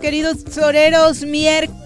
[0.00, 1.22] queridos toreros.
[1.22, 1.79] Miércoles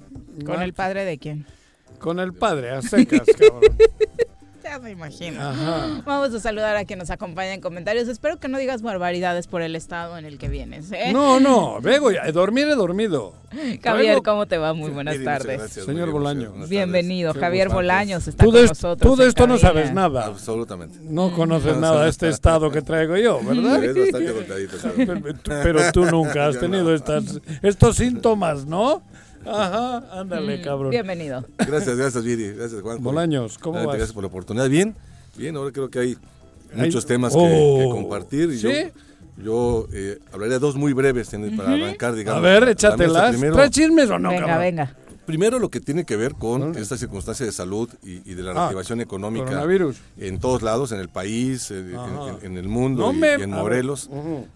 [0.45, 1.45] ¿Con el padre de quién?
[1.99, 3.77] Con el padre, a secas, cabrón.
[4.63, 5.41] Ya me imagino.
[6.05, 8.07] Vamos a saludar a quien nos acompaña en comentarios.
[8.07, 10.91] Espero que no digas barbaridades por el estado en el que vienes.
[10.93, 11.11] ¿eh?
[11.11, 12.31] No, no, vengo ya.
[12.31, 13.33] Dormir he dormido.
[13.83, 14.73] Javier, ¿cómo te va?
[14.73, 15.73] Muy buenas tardes.
[15.73, 16.53] Señor Bolaño.
[16.67, 17.33] Bienvenido.
[17.33, 18.97] Javier Bolaños está con nosotros.
[18.99, 20.25] Tú de esto no sabes nada.
[20.25, 20.99] Absolutamente.
[21.01, 23.83] No conoces nada de este estado que traigo yo, ¿verdad?
[23.83, 29.03] Es bastante Pero tú nunca has tenido estas, estos síntomas, ¿no?
[29.45, 30.91] Ajá, ándale, mm, cabrón.
[30.91, 31.45] Bienvenido.
[31.57, 32.51] Gracias, gracias, Viri.
[32.53, 33.01] Gracias, Juan.
[33.01, 33.87] Bolaños, ¿cómo vas?
[33.87, 34.69] Gracias por la oportunidad.
[34.69, 34.95] Bien,
[35.37, 35.55] bien.
[35.55, 36.17] Ahora creo que hay
[36.75, 37.89] muchos temas que, oh.
[37.91, 38.49] compartir.
[38.51, 38.91] Y ¿Sí?
[39.37, 42.39] Yo, eh, hablaré de dos muy breves para arrancar, digamos.
[42.39, 43.35] A ver, échatelas.
[43.39, 44.95] ¿Trae chismes o no, Venga, venga.
[45.25, 48.53] Primero lo que tiene que ver con esta circunstancia de salud y, de la ah,
[48.53, 49.65] reactivación económica
[50.17, 54.09] en todos lados, en el país, en, el mundo y, en Morelos.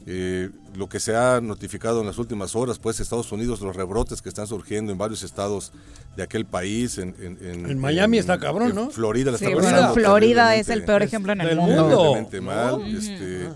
[0.05, 4.21] Eh, lo que se ha notificado en las últimas horas, pues Estados Unidos, los rebrotes
[4.21, 5.71] que están surgiendo en varios estados
[6.15, 6.97] de aquel país.
[6.97, 8.89] En, en, Miami está cabrón, ¿no?
[8.89, 9.45] Florida sí,
[9.93, 12.15] Florida es el peor ejemplo en el mundo.
[12.41, 12.81] mal.
[12.85, 13.49] Este,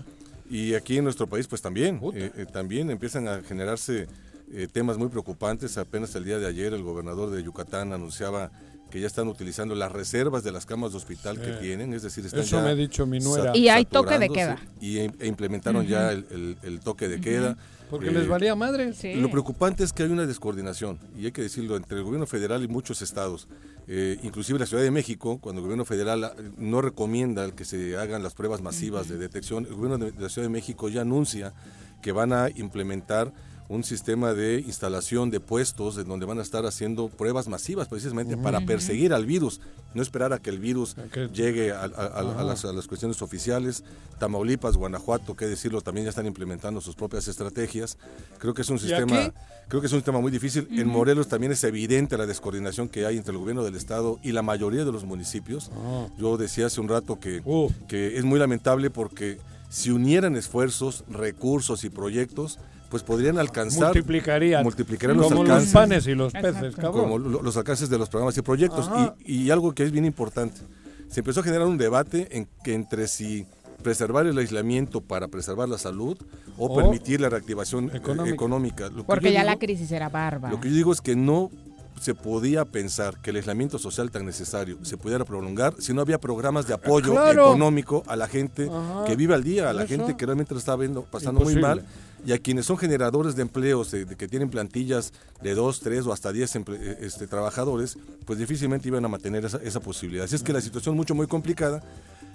[0.50, 4.06] y aquí en nuestro país, pues también, eh, eh, también empiezan a generarse
[4.52, 5.78] eh, temas muy preocupantes.
[5.78, 8.50] Apenas el día de ayer el gobernador de Yucatán anunciaba
[8.92, 12.26] que ya están utilizando las reservas de las camas de hospital que tienen, es decir,
[12.26, 13.56] están Eso me ha dicho mi nuera.
[13.56, 14.58] Y hay toque de queda.
[14.82, 17.56] Y e, e implementaron ya el, toque de queda.
[17.88, 18.92] Porque les eh, valía madre.
[19.16, 22.62] Lo preocupante es que hay una descoordinación, y hay que decirlo, entre el gobierno federal
[22.62, 23.48] y muchos estados.
[23.88, 27.96] Eh, inclusive la Ciudad de México, cuando el gobierno federal ah, no recomienda que se
[27.96, 31.54] hagan las pruebas masivas de detección, el gobierno de la Ciudad de México ya anuncia
[32.02, 33.32] que van a implementar
[33.72, 38.36] un sistema de instalación de puestos en donde van a estar haciendo pruebas masivas precisamente
[38.36, 39.62] para perseguir al virus,
[39.94, 40.94] no esperar a que el virus
[41.32, 43.82] llegue a, las, a, las, cuestiones oficiales.
[44.18, 47.96] Tamaulipas, Guanajuato, qué decirlo, también ya están implementando sus propias estrategias.
[48.38, 49.32] Creo que es un sistema,
[49.68, 50.68] creo que es un sistema muy difícil.
[50.70, 54.32] En Morelos también es evidente la descoordinación que hay entre el gobierno del estado y
[54.32, 55.70] la mayoría de los municipios.
[55.74, 56.08] Ah.
[56.18, 57.70] Yo decía hace un rato que, uh.
[57.88, 59.38] que es muy lamentable porque
[59.70, 62.58] si unieran esfuerzos, recursos y proyectos,
[62.92, 63.94] pues podrían alcanzar.
[63.94, 64.62] Multiplicarían.
[64.62, 65.64] Multiplicarían los como alcances.
[65.64, 68.90] los panes y los peces, Como los alcances de los programas y proyectos.
[69.24, 70.60] Y, algo que es bien importante.
[71.08, 73.46] Se empezó a generar un debate en que entre si
[73.82, 76.18] preservar el aislamiento para preservar la salud
[76.58, 78.90] o, permitir la reactivación eh, económica.
[79.06, 80.52] Porque ya la crisis era bárbara.
[80.52, 81.50] Lo que yo digo es que no
[81.98, 86.20] se podía pensar que el aislamiento social tan necesario se pudiera prolongar si no había
[86.20, 88.68] programas de apoyo económico a la gente
[89.06, 91.86] que vive al día, a la gente que realmente lo está viendo, pasando muy mal
[92.24, 96.12] y a quienes son generadores de empleos, de, que tienen plantillas de dos, tres o
[96.12, 96.54] hasta diez
[97.00, 100.24] este, trabajadores, pues difícilmente iban a mantener esa, esa posibilidad.
[100.24, 101.82] Así es que la situación mucho, muy complicada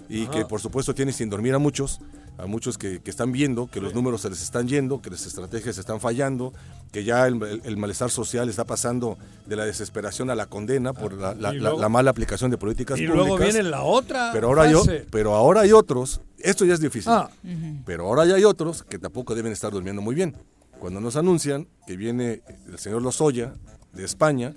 [0.10, 2.00] y que por supuesto tiene sin dormir a muchos,
[2.38, 5.78] a muchos que, están viendo que los números se les están yendo, que las estrategias
[5.78, 6.54] están fallando,
[6.92, 11.90] que ya el, malestar social está pasando de la desesperación a la condena por la,
[11.90, 13.16] mala aplicación de políticas públicas.
[13.16, 14.32] Y luego viene la otra.
[14.32, 14.76] Pero ahora, hay,
[15.10, 17.30] pero ahora hay otros, esto ya es difícil, ah.
[17.86, 20.36] pero ahora ya hay otros que tampoco deben estar durmiendo muy bien.
[20.80, 23.56] Cuando nos anuncian que viene el señor Lozoya
[23.94, 24.54] de España,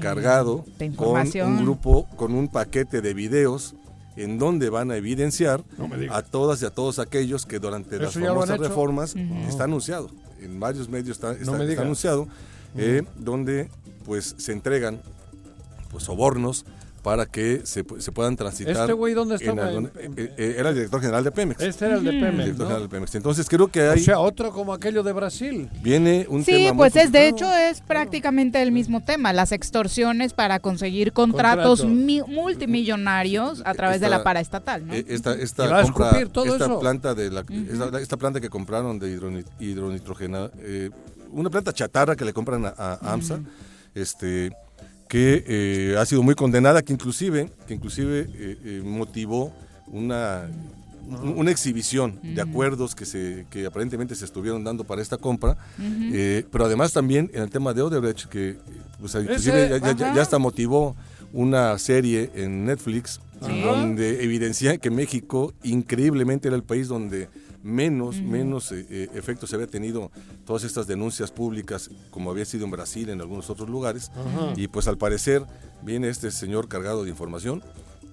[0.00, 0.64] cargado
[0.96, 3.74] con un grupo, con un paquete de videos
[4.16, 5.64] en donde van a evidenciar
[6.10, 9.14] a todas y a todos aquellos que durante las famosas reformas
[9.48, 11.36] está anunciado, en varios medios está,
[11.80, 12.28] anunciado,
[12.76, 13.68] eh, donde
[14.04, 15.00] pues se entregan
[15.90, 16.64] pues sobornos
[17.04, 18.76] para que se, se puedan transitar.
[18.76, 19.52] ¿Este güey dónde está?
[19.52, 21.60] Eh, eh, era el director general de Pemex.
[21.60, 22.44] Este era el de Pemex.
[22.56, 23.14] director de Pemex.
[23.14, 24.00] Entonces creo que hay.
[24.00, 25.68] O sea, otro como aquello de Brasil.
[25.82, 30.60] Viene un sí, pues es de hecho es prácticamente el mismo tema, las extorsiones para
[30.60, 34.86] conseguir contratos multimillonarios a través de la paraestatal.
[34.86, 34.94] ¿no?
[34.94, 37.44] Eh, esta, esta, compra, esta planta de la,
[38.00, 40.50] esta, planta que compraron de hidronitrogena,
[41.32, 43.40] una planta chatarra que le compran a, AMSA,
[43.94, 44.52] este
[45.08, 49.52] que eh, ha sido muy condenada, que inclusive, que inclusive eh, eh, motivó
[49.86, 50.48] una,
[51.36, 55.56] una exhibición de acuerdos que, se, que aparentemente se estuvieron dando para esta compra,
[56.50, 58.56] pero además también en el tema de Odebrecht, que
[58.98, 60.96] pues, inclusive ya, hasta motivó
[61.32, 67.28] una serie en Netflix donde evidencia que México increíblemente era el país donde
[67.64, 70.12] menos, menos eh, eh, efecto se había tenido
[70.44, 74.12] todas estas denuncias públicas como había sido en Brasil, en algunos otros lugares.
[74.54, 75.44] Y pues al parecer
[75.82, 77.62] viene este señor cargado de información.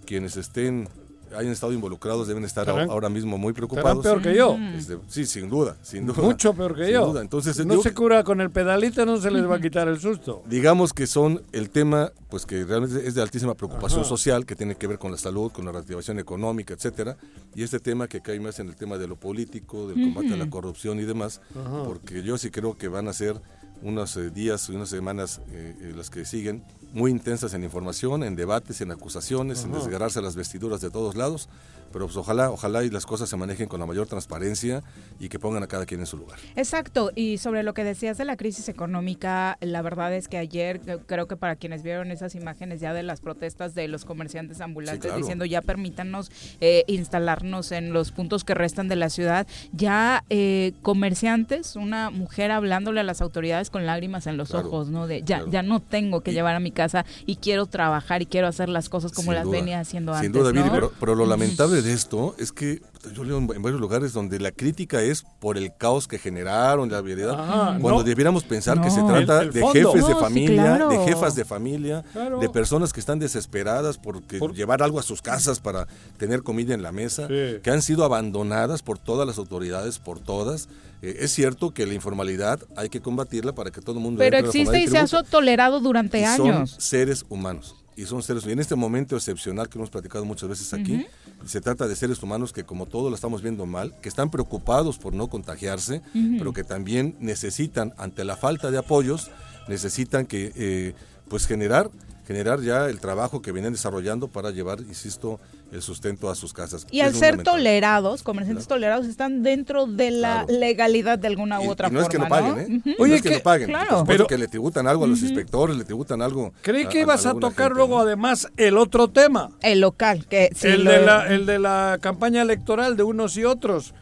[0.05, 0.87] Quienes estén
[1.35, 4.03] hayan estado involucrados deben estar ahora mismo muy preocupados.
[4.03, 4.57] peor que yo.
[4.75, 6.21] Este, sí, sin duda, sin duda.
[6.21, 7.19] Mucho peor que yo.
[7.19, 10.43] Entonces, no se cura con el pedalito, no se les va a quitar el susto.
[10.47, 14.75] Digamos que son el tema, pues que realmente es de altísima preocupación social, que tiene
[14.75, 17.17] que ver con la salud, con la reactivación económica, etcétera,
[17.55, 20.37] y este tema que cae más en el tema de lo político, del combate a
[20.37, 21.41] la corrupción y demás,
[21.85, 23.41] porque yo sí creo que van a ser
[23.83, 26.63] unos eh, días y unas semanas eh, eh, las que siguen
[26.93, 31.47] muy intensas en información, en debates, en acusaciones, en desgarrarse las vestiduras de todos lados,
[31.91, 34.81] pero pues ojalá, ojalá y las cosas se manejen con la mayor transparencia
[35.19, 36.39] y que pongan a cada quien en su lugar.
[36.55, 40.81] Exacto, y sobre lo que decías de la crisis económica, la verdad es que ayer
[41.05, 45.15] creo que para quienes vieron esas imágenes ya de las protestas de los comerciantes ambulantes
[45.15, 50.73] diciendo ya permítanos eh, instalarnos en los puntos que restan de la ciudad, ya eh,
[50.81, 55.07] comerciantes, una mujer hablándole a las autoridades con lágrimas en los ojos, ¿no?
[55.07, 56.80] De ya, ya no tengo que llevar a mi casa
[57.25, 60.25] y quiero trabajar y quiero hacer las cosas como las venía haciendo antes.
[60.25, 62.81] Sin duda, pero, pero, lo lamentable de esto es que
[63.15, 67.01] yo leo en, varios lugares donde la crítica es por el caos que generaron, la
[67.01, 72.03] vialidad, cuando debiéramos pensar que se trata de jefes de familia, de jefas de familia,
[72.39, 74.21] de personas que están desesperadas por,
[74.53, 78.81] llevar algo a sus casas para tener comida en la mesa, que han sido abandonadas
[78.81, 80.69] por todas las autoridades, por todas.
[81.01, 84.19] Eh, es cierto que la informalidad hay que combatirla para que todo el mundo...
[84.19, 86.71] Pero existe y se ha tolerado durante años.
[86.71, 90.49] Son seres humanos y son seres y en este momento excepcional que hemos platicado muchas
[90.49, 91.05] veces aquí,
[91.45, 94.97] se trata de seres humanos que como todos lo estamos viendo mal, que están preocupados
[94.97, 96.01] por no contagiarse,
[96.37, 99.29] pero que también necesitan, ante la falta de apoyos,
[99.67, 100.93] necesitan que eh,
[101.31, 101.89] pues generar
[102.27, 105.39] generar ya el trabajo que vienen desarrollando para llevar, insisto,
[105.71, 106.85] el sustento a sus casas.
[106.91, 111.87] Y al ser tolerados, comerciantes tolerados, están dentro de la legalidad de alguna u otra
[111.87, 112.03] y no forma.
[112.03, 112.95] Es que no paguen, ¿eh?
[112.99, 113.67] Oye, es que, no paguen.
[113.67, 114.03] Claro.
[114.05, 116.53] Pero que le tributan algo a los inspectores, le tributan algo.
[116.61, 119.51] Creí que ibas a, tocar luego además el otro tema.
[119.61, 123.93] El local, que el, de la, el de la campaña electoral de unos y otros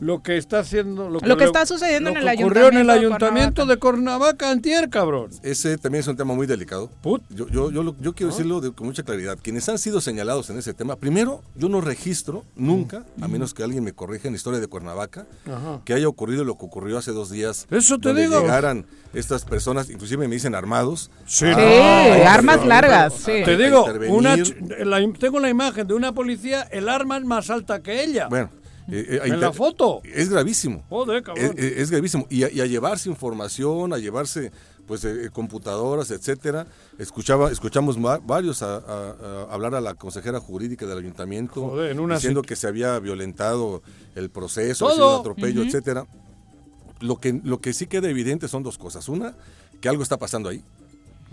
[0.00, 3.66] lo que está haciendo lo que, está sucediendo en el ayuntamiento ocurrió en el ayuntamiento
[3.66, 4.50] de Cuernavaca.
[4.50, 5.30] Antier cabrón.
[5.42, 6.90] Ese también es un tema muy delicado.
[7.30, 9.38] Yo yo yo, yo quiero decirlo con mucha claridad.
[9.42, 13.62] Quienes han sido señalados en ese tema primero yo no registro nunca a menos que
[13.62, 15.26] alguien me corrija en la historia de Cuernavaca
[15.84, 18.40] que haya ocurrido lo que ocurrió hace dos días eso te digo.
[18.40, 21.10] llegaran estas personas inclusive me dicen armados.
[21.26, 24.36] Sí, armas largas te digo una
[25.18, 28.28] tengo la imagen de una policía el arma es más alta que ella.
[28.28, 28.50] Bueno
[28.90, 30.00] eh, eh, en la foto.
[30.04, 30.84] Es gravísimo.
[30.88, 31.54] Joder, cabrón.
[31.56, 32.26] Es, gravísimo.
[32.30, 34.50] Y a, llevarse información, a llevarse
[34.86, 36.66] pues eh, computadoras, etcétera.
[36.98, 41.76] Escuchaba, escuchamos varios a, hablar a la consejera jurídica del ayuntamiento
[42.08, 43.82] diciendo que se había violentado
[44.14, 46.06] el proceso, el atropello, etcétera.
[47.00, 49.08] Lo que, lo que sí queda evidente son dos cosas.
[49.08, 49.34] Una,
[49.80, 50.64] que algo está pasando ahí,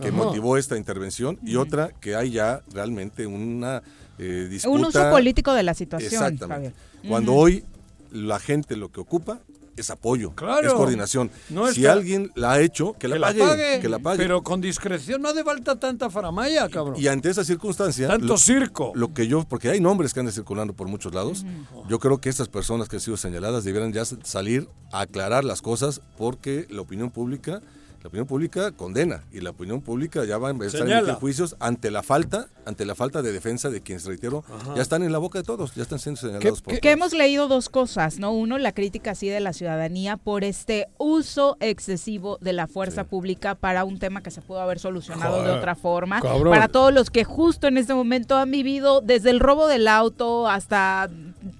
[0.01, 3.81] que motivó esta intervención, y otra, que hay ya realmente una
[4.17, 4.69] disputa.
[4.69, 6.11] Un uso político de la situación.
[6.11, 6.73] Exactamente.
[7.07, 7.63] Cuando hoy
[8.11, 9.39] la gente lo que ocupa
[9.75, 11.29] es apoyo, es coordinación.
[11.73, 14.17] si alguien la ha hecho, que la, pague, que la pague.
[14.17, 16.95] Pero con discreción no hace falta tanta faramaya, cabrón.
[16.97, 18.93] Y, ante esa circunstancia, tanto circo.
[18.95, 21.45] Lo que yo, porque hay nombres que andan circulando por muchos lados,
[21.89, 25.61] yo creo que estas personas que han sido señaladas debieran ya salir a aclarar las
[25.61, 27.61] cosas porque la opinión pública
[28.05, 31.89] la opinión pública condena y la opinión pública ya va a empezar a juicios ante
[31.89, 34.43] la falta, ante la falta de defensa de quienes, reitero,
[34.75, 37.47] ya están en la boca de todos, ya están siendo señalados por Que hemos leído
[37.47, 38.31] dos cosas, ¿no?
[38.31, 43.55] Uno, la crítica así de la ciudadanía por este uso excesivo de la fuerza pública
[43.55, 46.21] para un tema que se pudo haber solucionado de otra forma.
[46.21, 50.47] Para todos los que justo en este momento han vivido desde el robo del auto
[50.47, 51.09] hasta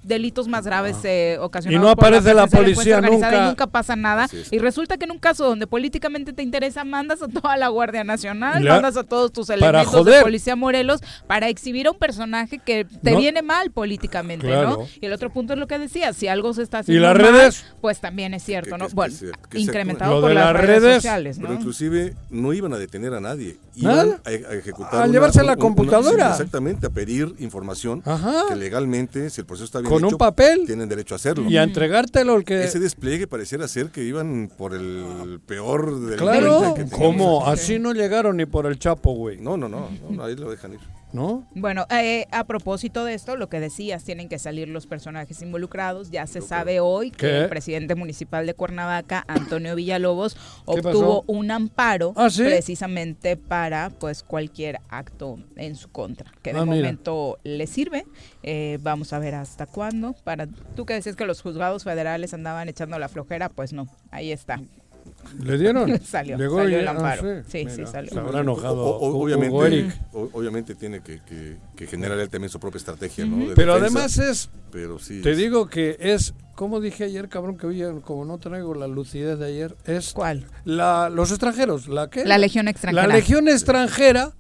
[0.06, 3.68] delitos más graves eh, ocasionados y no aparece la, policía nunca y nunca.
[3.68, 4.28] pasa nada.
[4.52, 8.04] Y resulta que en un caso donde políticamente te interesa mandas a toda la Guardia
[8.04, 12.86] Nacional mandas a todos tus elementos de policía Morelos para exhibir a un personaje que
[12.86, 16.54] te viene mal políticamente no y el otro punto es lo que decía si algo
[16.54, 19.16] se está haciendo y las redes pues también es cierto no bueno
[19.54, 24.32] incrementado por las, redes, sociales pero inclusive no iban a detener a nadie iban a,
[24.32, 26.32] ejecutar a llevarse la computadora.
[26.32, 30.64] exactamente a pedir información que legalmente si el proceso con un papel.
[30.66, 31.50] tienen derecho a hacerlo.
[31.50, 36.20] Y a entregártelo el que ese despliegue pareciera ser que iban por el peor del
[36.20, 36.74] claro.
[36.76, 39.40] que cómo así no llegaron ni por el Chapo güey.
[39.40, 40.80] No no no, no ahí lo dejan ir
[41.54, 46.12] bueno, eh, a propósito de esto, lo que decías, tienen que salir los personajes involucrados.
[46.12, 52.14] Ya se sabe hoy que el presidente municipal de Cuernavaca, Antonio Villalobos, obtuvo un amparo
[52.16, 58.06] ¿Ah, precisamente para pues cualquier acto en su contra, que de ah, momento le sirve.
[58.44, 60.16] Eh, vamos a ver hasta cuándo.
[60.24, 64.32] Para tú que decías que los juzgados federales andaban echando la flojera, pues no, ahí
[64.32, 64.60] está.
[65.42, 66.00] ¿Le dieron?
[66.04, 67.44] salió, salió el amparo.
[67.48, 68.12] sí, sí, salió.
[68.12, 68.84] Se habrá enojado.
[68.84, 71.22] obviamente, obviamente tiene que,
[71.76, 73.54] que, generar él también su propia estrategia, ¿no?
[73.56, 74.50] pero además es.
[74.72, 75.22] Pero sí.
[75.22, 76.34] Te digo que es.
[76.56, 80.14] Como dije ayer, cabrón, que hoy, como no traigo la lucidez de ayer, es.
[80.14, 80.46] ¿Cuál?
[80.64, 81.88] La, los extranjeros.
[81.88, 82.24] ¿La qué?
[82.26, 83.08] La legión extranjera.
[83.08, 84.32] La legión extranjera,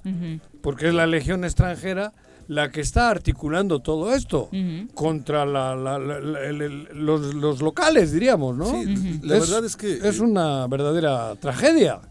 [0.61, 2.13] porque es la legión extranjera
[2.47, 4.49] la que está articulando todo esto
[4.93, 5.75] contra la,
[6.93, 8.65] los, locales, diríamos, ¿no?
[8.65, 9.99] Sí, la verdad es que...
[10.07, 12.01] Es una verdadera tragedia.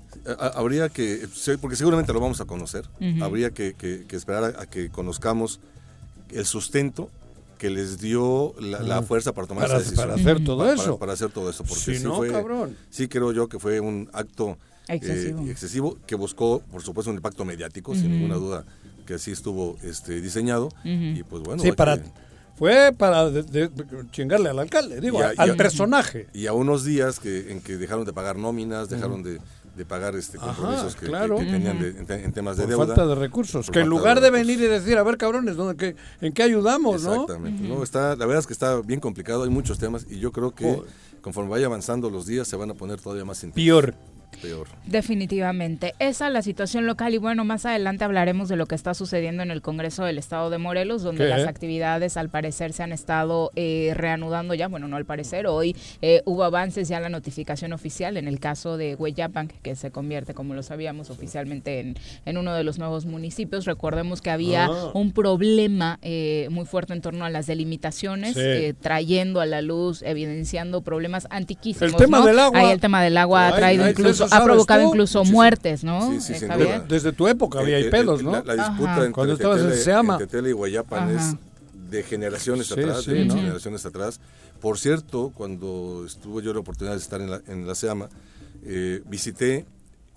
[0.55, 1.29] Habría que,
[1.61, 2.89] porque seguramente lo vamos a conocer,
[3.21, 3.75] habría que,
[4.11, 5.61] esperar a, que conozcamos
[6.31, 7.11] el sustento
[7.59, 9.97] que les dio la, fuerza para tomar esa decisión.
[9.97, 10.99] Para hacer todo eso.
[10.99, 11.65] Para, hacer todo eso.
[11.65, 12.77] Porque si no, fue, cabrón.
[12.91, 15.47] Sí creo yo que fue un acto excesivo.
[15.47, 18.65] Eh, excesivo que buscó, por supuesto, un impacto mediático, sin ninguna duda
[19.05, 21.99] que así estuvo este diseñado y pues bueno sí, para,
[22.57, 23.31] fue para
[24.11, 26.29] chingarle al alcalde digo al personaje.
[26.33, 29.41] y a unos días que en que dejaron de pagar nóminas dejaron de,
[29.89, 32.87] pagar este compromisos que, tenían en, temas de deuda.
[32.87, 36.33] falta de recursos que en lugar de, venir y decir a ver cabrones ¿dónde, en
[36.33, 40.07] qué ayudamos exactamente no, está la verdad es que está bien complicado hay muchos temas
[40.09, 40.81] y yo creo que
[41.21, 43.65] conforme vaya avanzando los días se van a poner todavía más intensos.
[43.65, 43.95] peor
[44.37, 44.69] peor.
[44.87, 45.95] Definitivamente.
[45.99, 49.43] Esa es la situación local y bueno, más adelante hablaremos de lo que está sucediendo
[49.43, 53.51] en el Congreso del Estado de Morelos, donde las actividades al parecer se han estado
[53.57, 57.73] eh, reanudando ya, bueno, no al parecer, hoy eh, hubo avances ya en la notificación
[57.73, 62.39] oficial en el caso de Hueyapan, que se convierte, como lo sabíamos, oficialmente en, en
[62.39, 63.65] uno de los nuevos municipios.
[63.65, 64.91] Recordemos que había ah.
[64.95, 68.37] un problema eh, muy fuerte en torno a las delimitaciones,
[68.81, 71.93] trayendo a la luz, evidenciando problemas antiquísimos.
[71.93, 72.59] El tema del agua.
[72.59, 76.11] Ahí el tema del agua ha traído incluso ha provocado incluso muertes, ¿no?
[76.21, 76.47] Sí, sí,
[76.89, 78.31] Desde tu época había eh, pedos, ¿no?
[78.43, 81.37] La, disputa entre, Cuando y Guayapan es
[81.91, 84.21] de generaciones atrás, de generaciones atrás.
[84.61, 88.09] Por cierto, cuando estuve yo la oportunidad de estar en la, en la SEAMA,
[88.65, 89.67] eh, visité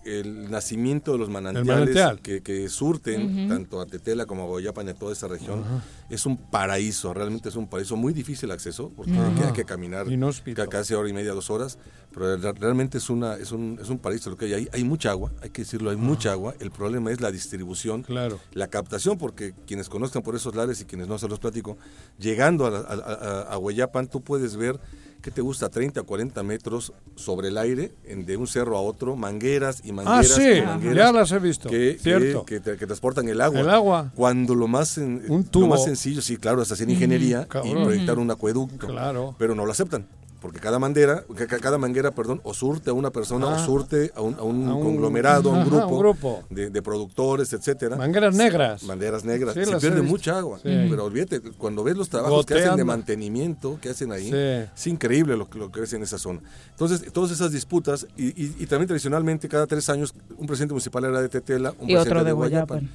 [0.05, 4.93] el nacimiento de los manantiales que, surten tanto a Tetela como a Goyapan y a
[4.93, 5.63] toda esa región
[6.09, 10.07] es un paraíso, realmente es un paraíso muy difícil de acceso porque hay que caminar
[10.69, 11.77] casi hora y media, dos horas,
[12.13, 14.69] pero realmente es una es un, es un paraíso lo que hay ahí.
[14.73, 16.55] Hay mucha agua, hay que decirlo, hay mucha agua.
[16.59, 18.39] El problema es la distribución, claro.
[18.53, 21.77] la captación, porque quienes conozcan por esos lares y quienes no se los platico,
[22.17, 24.79] llegando a, a, a, tú puedes ver
[25.21, 25.69] ¿qué te gusta?
[25.69, 30.31] 30 o 40 metros sobre el aire, de un cerro a otro, mangueras y mangueras.
[30.31, 31.69] Ah, sí, ya las he visto.
[31.69, 32.45] Que, Cierto.
[32.45, 33.59] Que, transportan el agua.
[33.59, 34.11] El agua.
[34.15, 38.31] Cuando lo más, un Lo más sencillo, sí, claro, es hacer ingeniería y proyectar un
[38.31, 38.87] acueducto.
[38.87, 39.35] Claro.
[39.37, 40.07] Pero no lo aceptan
[40.41, 41.23] porque cada manguera,
[41.61, 43.65] cada manguera, perdón, o surte a una persona o ah.
[43.65, 45.65] surte a un, conglomerado, a un
[45.97, 47.95] grupo, De, productores, etcétera.
[47.95, 48.83] Mangueras negras.
[48.83, 49.53] Mangueras negras.
[49.53, 50.59] se pierde mucha agua.
[50.63, 55.35] Pero olvídate, cuando ves los trabajos que hacen de mantenimiento, que hacen ahí, es increíble
[55.35, 56.41] lo, lo que ves en esa zona.
[56.71, 61.29] Entonces, todas esas disputas, y, también tradicionalmente, cada tres años, un presidente municipal era de
[61.29, 62.89] Tetela, un y otro de, Guayapan.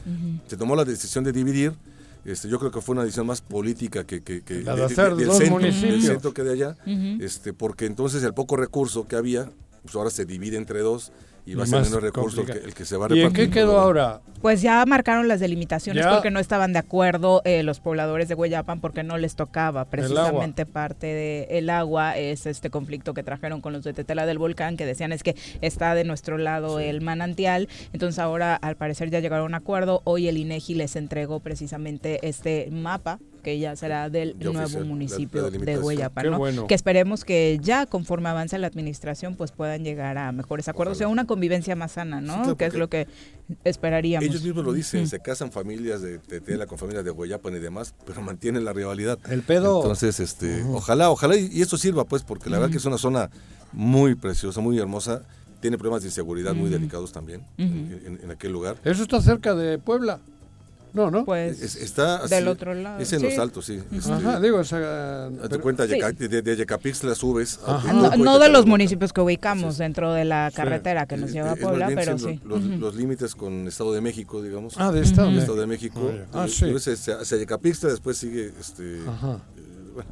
[0.47, 1.75] Se tomó la decisión de dividir
[2.25, 6.43] este, yo creo que fue una decisión más política que, que, que de, centro, que
[6.43, 6.77] de allá,
[7.21, 9.51] este, porque entonces el poco recurso que había,
[9.83, 11.13] pues ahora se divide entre dos
[11.45, 13.23] y va a ser menos recurso el que, se va a repartir.
[13.23, 14.21] ¿Y en qué quedó ahora?
[14.41, 18.81] Pues ya marcaron las delimitaciones porque no estaban de acuerdo eh, los pobladores de Hueyapan
[18.81, 19.85] porque no les tocaba.
[19.85, 24.39] Precisamente parte del el agua es este conflicto que trajeron con los de Tetela del
[24.39, 27.69] Volcán que decían es que está de nuestro lado el manantial.
[27.93, 30.03] Entonces ahora al parecer ya llegaron a un acuerdo.
[30.05, 35.79] Hoy el INEGI les entregó precisamente este mapa que ya será del nuevo municipio de
[35.79, 40.97] Hueyapan, que esperemos que ya conforme avance la administración pues puedan llegar a mejores acuerdos,
[40.97, 42.57] o sea, una convivencia más sana, ¿no?
[42.57, 43.07] que es lo que
[43.65, 44.29] esperaríamos.
[44.29, 47.95] Ellos mismos lo dicen, se casan familias de Tetela con familias de Hueyapan y demás,
[48.07, 49.19] pero mantienen la rivalidad.
[49.31, 49.83] El pedo.
[49.83, 53.31] Entonces, este, ojalá, ojalá y, esto sirva pues, porque la verdad que es una zona
[53.73, 55.23] muy preciosa, muy hermosa
[55.63, 58.77] tiene problemas de inseguridad muy delicados también en, aquel lugar.
[58.85, 60.19] Eso está cerca de Puebla.
[60.93, 61.25] No, ¿no?
[61.25, 63.01] Pues está del otro lado.
[63.01, 63.81] Es en los altos, sí.
[63.93, 67.61] Este, Ajá, digo, esa, te cuenta, de, de subes.
[68.19, 71.91] no, de los municipios que ubicamos dentro de la carretera que nos lleva a Puebla,
[71.95, 72.41] pero sí.
[72.45, 74.75] Los, límites con Estado de México, digamos.
[74.77, 76.13] Ah, de Estado, Estado de México.
[76.33, 76.73] Ah, sí.
[76.73, 79.41] Hacia, hacia Yecapixtla, después sigue este, Ajá.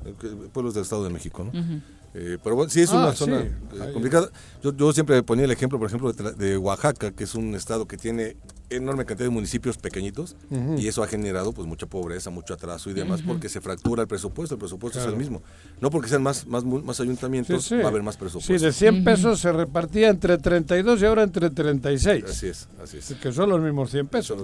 [0.04, 1.80] Eh, pueblos del Estado de México, ¿no?
[2.12, 4.30] Eh, pero bueno, sí es una ah, zona eh, complicada.
[4.62, 7.96] Yo, yo, siempre ponía el ejemplo, por ejemplo, de, Oaxaca, que es un estado que
[7.96, 8.36] tiene
[8.70, 10.36] enorme cantidad de municipios pequeñitos
[10.78, 14.08] y eso ha generado pues mucha pobreza, mucho atraso y demás porque se fractura el
[14.08, 15.42] presupuesto, el presupuesto es el mismo.
[15.80, 18.58] No porque sean más, más, más ayuntamientos, va a haber más presupuesto.
[18.58, 22.24] Sí, de 100 pesos se repartía entre 32 y ahora entre 36.
[22.24, 23.14] Así es, así es.
[23.20, 24.42] Que son los mismos 100 pesos.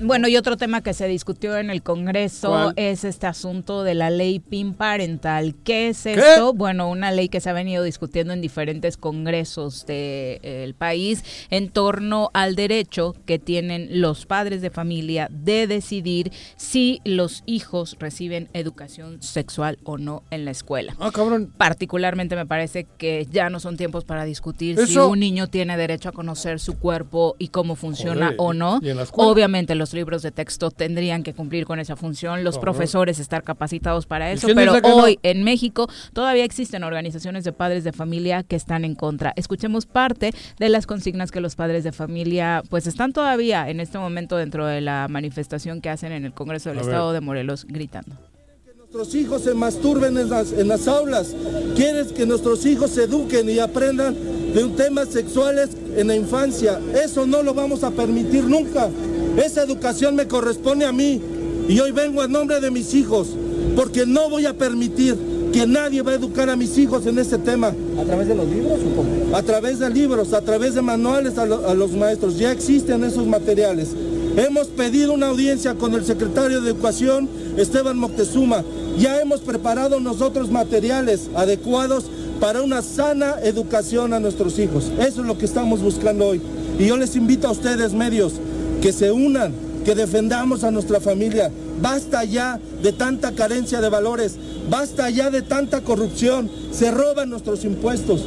[0.00, 4.10] Bueno, y otro tema que se discutió en el Congreso es este asunto de la
[4.10, 5.54] ley PIN parental.
[5.64, 6.52] ¿Qué es esto?
[6.52, 11.70] Bueno, una ley que se ha venido discutiendo en diferentes congresos del de, país en
[11.70, 17.96] torno al derecho que tiene tienen los padres de familia de decidir si los hijos
[17.98, 20.94] reciben educación sexual o no en la escuela.
[21.00, 21.50] Ah, cabrón.
[21.56, 26.10] Particularmente me parece que ya no son tiempos para discutir si un niño tiene derecho
[26.10, 28.78] a conocer su cuerpo y cómo funciona o no.
[29.12, 34.04] Obviamente los libros de texto tendrían que cumplir con esa función, los profesores estar capacitados
[34.04, 38.84] para eso, pero hoy en México todavía existen organizaciones de padres de familia que están
[38.84, 39.32] en contra.
[39.34, 43.98] Escuchemos parte de las consignas que los padres de familia pues están todavía en este
[43.98, 48.16] momento dentro de la manifestación que hacen en el Congreso del Estado de Morelos gritando.
[48.64, 51.34] Que nuestros hijos se masturben en las, en las aulas,
[51.76, 54.14] quieres que nuestros hijos se eduquen y aprendan
[54.52, 56.80] de temas sexuales en la infancia.
[57.04, 58.88] Eso no lo vamos a permitir nunca.
[59.36, 61.20] Esa educación me corresponde a mí
[61.68, 63.28] y hoy vengo a nombre de mis hijos
[63.76, 65.16] porque no voy a permitir
[65.52, 67.72] que nadie va a educar a mis hijos en este tema.
[68.00, 69.36] ¿A través de los libros o cómo?
[69.36, 72.38] A través de libros, a través de manuales a, los maestros.
[72.38, 73.88] Ya existen esos materiales.
[74.36, 78.64] Hemos pedido una audiencia con el secretario de Educación, Esteban Moctezuma.
[78.98, 82.04] Ya hemos preparado nosotros materiales adecuados
[82.40, 84.90] para una sana educación a nuestros hijos.
[84.98, 86.40] Eso es lo que estamos buscando hoy.
[86.78, 88.34] Y yo les invito a ustedes, medios,
[88.82, 89.52] que se unan,
[89.84, 91.50] que defendamos a nuestra familia.
[91.80, 94.36] Basta ya de tanta carencia de valores,
[94.70, 98.24] basta ya de tanta corrupción, se roban nuestros impuestos.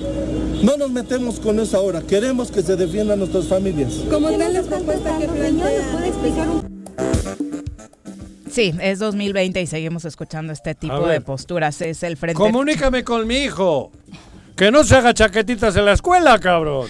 [0.64, 3.94] No nos metemos con eso ahora, queremos que se defiendan nuestras familias.
[4.10, 5.92] ¿Cómo está la propuesta que plantea?
[5.92, 6.70] ¿Puede explicar un
[8.50, 11.82] Sí, es 2020 y seguimos escuchando este tipo de posturas.
[11.82, 12.36] Es el frente.
[12.42, 13.92] Comunícame con mi hijo.
[14.56, 16.88] Que no se haga chaquetitas en la escuela, cabrón.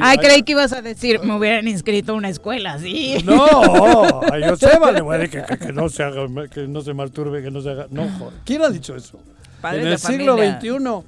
[0.00, 3.16] Ay, creí que ibas a decir, me hubieran inscrito a una escuela, sí.
[3.24, 7.60] No, yo sé, vale, que, que, no se haga, que no se masturbe, que no
[7.60, 7.86] se haga.
[7.90, 8.38] No, joder.
[8.44, 9.18] ¿Quién ha dicho eso?
[9.64, 11.04] en el siglo XXI.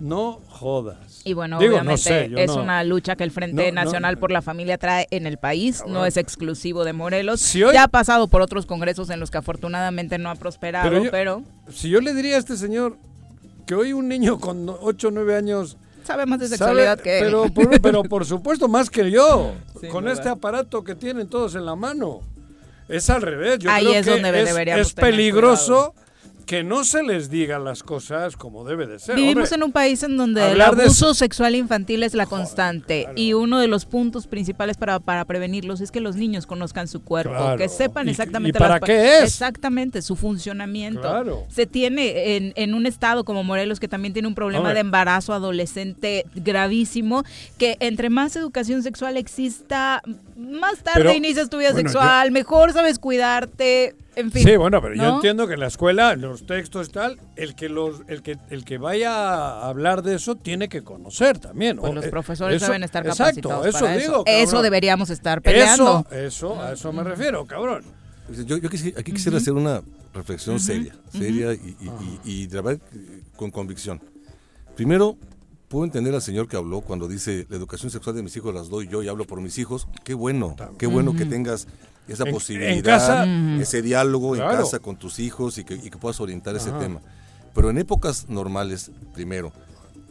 [0.00, 1.20] No jodas.
[1.24, 5.26] Y bueno, obviamente es una lucha que el Frente Nacional por la Familia trae en
[5.26, 7.52] el país, no es exclusivo de Morelos.
[7.52, 11.42] ya ha pasado por otros congresos en los que afortunadamente no ha prosperado, pero...
[11.70, 12.96] Si yo le diría a este señor
[13.66, 17.24] que hoy un niño con 8 o 9 años sabe más de sexualidad que él.
[17.24, 19.54] Pero por, pero por supuesto más que yo,
[19.90, 22.20] con este aparato que tienen todos en la mano.
[22.88, 23.58] Es al revés.
[23.58, 25.94] Yo Ahí creo es donde es, deberíamos es peligroso
[26.46, 29.16] que no se les diga las cosas como debe de ser.
[29.16, 33.58] Vivimos en un país en donde el abuso sexual infantil es la constante y uno
[33.58, 37.68] de los puntos principales para, para prevenirlos es que los niños conozcan su cuerpo, que
[37.68, 39.24] sepan exactamente para qué es.
[39.24, 41.46] exactamente su funcionamiento.
[41.48, 45.32] Se tiene en, en, un estado como Morelos que también tiene un problema de embarazo
[45.32, 47.24] adolescente gravísimo,
[47.58, 50.02] que entre más educación sexual exista,
[50.36, 55.54] más tarde inicias tu vida sexual, mejor sabes cuidarte, Sí, bueno, pero yo entiendo que
[55.54, 59.68] en la escuela, los textos tal, el que los, el que, el que vaya a
[59.68, 61.78] hablar de eso tiene que conocer también.
[61.78, 66.06] Pues los profesores deben estar capacitados exacto, eso digo, Eso deberíamos estar peleando.
[66.10, 67.84] Eso, eso, a eso me refiero, cabrón.
[68.46, 69.82] Yo, aquí quisiera hacer una
[70.14, 71.76] reflexión seria, seria y,
[72.24, 72.78] y, verdad
[73.36, 74.00] con convicción.
[74.76, 75.16] Primero,
[75.68, 78.68] puedo entender al señor que habló cuando dice la educación sexual de mis hijos las
[78.68, 79.88] doy yo y hablo por mis hijos.
[80.04, 81.66] Qué bueno, qué bueno que tengas
[82.08, 83.26] esa posibilidad,
[83.60, 87.00] ese diálogo en casa con tus hijos y que, puedas orientar ese tema.
[87.54, 89.52] Pero en épocas normales, primero,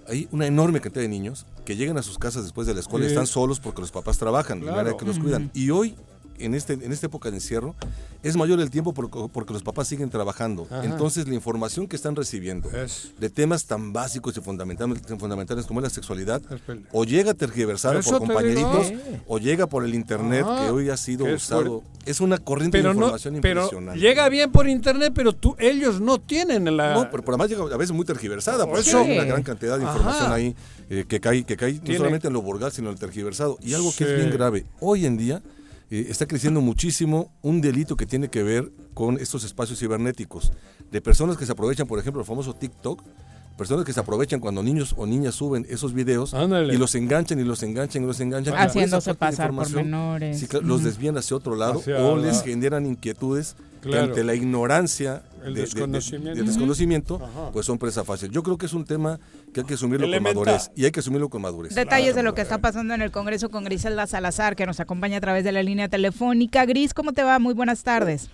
[0.08, 3.06] hay una enorme cantidad de niños que llegan a sus casas después de la escuela
[3.06, 4.98] y están solos porque los papás trabajan, claro.
[4.98, 5.52] que los cuidan.
[5.54, 5.96] Y hoy
[6.40, 7.76] en, este, en esta época de encierro,
[8.24, 10.68] es mayor el tiempo porque, los papás siguen trabajando.
[10.84, 15.90] Entonces, la información que están recibiendo de temas tan básicos y fundamentales, fundamentales como la
[15.90, 16.42] sexualidad,
[16.92, 18.94] o llega tergiversada por compañeritos,
[19.28, 21.84] o llega por el Internet, que hoy ha sido usado.
[22.06, 24.00] Es una corriente de información impresionante.
[24.00, 26.96] llega bien por Internet, pero tú, ellos no tienen la...
[26.96, 29.84] No, pero, además llega a veces muy tergiversada, por eso hay una gran cantidad de
[29.84, 30.56] información ahí
[30.90, 33.58] eh, que cae, que cae no solamente en lo vulgar, sino en el tergiversado.
[33.62, 35.42] Y algo que es bien grave, hoy en día
[35.92, 40.54] eh, está creciendo muchísimo un delito que tiene que ver con estos espacios cibernéticos,
[40.90, 43.04] de personas que se aprovechan, por ejemplo, el famoso TikTok,
[43.58, 47.44] personas que se aprovechan cuando niños o niñas suben esos videos y los enganchan y
[47.44, 48.56] los enganchan y los enganchan.
[48.56, 50.48] Haciéndose pasar por menores.
[50.64, 56.44] Los desvían hacia otro lado o les generan inquietudes que ante la ignorancia el desconocimiento,
[56.44, 58.30] desconocimiento pues son presa fácil.
[58.30, 59.20] Yo creo que es un tema
[59.54, 61.74] que hay que asumirlo con madurez y hay que asumirlo con madurez.
[61.74, 65.18] Detalles de lo que está pasando en el Congreso con Griselda Salazar, que nos acompaña
[65.18, 66.66] a través de la línea telefónica.
[66.66, 67.40] Gris, ¿cómo te va?
[67.40, 68.30] Muy buenas tardes.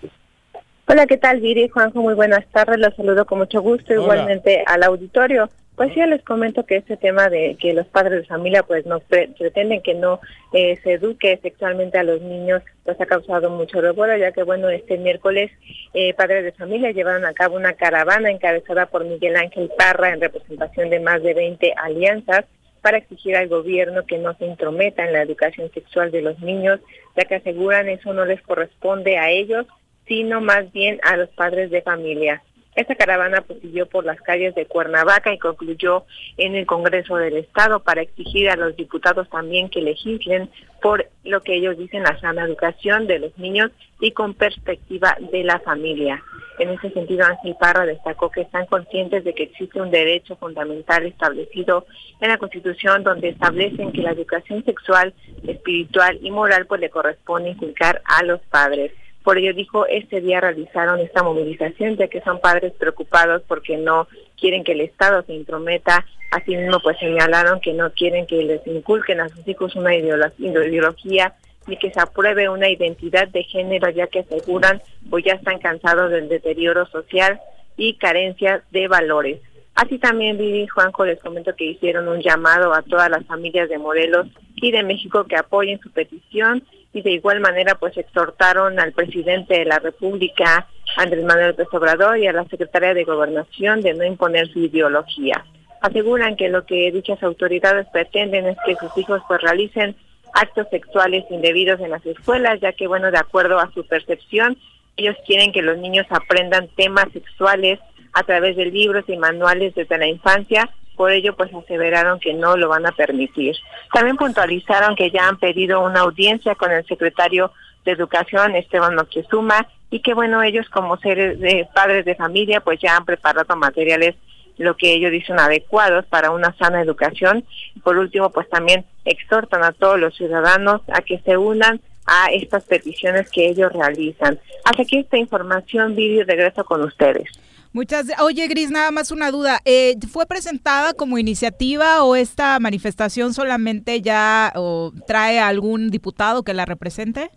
[0.90, 1.68] Hola, ¿qué tal, Viri?
[1.68, 2.80] Juanjo, muy buenas tardes.
[2.80, 5.50] Los saludo con mucho gusto, igualmente al auditorio.
[5.76, 9.02] Pues sí, les comento que este tema de que los padres de familia pues no
[9.02, 10.22] pretenden que no
[10.54, 14.70] eh, se eduque sexualmente a los niños, pues ha causado mucho revuelo, ya que bueno,
[14.70, 15.52] este miércoles
[15.94, 20.22] eh, padres de familia llevaron a cabo una caravana encabezada por Miguel Ángel Parra en
[20.22, 22.46] representación de más de 20 alianzas
[22.82, 26.80] para exigir al gobierno que no se intrometa en la educación sexual de los niños,
[27.18, 29.68] ya que aseguran eso no les corresponde a ellos,
[30.08, 32.42] sino más bien a los padres de familia.
[32.78, 36.06] Esta caravana pues, siguió por las calles de Cuernavaca y concluyó
[36.38, 41.42] en el Congreso del Estado para exigir a los diputados también que legislen por lo
[41.42, 46.22] que ellos dicen la sana educación de los niños y con perspectiva de la familia.
[46.60, 51.04] En ese sentido, Ángel Parra destacó que están conscientes de que existe un derecho fundamental
[51.08, 51.88] establecido
[52.22, 55.16] en la Constitución donde establecen que la educación sexual,
[55.48, 58.92] espiritual y moral pues le corresponde inculcar a los padres.
[59.28, 64.08] Por ello dijo, este día realizaron esta movilización ya que son padres preocupados porque no
[64.40, 66.06] quieren que el Estado se intrometa.
[66.32, 71.36] Asimismo, pues señalaron que no quieren que les inculquen a sus hijos una ideología
[71.68, 76.10] ni que se apruebe una identidad de género ya que aseguran pues ya están cansados
[76.10, 77.38] del deterioro social
[77.76, 79.42] y carencias de valores.
[79.76, 83.78] Así también Vivi Juanjo les comento que hicieron un llamado a todas las familias de
[83.78, 88.94] Morelos y de México que apoyen su petición y de igual manera pues exhortaron al
[88.94, 93.94] presidente de la República, Andrés Manuel López Obrador, y a la secretaria de Gobernación de
[93.94, 95.46] no imponer su ideología.
[95.82, 99.96] Aseguran que lo que dichas autoridades pretenden es que sus hijos pues realicen
[100.34, 104.58] actos sexuales indebidos en las escuelas, ya que bueno, de acuerdo a su percepción,
[104.96, 107.80] ellos quieren que los niños aprendan temas sexuales
[108.14, 112.58] a través de libros y manuales desde la infancia por ello pues aseveraron que no
[112.58, 113.56] lo van a permitir.
[113.94, 117.52] También puntualizaron que ya han pedido una audiencia con el secretario
[117.86, 121.38] de Educación, Esteban Moctezuma, y que bueno, ellos como seres
[121.74, 124.16] padres de familia pues ya han preparado materiales
[124.58, 127.46] lo que ellos dicen adecuados para una sana educación.
[127.84, 132.64] por último, pues también exhortan a todos los ciudadanos a que se unan a estas
[132.64, 134.40] peticiones que ellos realizan.
[134.66, 137.30] Hasta aquí esta información, vídeo regreso con ustedes.
[137.78, 139.60] Muchas Oye, Gris, nada más una duda.
[139.64, 146.56] Eh, ¿Fue presentada como iniciativa o esta manifestación solamente ya o trae algún diputado que
[146.56, 147.30] la represente?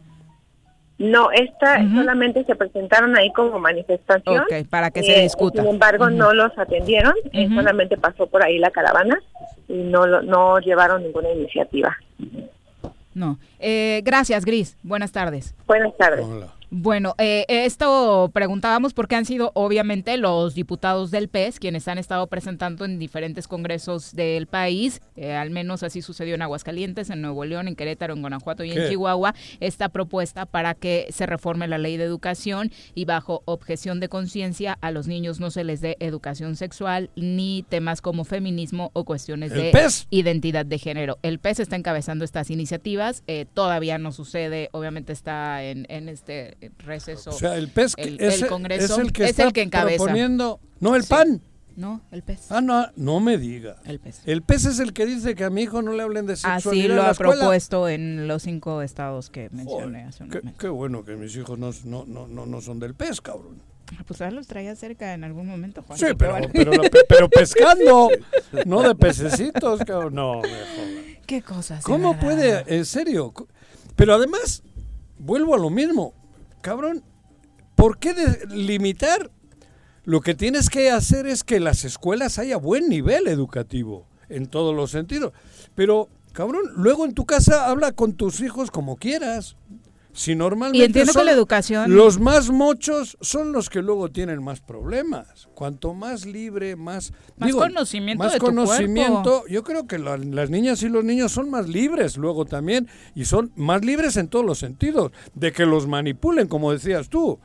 [0.96, 4.38] No, esta solamente se presentaron ahí como manifestación.
[4.38, 5.60] Ok, para que se eh, discuta.
[5.60, 9.20] Sin embargo, no los atendieron, eh, solamente pasó por ahí la caravana
[9.68, 11.94] y no, no llevaron ninguna iniciativa.
[13.12, 13.38] No.
[13.58, 14.78] Eh, gracias, Gris.
[14.82, 15.54] Buenas tardes.
[15.66, 16.26] Buenas tardes.
[16.72, 22.28] Bueno, eh, esto preguntábamos porque han sido obviamente los diputados del PES quienes han estado
[22.28, 27.44] presentando en diferentes congresos del país, eh, al menos así sucedió en Aguascalientes, en Nuevo
[27.44, 31.76] León, en Querétaro, en Guanajuato y en Chihuahua, esta propuesta para que se reforme la
[31.76, 35.96] ley de educación y bajo objeción de conciencia a los niños no se les dé
[35.98, 39.72] educación sexual ni temas como feminismo o cuestiones de
[40.10, 41.18] identidad de género.
[41.22, 46.59] El PES está encabezando estas iniciativas, eh, todavía no sucede, obviamente está en, en este
[46.78, 47.30] receso.
[47.30, 51.42] O sea, el pez el, Congreso es el que está proponiendo, no el pan.
[51.76, 52.50] No, el pez.
[52.50, 53.76] Ah, no, no me diga.
[53.84, 54.20] El pez.
[54.26, 56.84] El pez es el que dice que a mi hijo no le hablen de sexualidad
[56.84, 61.04] Así lo ha propuesto en los cinco estados que mencioné hace un qué, qué, bueno
[61.04, 63.62] que mis hijos no, no, no, no son del pez, cabrón.
[63.98, 65.98] Ah, pues ahora los traía cerca en algún momento, Juan.
[65.98, 66.72] Sí, pero, pero,
[67.08, 68.10] pero, pescando,
[68.66, 70.14] no de pececitos, cabrón.
[70.14, 71.82] No, me Qué cosas.
[71.84, 73.32] ¿Cómo puede, en serio?
[73.96, 74.62] Pero además,
[75.18, 76.14] vuelvo a lo mismo
[76.60, 77.02] cabrón,
[77.74, 78.14] ¿por qué
[78.48, 79.30] limitar?
[80.04, 84.74] Lo que tienes que hacer es que las escuelas haya buen nivel educativo, en todos
[84.74, 85.32] los sentidos.
[85.74, 89.56] Pero, cabrón, luego en tu casa habla con tus hijos como quieras.
[90.12, 94.42] Si normalmente y entiendo que la educación los más mochos son los que luego tienen
[94.42, 95.48] más problemas.
[95.54, 99.44] Cuanto más libre, más más conocimiento, más conocimiento.
[99.48, 103.52] Yo creo que las niñas y los niños son más libres luego también y son
[103.56, 107.38] más libres en todos los sentidos de que los manipulen, como decías tú.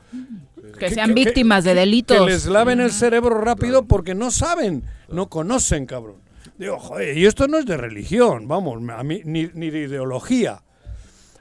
[0.78, 2.18] Que, sean víctimas de delitos.
[2.18, 6.16] Que les laven el cerebro rápido porque no saben, no conocen, cabrón.
[6.58, 10.62] Digo, joder, y esto no es de religión, vamos, a mí, ni, ni de ideología.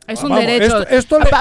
[0.08, 0.86] Es un derecho.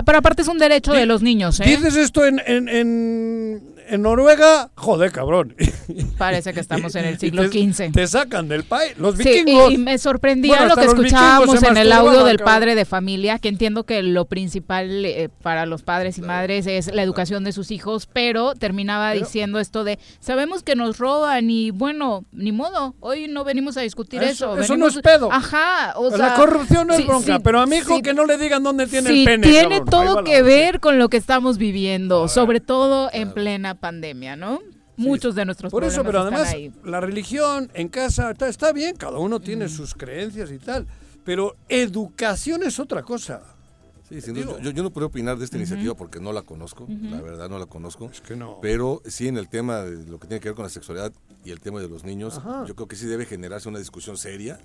[0.05, 1.65] Pero aparte es un derecho de los niños, ¿eh?
[1.65, 5.55] Dices esto en, en, en, en Noruega, joder, cabrón.
[6.19, 7.93] Parece que estamos en el siglo XV.
[7.93, 9.73] Te sacan del país, los vikingos.
[9.73, 13.85] y me sorprendía lo que escuchábamos en el audio del padre de familia, que entiendo
[13.85, 18.09] que lo principal eh, para los padres y madres es la educación de sus hijos,
[18.13, 23.45] pero terminaba diciendo esto de, sabemos que nos roban y bueno, ni modo, hoy no
[23.45, 24.59] venimos a discutir eso.
[24.59, 25.33] Eso, no es pedo.
[25.33, 28.63] Ajá, o La corrupción no es bronca, pero a mi hijo que no le digan
[28.63, 29.47] dónde tiene el pene.
[29.47, 34.61] tiene todo que ver con lo que estamos viviendo, sobre todo en plena pandemia, ¿no?
[34.97, 36.73] Muchos de nuestros Por eso, pero además ahí.
[36.85, 40.87] la religión en casa está, bien, cada uno tiene sus creencias y tal,
[41.23, 43.43] pero educación es otra cosa.
[44.09, 47.51] Sí, yo, yo, no puedo opinar de esta iniciativa porque no la conozco, la verdad
[47.51, 48.09] no la conozco.
[48.11, 48.59] Es que no.
[48.63, 51.13] Pero sí en el tema de lo que tiene que ver con la sexualidad
[51.45, 54.59] y el tema de los niños, yo creo que sí debe generarse una discusión seria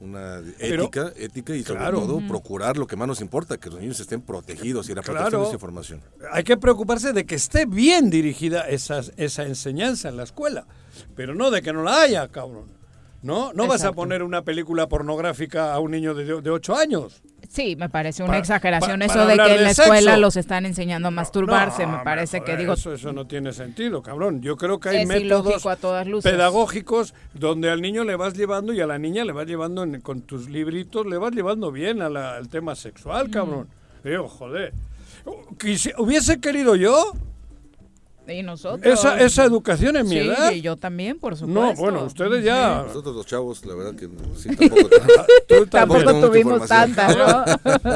[0.00, 4.00] una ética, ética y sobre todo procurar lo que más nos importa, que los niños
[4.00, 6.00] estén protegidos y la protección de esa información.
[6.32, 10.66] Hay que preocuparse de que esté bien dirigida esa, esa enseñanza en la escuela,
[11.14, 12.79] pero no de que no la haya, cabrón.
[13.22, 13.52] ¿No?
[13.52, 17.22] No vas a poner una película pornográfica a un niño de, de 8 años.
[17.50, 21.10] Sí, me parece una exageración eso de que en la escuela los están enseñando a
[21.10, 22.74] masturbarse, me parece que digo...
[22.74, 24.40] Eso, eso no tiene sentido, cabrón.
[24.40, 25.66] Yo creo que hay métodos
[26.22, 30.22] pedagógicos donde al niño le vas llevando y a la niña le vas llevando con
[30.22, 33.30] tus libritos, le vas llevando bien al tema sexual, mm.
[33.32, 33.68] cabrón.
[34.04, 34.72] Digo, joder.
[35.98, 37.14] Hubiese querido yo
[38.32, 38.92] y nosotros.
[38.92, 40.52] Esa, esa educación en mi sí, edad.
[40.52, 41.60] Y yo también, por supuesto.
[41.60, 42.84] No, bueno, ustedes ya.
[42.86, 45.66] Nosotros los chavos, la verdad que sí, tampoco.
[45.70, 47.08] tampoco tuvimos tanta,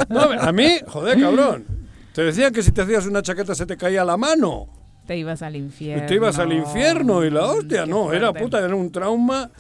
[0.09, 0.23] ¿no?
[0.23, 1.65] A mí, joder, cabrón.
[2.13, 4.69] Te decían que si te hacías una chaqueta se te caía la mano.
[5.07, 6.05] Te ibas al infierno.
[6.05, 9.51] Y te ibas al infierno y la hostia, no, era puta, era un trauma.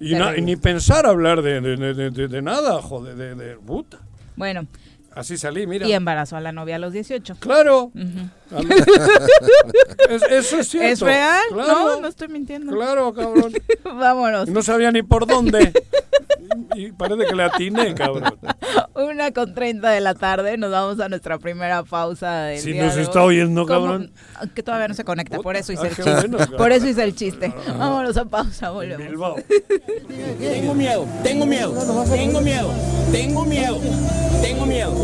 [0.00, 4.00] Y, ni pensar hablar de, de, de, de nada, joder, de, puta.
[4.34, 4.66] Bueno,
[5.14, 5.86] Así salí, mira.
[5.86, 7.36] Y embarazó a la novia a los 18.
[7.38, 7.92] Claro.
[10.30, 10.88] eso es cierto.
[10.88, 11.40] ¿Es real?
[11.52, 12.72] No, no estoy mintiendo.
[12.72, 13.52] Claro, cabrón.
[13.84, 14.48] Vámonos.
[14.48, 15.72] No sabía ni por dónde.
[16.74, 18.38] y parece que le atiné, cabrón.
[18.94, 22.96] Una con 30 de la tarde, nos vamos a nuestra primera pausa del Si nos
[22.96, 24.12] está oyendo, cabrón.
[24.54, 26.28] Que todavía no se conecta, por eso hice el chiste.
[26.56, 27.54] por eso hice el chiste.
[27.78, 29.42] Vámonos a pausa, volvemos.
[30.38, 31.72] Tengo miedo, tengo miedo,
[32.10, 32.72] tengo miedo,
[33.12, 33.80] tengo miedo,
[34.42, 35.03] tengo miedo,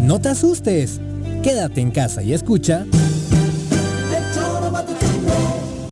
[0.00, 1.00] No te asustes,
[1.42, 2.84] quédate en casa y escucha.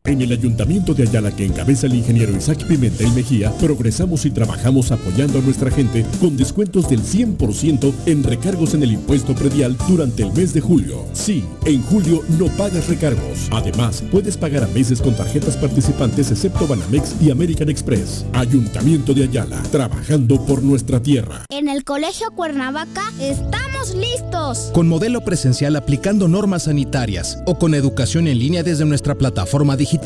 [0.07, 4.93] En el Ayuntamiento de Ayala que encabeza el ingeniero Isaac Pimentel Mejía, progresamos y trabajamos
[4.93, 10.23] apoyando a nuestra gente con descuentos del 100% en recargos en el impuesto predial durante
[10.23, 11.03] el mes de julio.
[11.11, 13.49] Sí, en julio no pagas recargos.
[13.51, 18.25] Además, puedes pagar a meses con tarjetas participantes excepto Banamex y American Express.
[18.31, 21.43] Ayuntamiento de Ayala, trabajando por nuestra tierra.
[21.49, 24.71] En el Colegio Cuernavaca estamos listos.
[24.73, 29.96] Con modelo presencial aplicando normas sanitarias o con educación en línea desde nuestra plataforma digital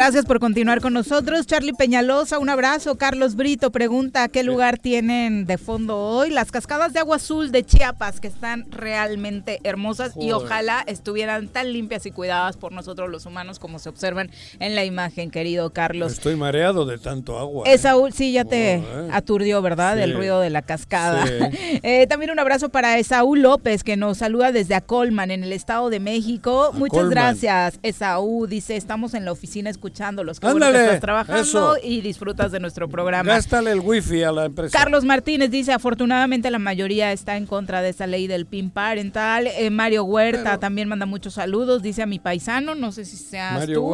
[0.00, 1.46] Gracias por continuar con nosotros.
[1.46, 2.94] Charlie Peñalosa, un abrazo.
[2.94, 6.30] Carlos Brito pregunta qué lugar tienen de fondo hoy.
[6.30, 11.74] Las cascadas de agua azul de Chiapas, que están realmente hermosas y ojalá estuvieran tan
[11.74, 16.12] limpias y cuidadas por nosotros los humanos como se observan en la imagen, querido Carlos.
[16.12, 17.68] Estoy mareado de tanto agua.
[17.68, 17.74] ¿eh?
[17.74, 18.84] Esaúl, sí, ya te eh.
[19.12, 20.00] aturdió, ¿verdad?
[20.00, 21.26] El ruido de la cascada.
[21.82, 25.88] Eh, también un abrazo para Esaú López, que nos saluda desde Acolman, en el Estado
[25.88, 26.72] de México.
[26.74, 28.46] Muchas gracias, Esaú.
[28.46, 30.38] Dice, estamos en la oficina escuchándolos.
[30.38, 33.32] Qué bueno que estás trabajando y disfrutas de nuestro programa.
[33.32, 34.76] Gástale el wifi a la empresa.
[34.76, 39.48] Carlos Martínez dice, afortunadamente la mayoría está en contra de esa ley del PIN parental.
[39.48, 43.66] Eh, Mario Huerta también manda muchos saludos, dice a mi paisano, no sé si seas
[43.66, 43.90] tú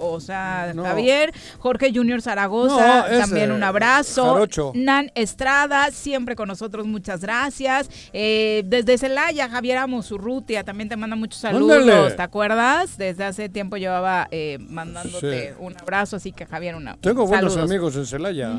[0.00, 1.32] o, sea Javier.
[1.58, 4.46] Jorge Junior Zaragoza, también un abrazo.
[4.74, 7.90] Nan Estrada, siempre con nosotros, muchas gracias.
[8.12, 12.96] Eh, desde Celaya, Javier Amosurrutia, también te manda muchos saludos, ¿te acuerdas?
[12.96, 14.58] Desde hace tiempo llevaba eh,
[15.58, 18.56] un abrazo, así que Javier, una Tengo buenos amigos en Celaya.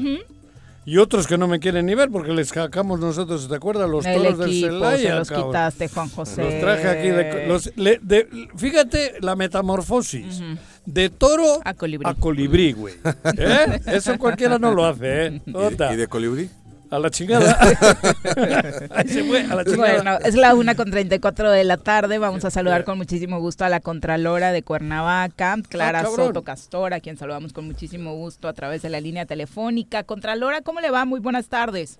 [0.87, 3.89] Y otros que no me quieren ni ver porque les sacamos nosotros, ¿te acuerdas?
[3.89, 5.15] Los toros del Celaya.
[5.15, 6.43] los quitaste, Juan José.
[6.43, 7.07] Los traje aquí.
[7.07, 10.41] De, fíjate la metamorfosis.
[10.85, 12.93] De toro a colibrí, güey.
[13.37, 13.81] ¿Eh?
[13.87, 15.41] Eso cualquiera no lo hace, ¿eh?
[15.91, 16.49] ¿Y de colibrí?
[16.89, 17.57] A la chingada.
[18.91, 19.95] Ahí se fue, a la chingada.
[19.95, 22.17] Bueno, es la una con 34 de la tarde.
[22.17, 26.93] Vamos a saludar con muchísimo gusto a la Contralora de Cuernavaca, Clara ah, Soto Castor,
[26.93, 30.03] a quien saludamos con muchísimo gusto a través de la línea telefónica.
[30.03, 31.05] Contralora, ¿cómo le va?
[31.05, 31.99] Muy buenas tardes.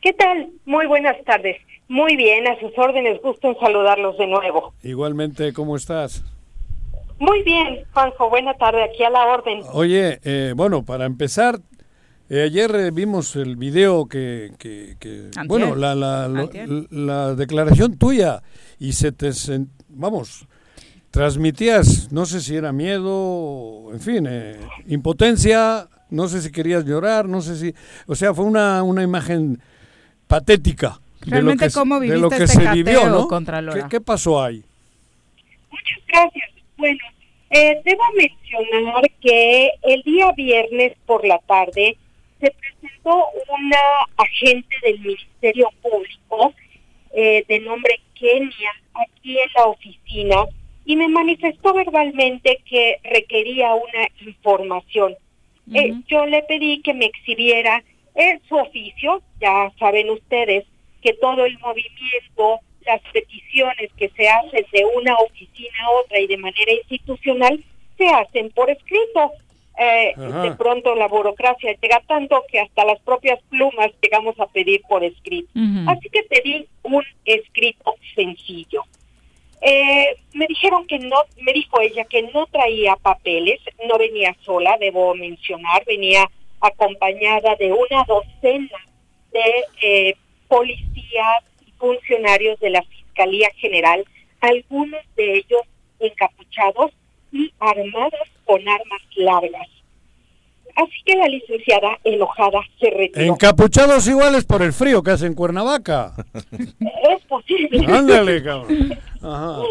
[0.00, 0.50] ¿Qué tal?
[0.64, 1.56] Muy buenas tardes.
[1.88, 4.74] Muy bien, a sus órdenes, gusto en saludarlos de nuevo.
[4.82, 6.24] Igualmente, ¿cómo estás?
[7.18, 9.62] Muy bien, Juanjo, buena tarde, aquí a la orden.
[9.72, 11.60] Oye, eh, bueno, para empezar,
[12.28, 14.52] eh, ayer eh, vimos el video que,
[15.46, 16.28] bueno, la, la,
[16.90, 18.42] la, declaración tuya
[18.78, 19.30] y se te,
[19.88, 20.46] vamos,
[21.10, 24.28] transmitías, no sé si era miedo, en fin,
[24.86, 27.74] impotencia, no sé si querías llorar, no sé si,
[28.06, 29.60] o sea, fue una, una imagen
[30.26, 31.00] patética.
[31.20, 33.26] Realmente, ¿cómo viviste lo que este se vivió, ¿no?
[33.26, 34.62] contra ¿Qué, ¿Qué, pasó ahí?
[35.70, 36.50] Muchas gracias.
[36.76, 36.98] Bueno,
[37.50, 41.96] eh, debo mencionar que el día viernes por la tarde
[42.46, 43.80] se presentó una
[44.16, 46.54] agente del Ministerio Público
[47.12, 50.44] eh, de nombre Kenia aquí en la oficina
[50.84, 55.16] y me manifestó verbalmente que requería una información.
[55.74, 57.82] Eh, yo le pedí que me exhibiera
[58.14, 60.64] en su oficio, ya saben ustedes
[61.02, 66.28] que todo el movimiento, las peticiones que se hacen de una oficina a otra y
[66.28, 67.62] de manera institucional
[67.98, 69.32] se hacen por escrito.
[69.78, 74.80] Eh, de pronto la burocracia llega tanto que hasta las propias plumas llegamos a pedir
[74.88, 75.50] por escrito.
[75.86, 78.84] Así que pedí un escrito sencillo.
[79.60, 84.76] Eh, me dijeron que no, me dijo ella que no traía papeles, no venía sola,
[84.78, 88.78] debo mencionar, venía acompañada de una docena
[89.32, 90.16] de eh,
[90.48, 94.04] policías y funcionarios de la Fiscalía General,
[94.40, 95.62] algunos de ellos
[95.98, 96.92] encapuchados
[97.32, 99.68] y armados con armas largas.
[100.76, 103.32] Así que la licenciada, enojada, se retiró.
[103.32, 106.12] Encapuchados iguales por el frío que hace en Cuernavaca.
[107.08, 107.84] Es posible.
[107.88, 108.98] Ándale, cabrón.
[109.22, 109.62] Ajá.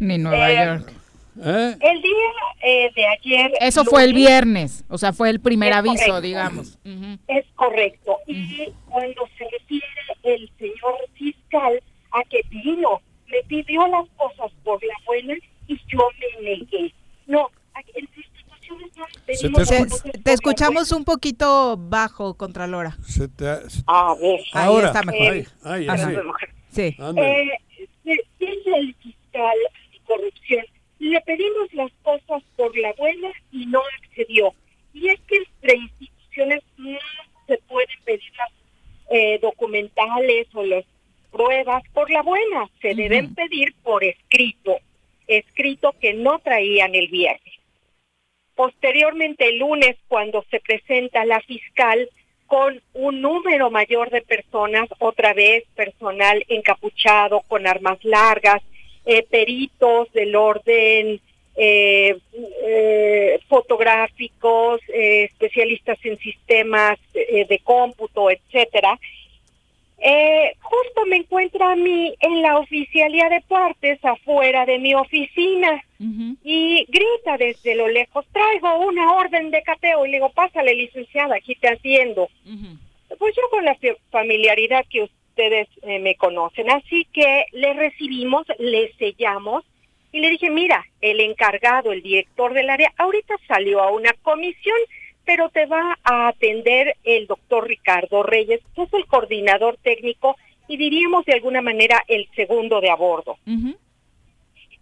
[0.00, 0.92] Ni Nueva eh, York.
[1.44, 1.76] ¿Eh?
[1.80, 2.30] El día
[2.62, 3.52] eh, de ayer...
[3.60, 6.78] Eso fue el viernes, o sea, fue el primer aviso, digamos.
[7.28, 8.18] Es correcto.
[8.26, 9.86] Y cuando se refiere
[10.22, 11.80] el señor fiscal
[12.12, 15.34] a que vino, me pidió las cosas por la buena
[15.68, 16.94] y yo me negué.
[17.26, 17.50] No
[19.26, 22.96] te, te, escuchamos un poquito bajo, Contralora.
[23.06, 23.46] Se te,
[23.86, 24.40] a ver.
[24.52, 25.32] Ahora, está mejor.
[25.32, 26.16] Ahí, ahí, ahí.
[26.70, 26.96] Sí.
[27.16, 27.50] Eh,
[28.04, 30.64] el fiscal anticorrupción
[30.98, 34.54] le pedimos las cosas por la buena y no accedió.
[34.92, 36.98] Y es que entre instituciones no
[37.46, 38.50] se pueden pedir las
[39.10, 40.84] eh, documentales o las
[41.30, 44.76] pruebas por la buena, se deben pedir por escrito,
[45.26, 47.54] escrito que no traían el viernes.
[48.54, 52.08] Posteriormente, el lunes, cuando se presenta la fiscal
[52.46, 58.62] con un número mayor de personas, otra vez personal encapuchado con armas largas,
[59.06, 61.20] eh, peritos del orden
[61.56, 62.16] eh,
[62.62, 68.98] eh, fotográficos, especialistas en sistemas de cómputo, etcétera.
[70.60, 75.82] justo me encuentra a mí en la oficialía de partes afuera de mi oficina
[76.42, 81.36] y grita desde lo lejos, traigo una orden de cateo y le digo, pásale licenciada,
[81.36, 82.28] aquí te atiendo.
[83.18, 83.76] Pues yo con la
[84.10, 86.70] familiaridad que usted ustedes eh, me conocen.
[86.70, 89.64] Así que le recibimos, le sellamos
[90.12, 94.78] y le dije, mira, el encargado, el director del área, ahorita salió a una comisión,
[95.24, 100.36] pero te va a atender el doctor Ricardo Reyes, que es el coordinador técnico
[100.68, 103.36] y diríamos de alguna manera el segundo de a bordo.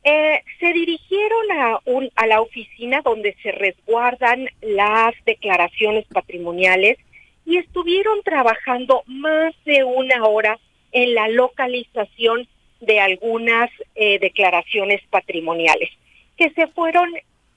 [0.05, 6.99] Eh, se dirigieron a, un, a la oficina donde se resguardan las declaraciones patrimoniales
[7.45, 10.59] y estuvieron trabajando más de una hora
[10.93, 12.49] en la localización
[12.81, 15.91] de algunas eh, declaraciones patrimoniales
[16.37, 17.09] que se fueron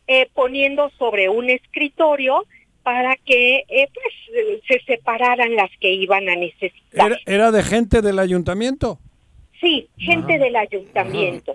[0.07, 2.45] eh, poniendo sobre un escritorio
[2.83, 7.19] para que eh, pues, se separaran las que iban a necesitar.
[7.25, 8.99] ¿Era, de gente del ayuntamiento?
[9.59, 11.53] Sí, gente del ayuntamiento.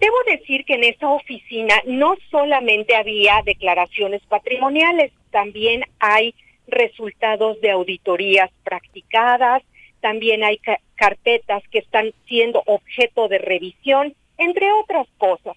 [0.00, 6.34] Debo decir que en esa oficina no solamente había declaraciones patrimoniales, también hay
[6.66, 9.62] resultados de auditorías practicadas,
[10.00, 10.60] también hay
[10.96, 15.56] carpetas que están siendo objeto de revisión, entre otras cosas.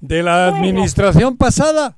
[0.00, 1.96] ¿De la administración pasada?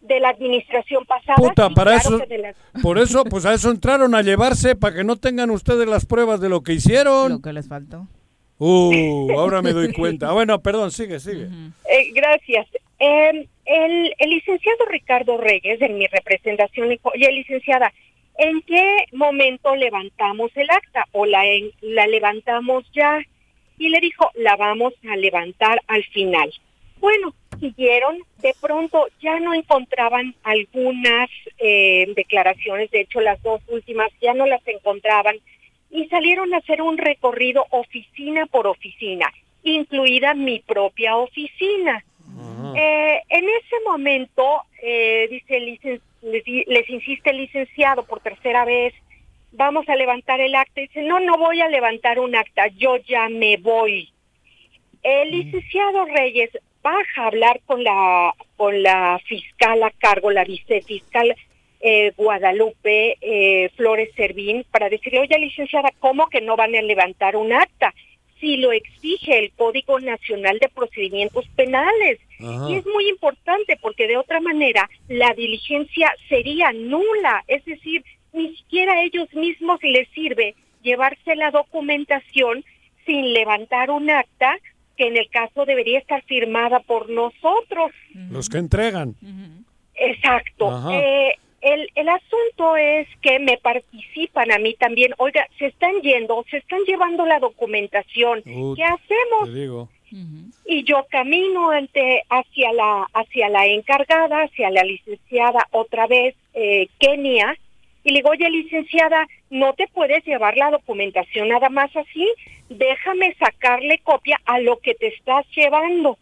[0.00, 1.36] De la administración pasada.
[1.36, 2.20] Puta, para eso,
[2.82, 6.40] por eso, pues a eso entraron a llevarse para que no tengan ustedes las pruebas
[6.40, 7.32] de lo que hicieron.
[7.32, 8.06] Lo que les faltó.
[8.58, 10.32] Uh, ahora me doy cuenta.
[10.32, 11.48] Bueno, perdón, sigue, sigue.
[11.90, 12.66] Eh, gracias.
[12.98, 17.92] Eh, el, licenciado Ricardo Reyes, en mi representación, dijo, oye, licenciada,
[18.38, 21.06] ¿en qué momento levantamos el acta?
[21.12, 21.44] ¿O la,
[21.80, 23.20] la levantamos ya?
[23.78, 26.52] Y le dijo, la vamos a levantar al final.
[27.00, 31.28] Bueno, siguieron, de pronto ya no encontraban algunas
[31.58, 35.36] eh, declaraciones, de hecho las dos últimas ya no las encontraban,
[35.90, 39.32] y salieron a hacer un recorrido oficina por oficina.
[39.62, 42.02] incluida mi propia oficina.
[42.74, 48.94] Eh, en ese momento, eh, dice les, les, insiste el licenciado por tercera vez,
[49.52, 50.80] vamos a levantar el acta.
[50.80, 54.10] Dice, no, no voy a levantar un acta, yo ya me voy.
[55.02, 56.50] El licenciado Reyes
[56.82, 61.34] baja a hablar con la, con la fiscal a cargo, la vicefiscal
[61.80, 67.36] eh, Guadalupe eh, Flores Servín, para decirle, oye, licenciada, ¿cómo que no van a levantar
[67.36, 67.94] un acta?
[68.40, 72.20] Si lo exige el Código Nacional de Procedimientos Penales.
[72.40, 78.54] Y es muy importante porque de otra manera la diligencia sería nula, es decir, ni
[78.56, 82.64] siquiera a ellos mismos les sirve llevarse la documentación
[83.04, 84.56] sin levantar un acta
[84.96, 87.92] que en el caso debería estar firmada por nosotros.
[88.14, 89.14] Los que entregan.
[89.94, 90.90] Exacto.
[90.92, 95.14] Eh, el, el asunto es que me participan a mí también.
[95.18, 98.42] Oiga, se están yendo, se están llevando la documentación.
[98.42, 99.54] ¿Qué hacemos?
[99.54, 99.88] digo.
[100.64, 106.88] Y yo camino ante hacia la hacia la encargada, hacia la licenciada otra vez eh,
[106.98, 107.54] Kenia
[108.04, 112.26] y le digo, oye licenciada, no te puedes llevar la documentación nada más así,
[112.70, 116.16] déjame sacarle copia a lo que te estás llevando.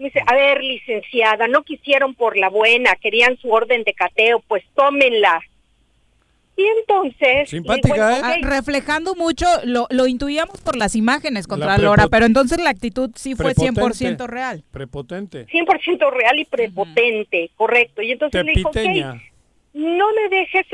[0.00, 4.40] Me dice, a ver, licenciada, no quisieron por la buena, querían su orden de cateo,
[4.48, 5.42] pues tómenla.
[6.56, 7.50] Y entonces...
[7.50, 8.20] Simpática, ¿eh?
[8.24, 13.10] Ah, reflejando mucho, lo, lo intuíamos por las imágenes contra Lora, pero entonces la actitud
[13.14, 14.64] sí fue 100% real.
[14.70, 15.46] Prepotente.
[15.48, 18.00] 100% real y prepotente, correcto.
[18.00, 18.70] Y entonces le dijo,
[19.74, 20.66] no me dejes,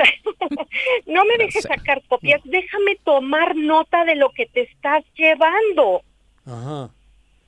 [1.07, 6.03] no me dejes sacar copias, déjame tomar nota de lo que te estás llevando.
[6.47, 6.91] Ajá.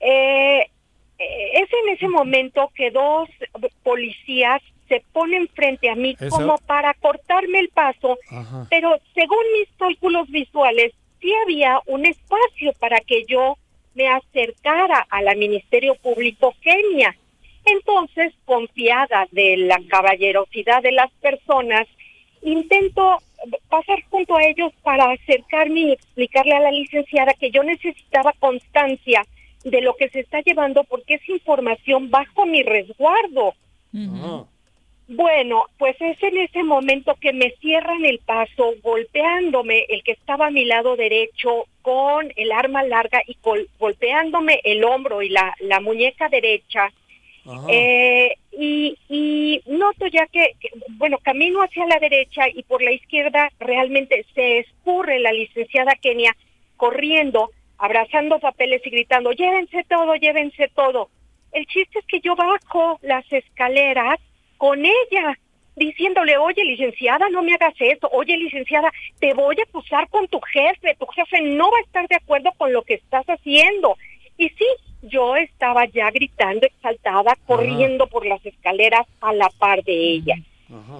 [0.00, 0.66] Eh,
[1.18, 3.28] es en ese momento que dos
[3.82, 8.18] policías se ponen frente a mí como para cortarme el paso,
[8.70, 13.58] pero según mis cálculos visuales, sí había un espacio para que yo
[13.94, 17.16] me acercara a la Ministerio Público Kenia.
[17.64, 21.86] Entonces, confiada de la caballerosidad de las personas,
[22.42, 23.18] intento
[23.68, 29.26] pasar junto a ellos para acercarme y explicarle a la licenciada que yo necesitaba constancia
[29.70, 33.54] de lo que se está llevando porque es información bajo mi resguardo.
[35.08, 40.48] Bueno, pues es en ese momento que me cierran el paso, golpeándome el que estaba
[40.48, 43.38] a mi lado derecho con el arma larga y
[43.78, 46.92] golpeándome el hombro y la, la muñeca derecha.
[47.70, 50.54] Eh, y, y, noto ya que,
[50.98, 56.36] bueno, camino hacia la derecha y por la izquierda realmente se escurre la licenciada Kenia
[56.76, 61.10] corriendo, abrazando papeles y gritando, llévense todo, llévense todo.
[61.52, 64.18] El chiste es que yo bajo las escaleras
[64.58, 65.38] con ella,
[65.76, 70.40] diciéndole, oye licenciada, no me hagas esto, oye licenciada, te voy a acusar con tu
[70.40, 73.96] jefe, tu jefe no va a estar de acuerdo con lo que estás haciendo.
[74.36, 74.66] Y sí,
[75.02, 80.36] yo estaba ya gritando, exaltada, corriendo por las escaleras a la par de ella.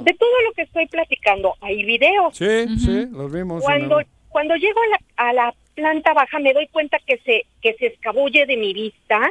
[0.00, 2.36] De todo lo que estoy platicando, hay videos.
[2.36, 3.62] Sí, sí, los vimos.
[3.62, 4.00] Cuando,
[4.30, 7.86] cuando llego a la, a la planta baja me doy cuenta que se, que se
[7.86, 9.30] escabulle de mi vista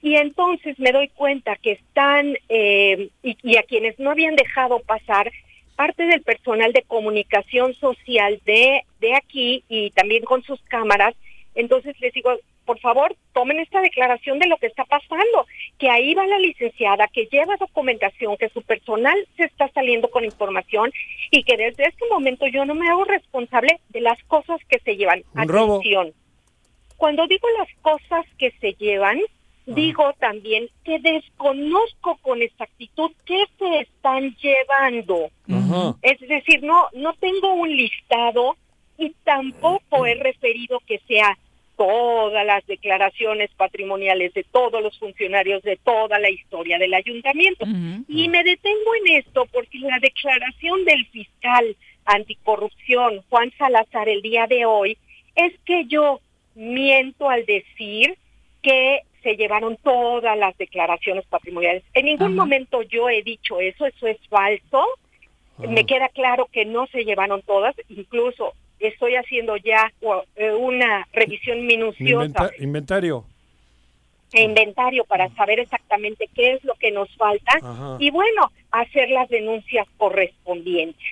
[0.00, 4.80] y entonces me doy cuenta que están, eh, y, y, a quienes no habían dejado
[4.80, 5.30] pasar,
[5.76, 11.14] parte del personal de comunicación social de, de aquí y también con sus cámaras.
[11.54, 12.34] Entonces les digo,
[12.64, 15.46] por favor, tomen esta declaración de lo que está pasando,
[15.78, 20.24] que ahí va la licenciada, que lleva documentación, que su personal se está saliendo con
[20.24, 20.92] información
[21.30, 24.96] y que desde este momento yo no me hago responsable de las cosas que se
[24.96, 25.22] llevan.
[25.34, 26.12] Atención.
[26.96, 29.20] Cuando digo las cosas que se llevan,
[29.66, 35.30] digo también que desconozco con exactitud qué se están llevando.
[36.02, 38.56] Es decir, no no tengo un listado
[38.96, 41.36] y tampoco he referido que sea
[41.76, 47.66] todas las declaraciones patrimoniales de todos los funcionarios de toda la historia del ayuntamiento.
[48.08, 54.46] Y me detengo en esto porque la declaración del fiscal anticorrupción, Juan Salazar, el día
[54.46, 54.98] de hoy,
[55.34, 56.20] es que yo
[56.54, 58.16] miento al decir
[58.62, 61.82] que se llevaron todas las declaraciones patrimoniales.
[61.94, 64.84] En ningún momento yo he dicho eso, eso es falso.
[65.58, 68.54] Me queda claro que no se llevaron todas, incluso
[68.88, 69.92] estoy haciendo ya
[70.36, 72.50] eh, una revisión minuciosa.
[72.58, 73.24] inventario.
[74.32, 77.52] Inventario para saber exactamente qué es lo que nos falta
[78.00, 81.04] y bueno, hacer las denuncias correspondientes.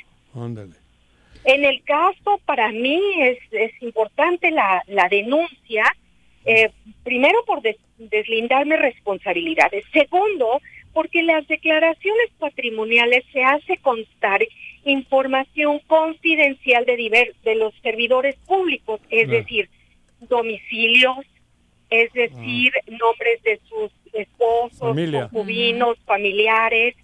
[1.44, 5.84] En el caso, para mí es, es importante la, la denuncia,
[6.44, 6.70] eh,
[7.04, 7.60] primero por
[7.98, 10.60] deslindarme responsabilidades, segundo,
[10.92, 14.42] porque las declaraciones patrimoniales se hace constar
[14.84, 19.68] información confidencial de, de los servidores públicos, es decir,
[20.20, 21.18] domicilios,
[21.90, 26.94] es decir, nombres de sus esposos, concubinos, familiares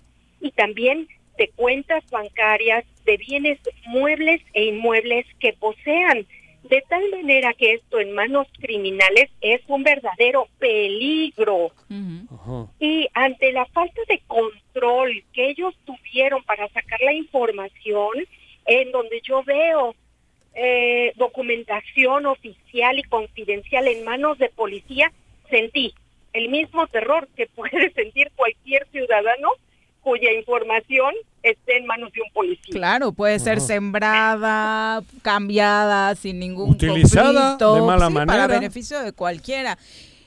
[0.41, 6.27] y también de cuentas bancarias, de bienes muebles e inmuebles que posean.
[6.69, 11.73] De tal manera que esto en manos criminales es un verdadero peligro.
[12.79, 18.13] Y ante la falta de control que ellos tuvieron para sacar la información,
[18.67, 19.95] en donde yo veo
[20.55, 25.11] eh, documentación oficial y confidencial en manos de policía,
[25.49, 25.95] sentí
[26.35, 29.53] el mismo terror que puede sentir cualquier ciudadano
[30.03, 32.73] cuya información esté en manos de un policía.
[32.73, 38.27] Claro, puede ser sembrada, cambiada, sin ningún Utilizada de mala manera.
[38.27, 39.79] Para beneficio de cualquiera.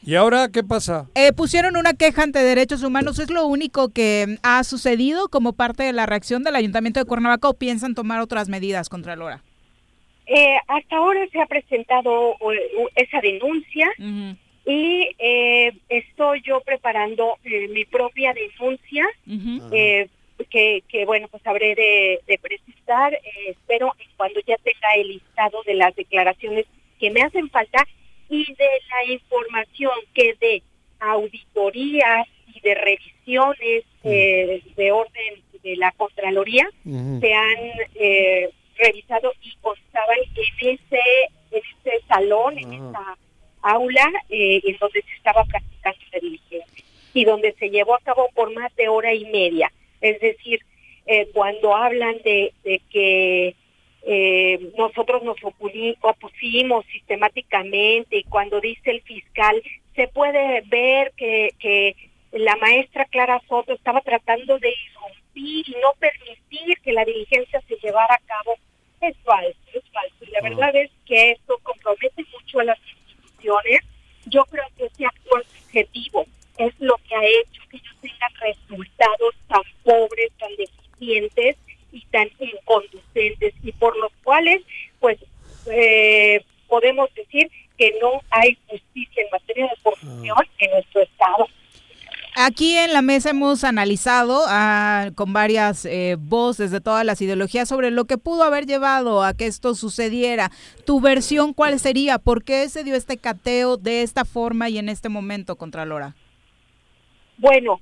[0.03, 1.05] ¿Y ahora qué pasa?
[1.13, 3.19] Eh, pusieron una queja ante derechos humanos.
[3.19, 7.49] ¿Es lo único que ha sucedido como parte de la reacción del Ayuntamiento de Cuernavaca
[7.49, 9.43] o piensan tomar otras medidas contra Lora?
[10.25, 12.35] Eh, hasta ahora se ha presentado
[12.95, 13.87] esa denuncia
[14.65, 19.05] y eh, estoy yo preparando eh, mi propia denuncia
[19.71, 20.07] eh,
[20.49, 25.95] que, que, bueno pues habré de, precisar espero cuando ya tenga el listado de las
[25.95, 26.65] declaraciones
[26.99, 27.85] que me hacen falta
[28.29, 30.63] y de la información que de
[30.99, 37.59] auditorías y de revisiones de orden de la Contraloría se han
[38.77, 41.01] revisado y constaban en ese
[41.51, 43.17] en ese salón en esa
[43.61, 46.83] aula eh, en donde se estaba practicando la diligencia
[47.13, 49.71] y donde se llevó a cabo por más de hora y media.
[49.99, 50.61] Es decir,
[51.05, 52.53] eh, cuando hablan de,
[52.89, 53.55] que
[54.03, 59.61] eh, nosotros nos opusimos sistemáticamente y cuando dice el fiscal,
[59.95, 61.95] se puede ver que, que
[62.31, 67.75] la maestra Clara Soto estaba tratando de irrumpir y no permitir que la diligencia se
[67.75, 68.55] llevara a cabo.
[69.01, 70.15] Es falso, es falso.
[70.21, 72.63] Y la verdad es que esto compromete mucho a
[74.25, 76.25] yo creo que ese actual objetivo
[76.57, 81.57] es lo que ha hecho que ellos tengan resultados tan pobres, tan deficientes
[81.91, 84.61] y tan inconducentes y por los cuales
[84.99, 85.17] pues
[85.67, 91.47] eh, podemos decir que no hay justicia en materia de corrupción en nuestro estado.
[92.35, 97.67] Aquí en la mesa hemos analizado ah, con varias eh, voces de todas las ideologías
[97.67, 100.49] sobre lo que pudo haber llevado a que esto sucediera.
[100.85, 102.19] ¿Tu versión cuál sería?
[102.19, 106.15] ¿Por qué se dio este cateo de esta forma y en este momento, Contralora?
[107.37, 107.81] Bueno,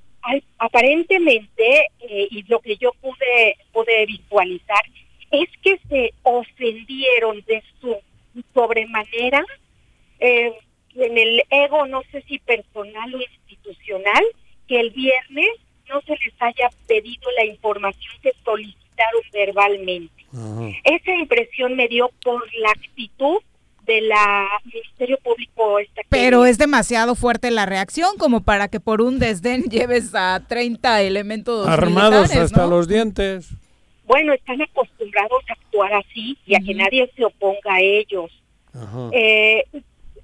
[0.57, 4.83] aparentemente, eh, y lo que yo pude, pude visualizar,
[5.29, 7.95] es que se ofendieron de su
[8.55, 9.45] sobremanera
[10.19, 10.53] eh,
[10.95, 13.19] en el ego, no sé si personal o
[13.69, 14.23] institucional,
[14.67, 15.49] que el viernes
[15.89, 20.25] no se les haya pedido la información que solicitaron verbalmente.
[20.83, 23.41] Esa impresión me dio por la actitud
[23.85, 25.77] de la Ministerio Público
[26.09, 31.01] Pero es demasiado fuerte la reacción como para que por un desdén lleves a 30
[31.01, 33.49] elementos armados hasta los dientes.
[34.05, 38.31] Bueno, están acostumbrados a actuar así y a que nadie se oponga a ellos.
[39.11, 39.63] Eh,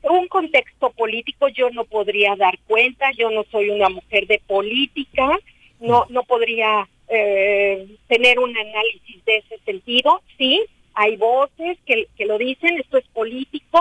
[0.09, 5.37] un contexto político yo no podría dar cuenta, yo no soy una mujer de política,
[5.79, 10.61] no, no podría eh, tener un análisis de ese sentido, sí,
[10.93, 13.79] hay voces que, que lo dicen, esto es político,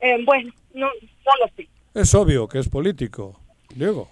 [0.00, 1.68] eh, bueno, no, no lo sé.
[1.94, 3.40] Es obvio que es político,
[3.74, 4.08] Diego.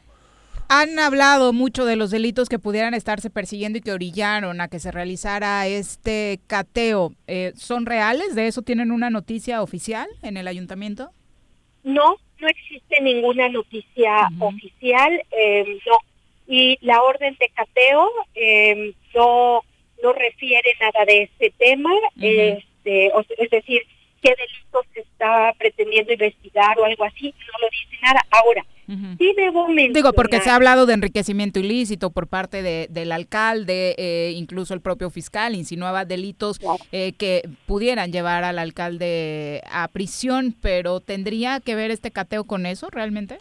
[0.68, 4.78] Han hablado mucho de los delitos que pudieran estarse persiguiendo y que orillaron a que
[4.78, 7.12] se realizara este cateo.
[7.26, 8.34] Eh, ¿Son reales?
[8.34, 11.10] ¿De eso tienen una noticia oficial en el ayuntamiento?
[11.82, 15.98] No, no existe ninguna noticia oficial, eh, no.
[16.46, 19.62] Y la orden de cateo eh, no,
[20.02, 23.82] no refiere nada de este tema, este, es decir,
[24.22, 28.20] qué delitos se está pretendiendo investigar o algo así, no lo dice nada.
[28.30, 28.64] Ahora,
[29.18, 29.94] sí debo mencionar...
[29.94, 34.74] Digo, porque se ha hablado de enriquecimiento ilícito por parte de, del alcalde, eh, incluso
[34.74, 36.60] el propio fiscal insinuaba delitos
[36.92, 42.64] eh, que pudieran llevar al alcalde a prisión, pero ¿tendría que ver este cateo con
[42.66, 43.38] eso realmente?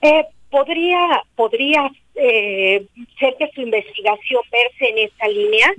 [0.00, 0.98] Eh, podría
[1.34, 1.90] podría
[2.20, 2.84] eh,
[3.18, 5.72] ser que su investigación verse en esta línea,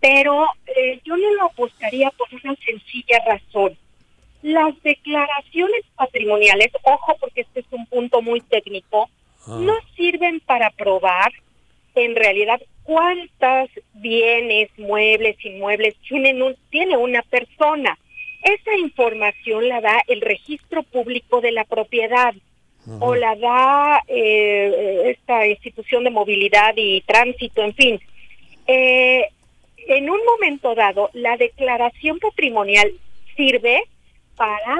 [0.00, 3.76] pero eh, yo no lo apostaría por una sencilla razón.
[4.42, 9.08] Las declaraciones patrimoniales, ojo porque este es un punto muy técnico,
[9.46, 9.58] ah.
[9.60, 11.32] no sirven para probar
[11.94, 17.98] en realidad cuántas bienes, muebles, inmuebles tienen un, tiene una persona.
[18.42, 22.34] Esa información la da el registro público de la propiedad
[23.00, 28.00] o la da eh, esta institución de movilidad y tránsito, en fin.
[28.66, 29.26] Eh,
[29.88, 32.92] en un momento dado, la declaración patrimonial
[33.36, 33.82] sirve
[34.36, 34.76] para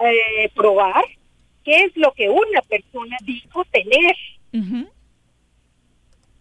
[0.00, 1.04] eh, probar
[1.64, 4.16] qué es lo que una persona dijo tener.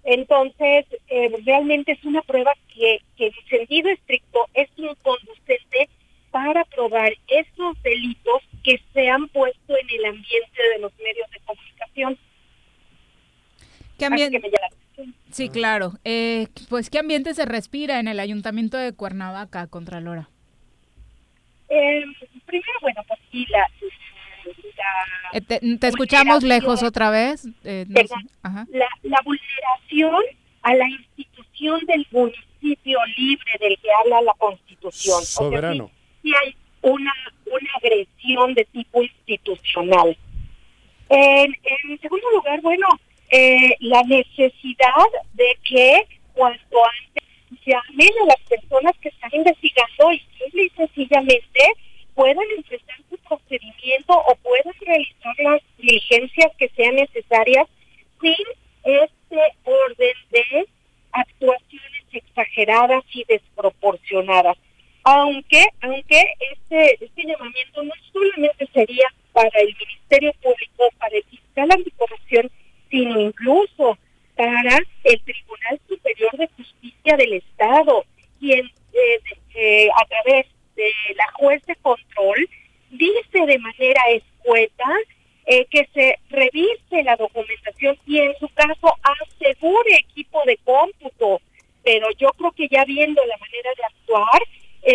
[0.04, 5.90] Entonces, eh, realmente es una prueba que, que en sentido estricto es inconducente
[6.30, 11.40] para probar esos delitos que se han puesto en el ambiente de los medios de
[11.46, 12.18] comunicación.
[13.98, 14.42] ¿Qué ambiente?
[15.32, 15.94] Sí, claro.
[16.04, 20.30] Eh, pues, ¿qué ambiente se respira en el Ayuntamiento de Cuernavaca, Contralora?
[21.70, 22.04] Eh,
[22.46, 23.70] primero, bueno, pues sí, la...
[25.34, 27.48] Eh, te, escuchamos lejos otra vez.
[27.64, 30.24] Eh, La, la vulneración
[30.62, 35.24] a la institución del municipio libre del que habla la Constitución.
[35.24, 35.92] Soberano.
[36.22, 36.56] si, hay
[36.86, 37.14] una,
[37.46, 40.16] una agresión de tipo institucional.
[41.10, 42.88] En, en segundo lugar, bueno,
[43.32, 47.24] eh, la necesidad de que cuanto antes
[47.66, 51.62] llamen a las personas que están investigando y simple y sencillamente
[52.14, 57.68] puedan enfrentar su procedimiento o puedan realizar las diligencias que sean necesarias
[58.22, 58.46] sin
[58.84, 60.68] este orden de
[61.12, 64.58] actuaciones exageradas y desproporcionadas.
[65.06, 71.70] Aunque, aunque este, este llamamiento no solamente sería para el Ministerio Público, para el fiscal
[71.72, 72.50] anticorrupción,
[72.90, 73.98] sino incluso
[74.36, 78.04] para el Tribunal Superior de Justicia del Estado,
[78.40, 79.20] quien eh,
[79.54, 82.50] eh, a través de la juez de control
[82.90, 84.90] dice de manera escueta
[85.46, 91.42] eh, que se revise la documentación y en su caso asegure equipo de cómputo.
[91.84, 94.42] Pero yo creo que ya viendo la manera de actuar,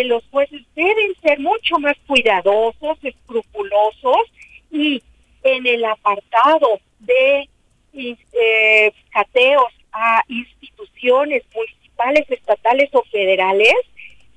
[0.05, 4.31] los jueces deben ser mucho más cuidadosos, escrupulosos
[4.71, 5.01] y
[5.43, 7.49] en el apartado de
[7.93, 13.73] eh, cateos a instituciones municipales, estatales o federales,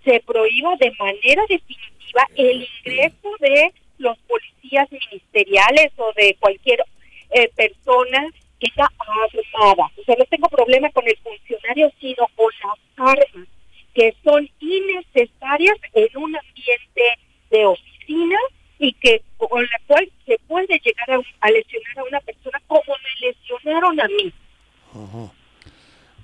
[0.05, 6.85] se prohíba de manera definitiva el ingreso de los policías ministeriales o de cualquier
[7.31, 8.27] eh, persona
[8.59, 9.91] que está armada.
[9.97, 13.49] O sea, no tengo problema con el funcionario, sino con las armas
[13.95, 17.03] que son innecesarias en un ambiente
[17.51, 18.37] de oficina
[18.79, 23.29] y que con la cual se puede llegar a, lesionar a una persona como me
[23.29, 24.33] lesionaron a mí.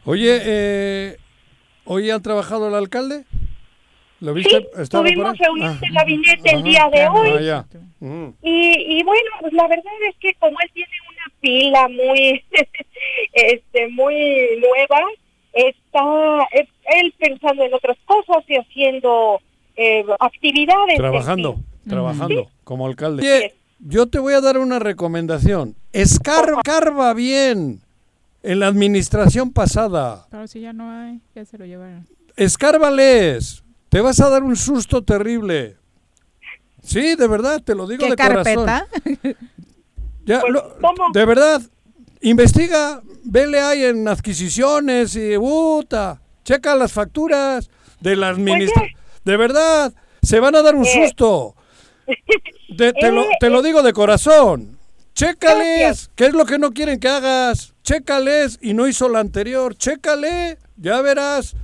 [0.05, 1.17] Oye, eh,
[1.85, 3.25] ¿hoy ha trabajado el alcalde?
[4.21, 4.69] ¿Lo viste?
[4.77, 5.79] Sí, tuvimos reunión ah.
[5.81, 7.49] de gabinete el día de hoy.
[7.49, 7.65] Ah,
[8.01, 8.29] mm.
[8.43, 12.45] y, y, bueno, pues la verdad es que como él tiene una pila muy,
[13.33, 15.07] este, muy nueva,
[15.53, 16.03] está
[16.53, 19.41] él pensando en otras cosas y haciendo
[19.77, 20.97] eh, actividades.
[20.97, 23.55] Trabajando trabajando como alcalde.
[23.79, 25.77] yo te voy a dar una recomendación.
[25.93, 27.81] Escarba bien
[28.43, 30.27] en la administración pasada.
[30.31, 32.07] Pero si ya no hay, ya se lo llevaron.
[32.37, 33.65] Escárbales.
[33.89, 35.77] Te vas a dar un susto terrible.
[36.83, 38.87] Sí, de verdad, te lo digo de carpeta?
[38.95, 39.37] corazón.
[40.23, 40.55] Ya, pues,
[41.15, 41.63] de verdad,
[42.21, 48.91] investiga, vele ahí en adquisiciones y puta, checa las facturas de la administración.
[49.25, 49.93] De verdad,
[50.23, 51.55] se van a dar un eh, susto
[52.77, 54.79] te, lo, te lo digo de corazón.
[55.15, 57.75] Chécales, ¿qué es lo que no quieren que hagas?
[57.83, 59.75] Chécales y no hizo la anterior.
[59.77, 61.57] Chécale, ya verás.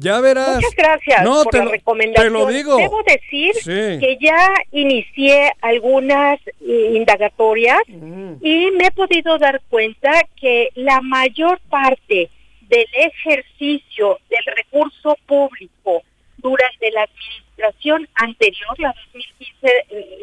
[0.00, 0.54] Ya verás.
[0.54, 2.32] Muchas gracias no, por te la lo, recomendación.
[2.32, 2.76] Te lo digo.
[2.76, 8.34] Debo decir que ya inicié algunas eh, indagatorias mm.
[8.40, 12.30] y me he podido dar cuenta que la mayor parte
[12.68, 16.04] del ejercicio del recurso público
[16.36, 18.94] durante la administración anterior, la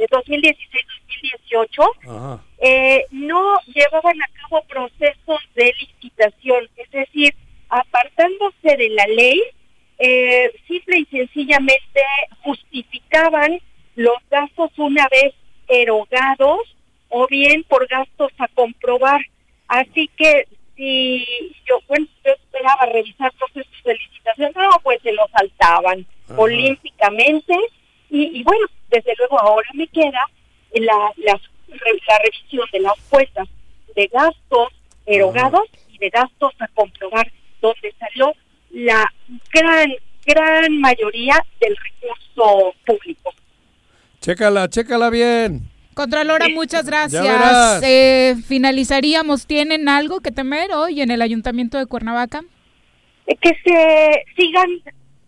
[0.10, 7.36] 2016-2018, eh, eh, no llevaban a cabo procesos de licitación, es decir,
[7.68, 9.42] apartándose de la ley,
[9.98, 12.02] eh, simple y sencillamente
[12.44, 13.60] justificaban
[13.96, 15.34] los gastos una vez
[15.68, 16.60] erogados
[17.10, 19.22] o bien por gastos a comprobar.
[19.68, 21.26] Así que si
[21.68, 27.56] yo, bueno, yo esperaba revisar procesos de licitación, no, pues se los saltaban olímpicamente.
[28.10, 30.22] Y, bueno, desde luego ahora me queda
[30.74, 33.48] la, la, la revisión de las cuentas
[33.96, 34.70] de gastos
[35.06, 37.32] erogados y de gastos a comprobar,
[37.62, 38.34] donde salió
[38.72, 39.12] la
[39.56, 39.92] gran,
[40.26, 43.34] gran mayoría del recurso público.
[44.20, 45.62] Chécala, chécala bien.
[45.94, 47.82] Contralora, muchas gracias.
[47.82, 52.44] Eh, finalizaríamos, ¿tienen algo que temer hoy en el Ayuntamiento de Cuernavaca?
[53.26, 54.70] Que se sigan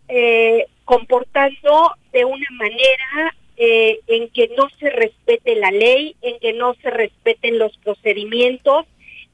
[0.10, 6.52] eh, comportando de una manera eh, en que no se respete la ley, en que
[6.54, 8.86] no se respeten los procedimientos,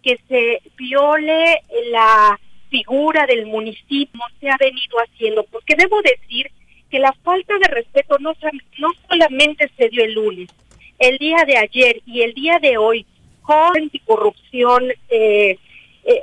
[0.03, 2.39] que se viole la
[2.73, 6.49] figura del municipio, se ha venido haciendo, porque debo decir
[6.89, 8.33] que la falta de respeto no,
[8.79, 10.49] no solamente se dio el lunes,
[10.97, 13.05] el día de ayer y el día de hoy
[13.43, 15.55] con anticorrupción eh,
[16.03, 16.21] eh,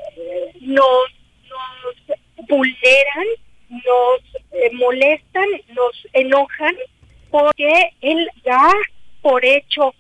[0.61, 1.05] nos,
[1.49, 3.27] nos vulneran,
[3.69, 6.75] nos eh, molestan, nos enojan,
[7.31, 8.73] porque él da
[9.23, 9.95] por hecho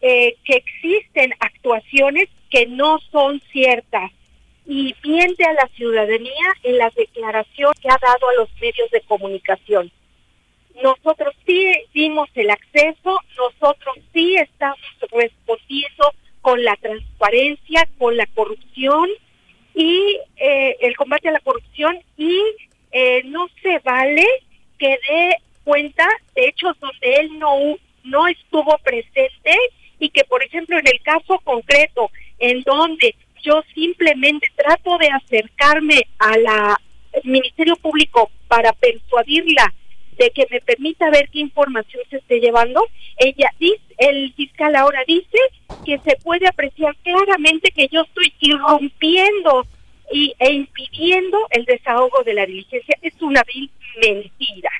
[0.00, 4.10] que existen actuaciones que no son ciertas
[4.66, 9.00] y miente a la ciudadanía en las declaraciones que ha dado a los medios de
[9.02, 9.90] comunicación.
[10.82, 14.78] Nosotros sí dimos el acceso, nosotros sí estamos
[15.12, 19.08] respondiendo con la transparencia, con la corrupción
[19.74, 22.40] y eh, el combate a la corrupción y
[22.92, 24.26] eh, no se vale
[24.78, 29.56] que dé cuenta de hechos donde él no, no estuvo presente
[29.98, 33.14] y que, por ejemplo, en el caso concreto, en donde
[33.44, 36.80] yo simplemente trato de acercarme a la
[37.22, 39.72] Ministerio Público para persuadirla
[40.18, 42.86] de que me permita ver qué información se esté llevando,
[43.16, 45.38] ella dice, el fiscal ahora dice
[45.84, 49.66] que se puede apreciar claramente que yo estoy irrumpiendo
[50.12, 52.96] y, e impidiendo el desahogo de la diligencia.
[53.02, 53.70] Es una vil
[54.00, 54.70] mentira.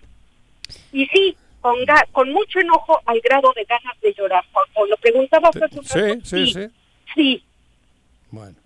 [0.93, 1.77] Y sí, con,
[2.13, 4.45] con mucho enojo al grado de ganas de llorar.
[4.53, 5.61] Cuando lo preguntaba sí,
[6.23, 6.69] sí, sí,
[7.15, 7.43] sí.
[8.35, 8.57] Bueno,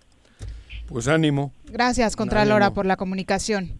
[0.87, 1.53] pues ánimo.
[1.65, 3.77] Gracias, Contralora, por la comunicación.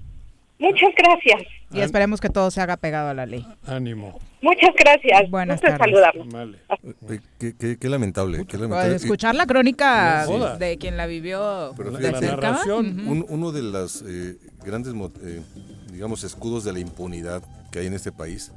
[0.59, 1.41] Muchas gracias.
[1.71, 3.45] Y esperemos que todo se haga pegado a la ley.
[3.65, 4.19] Ánimo.
[4.41, 5.29] Muchas gracias.
[5.31, 5.95] Buenas tardes.
[6.25, 6.59] Vale.
[7.39, 8.45] Qué, lamentable,
[8.93, 10.27] Escuchar la crónica
[10.59, 13.25] de quien la vivió Pero de la narración.
[13.27, 15.41] uno de los eh, grandes, eh,
[15.91, 17.41] digamos, escudos de la impunidad
[17.72, 18.51] que hay en este país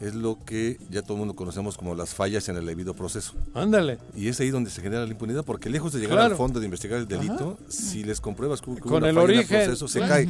[0.00, 3.34] es lo que ya todo el mundo conocemos como las fallas en el debido proceso.
[3.54, 3.98] Ándale.
[4.14, 6.66] Y es ahí donde se genera la impunidad, porque lejos de llegar al fondo de
[6.66, 10.28] investigar el delito, si les compruebas que con el origen, proceso, se cae.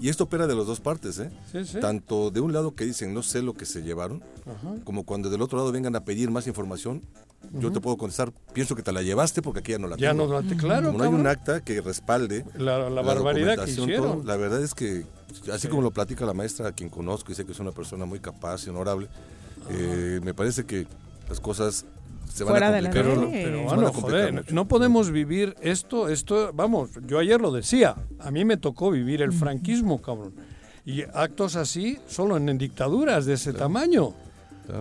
[0.00, 1.30] Y esto opera de las dos partes, ¿eh?
[1.80, 4.22] Tanto de un lado que dicen no sé lo que se llevaron,
[4.84, 7.02] como cuando del otro lado vengan a pedir más información,
[7.52, 10.10] yo te puedo contestar, pienso que te la llevaste porque aquí ya no la ya
[10.10, 10.26] tengo.
[10.26, 10.86] no la claro.
[10.86, 14.26] Como no hay un acta que respalde la, barbaridad que hicieron.
[14.26, 15.04] la verdad es que,
[15.52, 18.04] así como lo platica la maestra, a quien conozco y sé que es una persona
[18.04, 19.08] muy capaz y honorable,
[19.70, 20.86] eh, me parece que
[21.28, 21.84] las cosas
[22.32, 22.92] se van a complicar.
[22.92, 28.44] Pero, bueno, joder, no podemos vivir esto, esto, vamos, yo ayer lo decía, a mí
[28.44, 30.34] me tocó vivir el franquismo, cabrón.
[30.84, 34.14] Y actos así solo en, dictaduras de ese tamaño.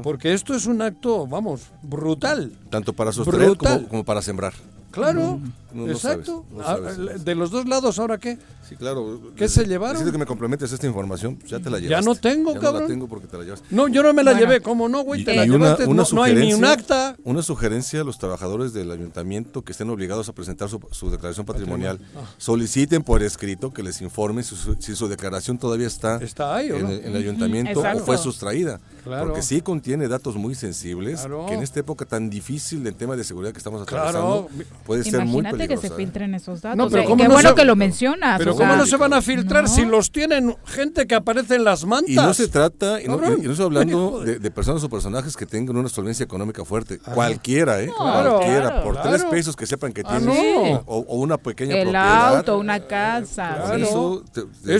[0.03, 2.51] Porque esto es un acto, vamos, brutal.
[2.69, 4.53] Tanto para sostener como, para sembrar.
[4.91, 5.39] Claro,
[5.87, 6.45] exacto.
[6.63, 8.37] Ah, de los dos lados, ¿ahora qué?
[8.67, 9.19] Sí, claro.
[9.35, 9.93] ¿Qué se llevaron?
[9.93, 11.89] Necesito que me complementes esta información, pues ya te la llevaste.
[11.89, 12.83] Ya no tengo, ya cabrón.
[12.83, 13.67] No la tengo porque te la llevaste.
[13.71, 15.23] No, yo no me la llevé, ¿cómo no, güey?
[15.23, 17.15] Te la llevaste, una no, hay ni un acta.
[17.23, 21.99] Una sugerencia a los trabajadores del ayuntamiento que estén obligados a presentar su, declaración patrimonial,
[22.15, 22.19] ah.
[22.37, 24.55] soliciten por escrito que les informen si
[24.95, 28.79] su, declaración todavía está, ¿Está ahí, en, el, ayuntamiento o fue sustraída.
[29.03, 33.23] Porque sí contiene datos muy sensibles que en esta época tan difícil del tema de
[33.23, 34.49] seguridad que estamos atravesando
[34.89, 36.75] puede ser muy peligroso que se filtren esos datos.
[36.75, 38.39] No, pero qué bueno que lo mencionas.
[38.39, 41.85] Pero ¿cómo no se van a filtrar si los tienen gente que aparece en las
[41.85, 42.09] mantas?
[42.09, 45.89] Y no se trata, y no, estoy hablando de, personas o personajes que tengan una
[45.89, 46.97] solvencia económica fuerte.
[46.97, 47.91] Cualquiera, ¿eh?
[47.95, 48.83] Cualquiera.
[48.83, 50.81] por tres pesos que sepan que ah, tienen.
[50.87, 53.75] o, una pequeña El auto, una casa.
[53.77, 54.75] esto te,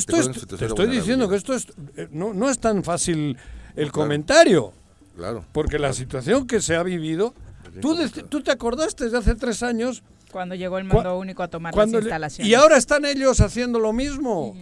[0.66, 3.38] estoy diciendo que esto es, eh, no, no es tan fácil
[3.76, 4.74] el comentario.
[5.16, 5.45] Claro.
[5.51, 7.36] Porque la situación que se ha vivido.
[7.82, 7.97] Tú,
[8.30, 11.91] tú te acordaste de hace tres años cuando llegó el mando único a tomar las
[11.91, 12.49] instalaciones.
[12.49, 14.55] Y ahora están ellos haciendo lo mismo.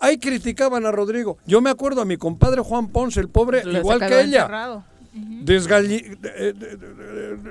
[0.00, 1.38] Ahí criticaban a Rodrigo.
[1.46, 4.84] Yo me acuerdo a mi compadre Juan Ponce, el pobre, igual que ella.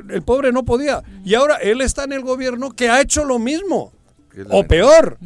[0.10, 1.02] el pobre no podía.
[1.24, 3.92] Y ahora él está en el gobierno que ha hecho lo mismo.
[4.50, 5.18] O peor.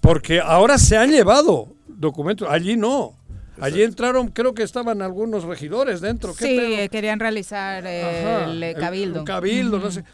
[0.00, 2.48] Porque ahora se han llevado documentos.
[2.50, 3.14] Allí no.
[3.60, 6.34] Allí entraron, creo que estaban algunos regidores dentro.
[6.34, 9.24] sí, querían realizar el cabildo.
[9.24, 10.04] cabildo, no sé.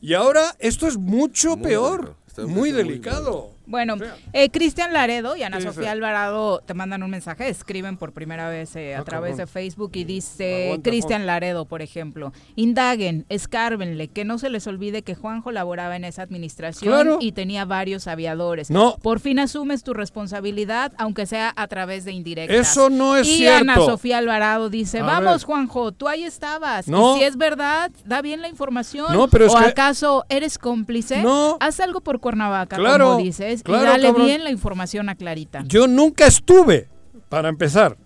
[0.00, 2.16] Y ahora esto es mucho peor,
[2.46, 3.55] muy delicado.
[3.66, 3.96] Bueno,
[4.32, 8.76] eh, Cristian Laredo y Ana Sofía Alvarado te mandan un mensaje, escriben por primera vez
[8.76, 14.24] eh, a ah, través de Facebook y dice Cristian Laredo, por ejemplo, indaguen, escárbenle, que
[14.24, 18.70] no se les olvide que Juanjo laboraba en esa administración y tenía varios aviadores.
[18.70, 18.96] No.
[19.02, 22.70] Por fin asumes tu responsabilidad, aunque sea a través de indirectas.
[22.70, 23.64] Eso no es cierto.
[23.64, 26.86] Y Ana Sofía Alvarado dice, vamos Juanjo, tú ahí estabas.
[26.86, 27.16] No.
[27.16, 29.12] Y si es verdad, da bien la información.
[29.12, 31.22] No, pero ¿O acaso eres cómplice?
[31.22, 31.56] No.
[31.60, 35.62] Haz algo por Cuernavaca, como dices y dale bien la información a Clarita.
[35.66, 36.88] Yo nunca estuve,
[37.28, 37.96] para empezar.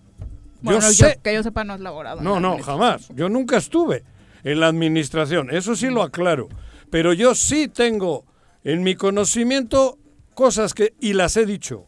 [0.62, 2.20] Bueno, yo, sé, que yo sepa no es laborado.
[2.20, 3.08] No, no, jamás.
[3.14, 4.04] Yo nunca estuve
[4.44, 6.48] en la administración, eso sí lo aclaro.
[6.90, 8.24] Pero yo sí tengo
[8.64, 9.98] en mi conocimiento
[10.34, 11.86] cosas que, y las he dicho,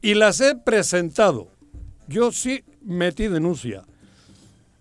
[0.00, 1.48] y las he presentado.
[2.08, 3.84] Yo sí metí denuncia.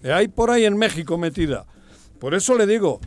[0.03, 1.65] Hay por ahí en México metida.
[2.19, 2.99] Por eso le digo,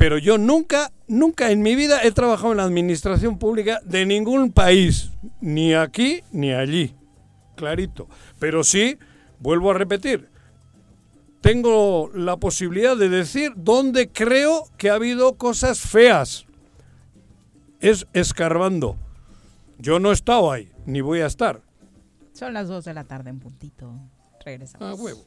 [0.00, 4.50] pero yo nunca, nunca en mi vida he trabajado en la administración pública de ningún
[4.50, 5.10] país,
[5.42, 6.94] ni aquí ni allí,
[7.54, 8.08] clarito.
[8.38, 8.96] Pero sí,
[9.40, 10.30] vuelvo a repetir,
[11.42, 16.46] tengo la posibilidad de decir dónde creo que ha habido cosas feas.
[17.80, 18.96] Es escarbando.
[19.76, 21.60] Yo no he estado ahí, ni voy a estar.
[22.32, 23.92] Son las 2 de la tarde en puntito.
[24.46, 24.88] Regresamos.
[24.88, 25.26] A huevo.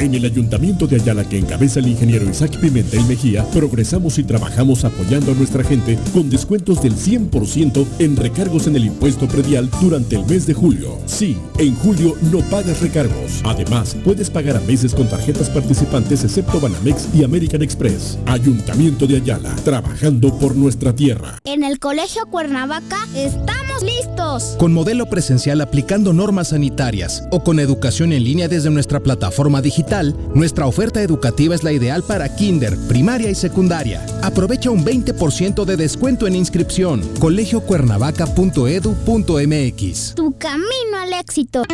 [0.00, 4.82] En el Ayuntamiento de Ayala que encabeza el ingeniero Isaac Pimentel Mejía, progresamos y trabajamos
[4.84, 10.16] apoyando a nuestra gente con descuentos del 100% en recargos en el impuesto predial durante
[10.16, 10.96] el mes de julio.
[11.04, 13.42] Sí, en julio no pagas recargos.
[13.44, 18.18] Además, puedes pagar a meses con tarjetas participantes excepto Banamex y American Express.
[18.24, 21.36] Ayuntamiento de Ayala, trabajando por nuestra tierra.
[21.44, 24.56] En el Colegio Cuernavaca estamos listos.
[24.58, 30.14] Con modelo presencial aplicando normas sanitarias o con educación en línea desde nuestra plataforma digital
[30.34, 34.06] nuestra oferta educativa es la ideal para kinder, primaria y secundaria.
[34.22, 37.02] Aprovecha un 20% de descuento en inscripción.
[37.18, 40.14] colegiocuernavaca.edu.mx.
[40.14, 41.64] Tu camino al éxito.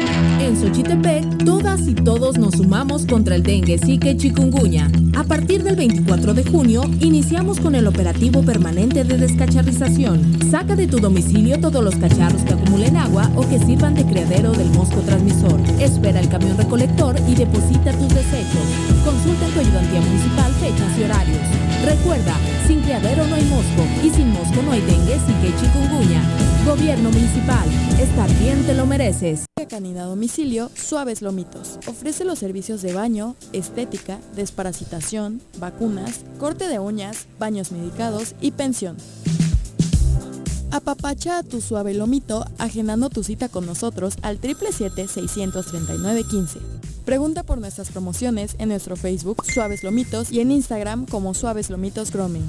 [0.40, 4.90] En Xochitepec, todas y todos nos sumamos contra el dengue, zika y chikungunya.
[5.16, 10.38] A partir del 24 de junio, iniciamos con el operativo permanente de descacharrización.
[10.50, 14.52] Saca de tu domicilio todos los cacharros que acumulen agua o que sirvan de criadero
[14.52, 15.60] del mosco transmisor.
[15.78, 18.62] Espera el camión recolector y deposita tus desechos.
[19.04, 21.42] Consulta en tu ayudantía municipal fechas y horarios.
[21.84, 22.34] Recuerda,
[22.66, 26.22] sin criadero no hay mosco y sin mosco no hay dengue, zika y chikungunya.
[26.66, 27.68] Gobierno municipal,
[28.00, 29.44] estar bien te lo mereces.
[29.68, 31.80] Canina Domicilio Suaves Lomitos.
[31.86, 38.96] Ofrece los servicios de baño, estética, desparasitación, vacunas, corte de uñas, baños medicados y pensión.
[40.70, 46.61] Apapacha a tu suave lomito agendando tu cita con nosotros al 777-639-15.
[47.07, 52.11] Pregunta por nuestras promociones en nuestro Facebook Suaves Lomitos y en Instagram como Suaves Lomitos
[52.11, 52.42] Grooming.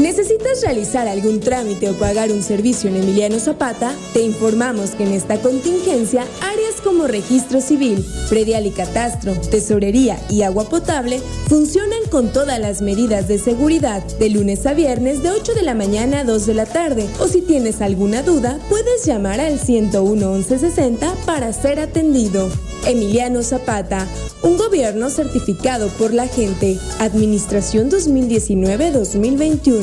[0.00, 3.94] ¿Necesitas realizar algún trámite o pagar un servicio en Emiliano Zapata?
[4.12, 10.42] Te informamos que en esta contingencia, áreas como registro civil, predial y catastro, tesorería y
[10.42, 15.54] agua potable funcionan con todas las medidas de seguridad de lunes a viernes de 8
[15.54, 17.08] de la mañana a 2 de la tarde.
[17.20, 22.48] O si tienes alguna duda, puedes llamar al 101 1160 para ser atendido.
[22.86, 24.06] Emiliano Zapata,
[24.42, 26.78] un gobierno certificado por la gente.
[27.00, 29.82] Administración 2019-2021.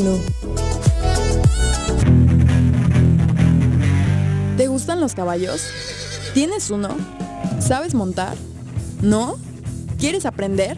[4.57, 5.61] ¿Te gustan los caballos?
[6.33, 6.89] ¿Tienes uno?
[7.59, 8.35] ¿Sabes montar?
[9.01, 9.37] ¿No?
[9.99, 10.77] ¿Quieres aprender?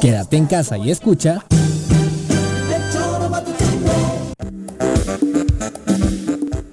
[0.00, 1.44] Quédate en casa y escucha.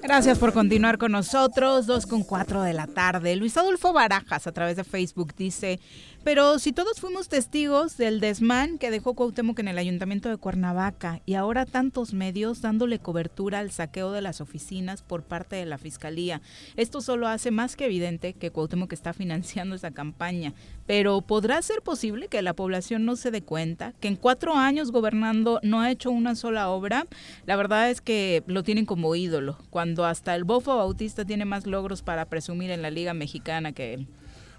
[0.02, 1.86] Gracias por continuar con nosotros.
[1.86, 3.34] 2 con 4 de la tarde.
[3.34, 5.80] Luis Adolfo Barajas a través de Facebook dice,
[6.24, 11.20] pero si todos fuimos testigos del desmán que dejó Cuauhtémoc en el ayuntamiento de Cuernavaca
[11.26, 15.76] y ahora tantos medios dándole cobertura al saqueo de las oficinas por parte de la
[15.76, 16.40] fiscalía,
[16.76, 20.54] esto solo hace más que evidente que Cuauhtémoc está financiando esa campaña.
[20.86, 24.92] Pero ¿podrá ser posible que la población no se dé cuenta que en cuatro años
[24.92, 27.06] gobernando no ha hecho una sola obra?
[27.44, 31.66] La verdad es que lo tienen como ídolo, cuando hasta el Bofo Bautista tiene más
[31.66, 34.08] logros para presumir en la Liga Mexicana que él.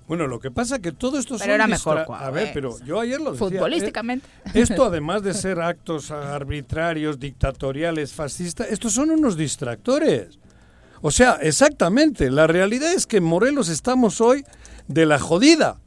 [0.07, 3.19] Bueno, lo que pasa que todo esto pero era mejor A ver, pero yo ayer
[3.19, 3.47] lo decía.
[3.47, 4.27] Futbolísticamente.
[4.53, 10.39] Eh, esto además de ser actos arbitrarios, dictatoriales, fascistas, estos son unos distractores.
[11.01, 14.43] O sea, exactamente, la realidad es que en Morelos estamos hoy
[14.87, 15.79] de la jodida.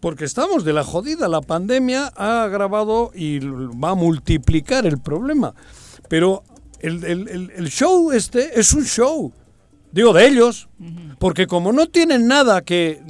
[0.00, 1.28] Porque estamos de la jodida.
[1.28, 5.54] La pandemia ha agravado y va a multiplicar el problema.
[6.08, 6.42] Pero
[6.80, 9.30] el, el show este es un show.
[9.92, 10.68] Digo de ellos,
[11.18, 13.00] porque como no tienen nada que...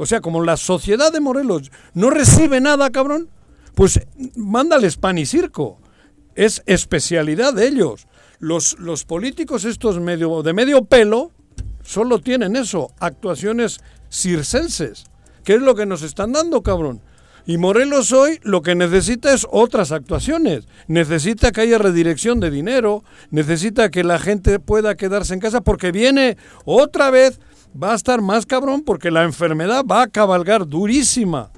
[0.00, 3.28] o sea, como la sociedad de Morelos no recibe nada, cabrón,
[3.74, 4.00] pues
[4.34, 5.78] mándales pan y circo.
[6.34, 8.06] Es especialidad de ellos.
[8.38, 11.32] Los, los políticos estos medio, de medio pelo
[11.82, 13.80] solo tienen eso, actuaciones
[14.10, 15.04] circenses.
[15.44, 17.02] ¿Qué es lo que nos están dando, cabrón?
[17.46, 20.66] Y Morelos hoy lo que necesita es otras actuaciones.
[20.86, 25.92] Necesita que haya redirección de dinero, necesita que la gente pueda quedarse en casa porque
[25.92, 27.40] viene otra vez,
[27.80, 31.50] va a estar más cabrón porque la enfermedad va a cabalgar durísima.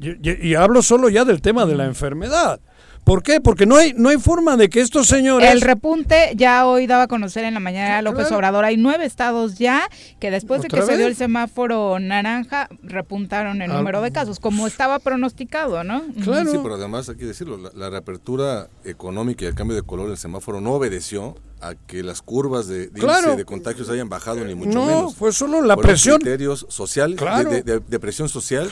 [0.00, 2.60] Y, y hablo solo ya del tema de la enfermedad.
[3.04, 3.40] ¿Por qué?
[3.40, 5.50] Porque no hay, no hay forma de que estos señores...
[5.50, 8.64] El repunte ya hoy daba a conocer en la mañana López Obrador.
[8.64, 9.88] Hay nueve estados ya
[10.20, 14.68] que después de que se dio el semáforo naranja repuntaron el número de casos, como
[14.68, 16.02] estaba pronosticado, ¿no?
[16.22, 16.52] Claro.
[16.52, 20.16] Sí, pero además hay que decirlo, la, reapertura económica y el cambio de color del
[20.16, 25.02] semáforo no obedeció a que las curvas de, de, contagios hayan bajado ni mucho menos.
[25.02, 26.18] No, fue solo la presión.
[26.18, 27.20] criterios sociales,
[27.64, 28.68] de, presión social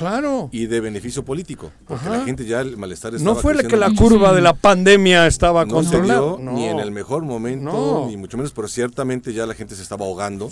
[0.51, 1.71] y de beneficio político.
[1.87, 5.27] Porque la gente ya el malestar estaba No fue que la curva de la pandemia
[5.27, 6.37] estaba no controlada.
[6.39, 10.05] ni en el mejor momento, ni mucho menos, pero ciertamente ya la gente se estaba
[10.05, 10.51] ahogando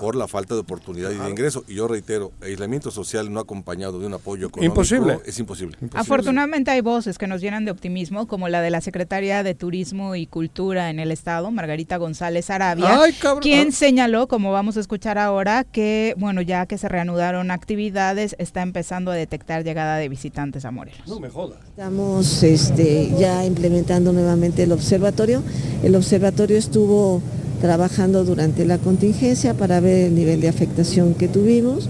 [0.00, 1.64] por la falta de oportunidad y de ingreso.
[1.66, 5.18] Y yo reitero, aislamiento social no acompañado de un apoyo económico imposible.
[5.26, 5.76] es imposible.
[5.94, 10.14] Afortunadamente hay voces que nos llenan de optimismo, como la de la Secretaria de Turismo
[10.14, 12.98] y Cultura en el Estado, Margarita González Arabia,
[13.40, 18.62] quien señaló, como vamos a escuchar ahora, que bueno, ya que se reanudaron actividades, está
[18.62, 21.06] empezando a detectar llegada de visitantes a Morelos.
[21.06, 21.58] No me jodas.
[21.68, 25.42] Estamos este, ya implementando nuevamente el observatorio.
[25.82, 27.22] El observatorio estuvo
[27.60, 31.88] trabajando durante la contingencia para ver el nivel de afectación que tuvimos,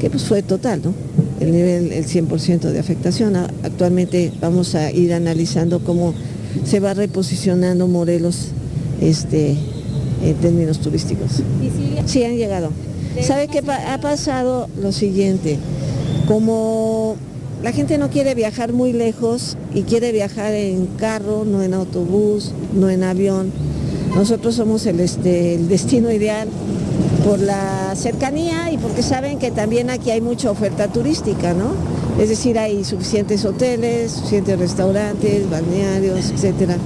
[0.00, 0.94] que pues fue total, ¿no?
[1.40, 3.36] El nivel, el 100% de afectación.
[3.36, 6.14] Actualmente vamos a ir analizando cómo
[6.64, 8.48] se va reposicionando Morelos
[9.00, 9.56] este,
[10.22, 11.42] en términos turísticos.
[12.06, 12.70] Sí, han llegado.
[13.22, 14.68] ¿Sabe qué ha pasado?
[14.80, 15.58] Lo siguiente,
[16.26, 17.16] como
[17.62, 22.52] la gente no quiere viajar muy lejos y quiere viajar en carro, no en autobús,
[22.74, 23.50] no en avión,
[24.14, 26.48] nosotros somos el, este, el destino ideal
[27.24, 31.72] por la cercanía y porque saben que también aquí hay mucha oferta turística, ¿no?
[32.20, 36.76] Es decir, hay suficientes hoteles, suficientes restaurantes, balnearios, etcétera.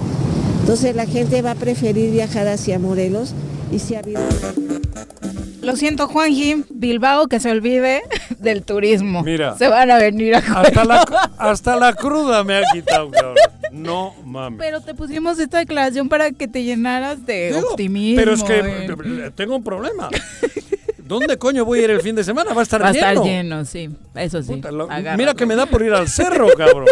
[0.63, 3.35] Entonces la gente va a preferir viajar hacia Morelos
[3.73, 4.21] y si ha habido...
[5.61, 8.01] Lo siento, Juanji, Bilbao, que se olvide
[8.39, 9.25] del turismo.
[9.25, 9.59] Mira.
[9.59, 11.01] Se van a venir a hasta la,
[11.37, 13.35] hasta la cruda me ha quitado, cabrón.
[13.73, 14.61] No mames.
[14.61, 18.21] Pero te pusimos esta declaración para que te llenaras de optimismo.
[18.21, 19.31] Pero es que eh.
[19.35, 20.11] tengo un problema.
[21.13, 22.55] ¿Dónde coño voy a ir el fin de semana?
[22.55, 23.01] Va a estar lleno.
[23.01, 23.91] Va a estar lleno, sí.
[24.15, 24.63] Eso sí.
[25.17, 26.87] mira que me da por ir al cerro, cabrón.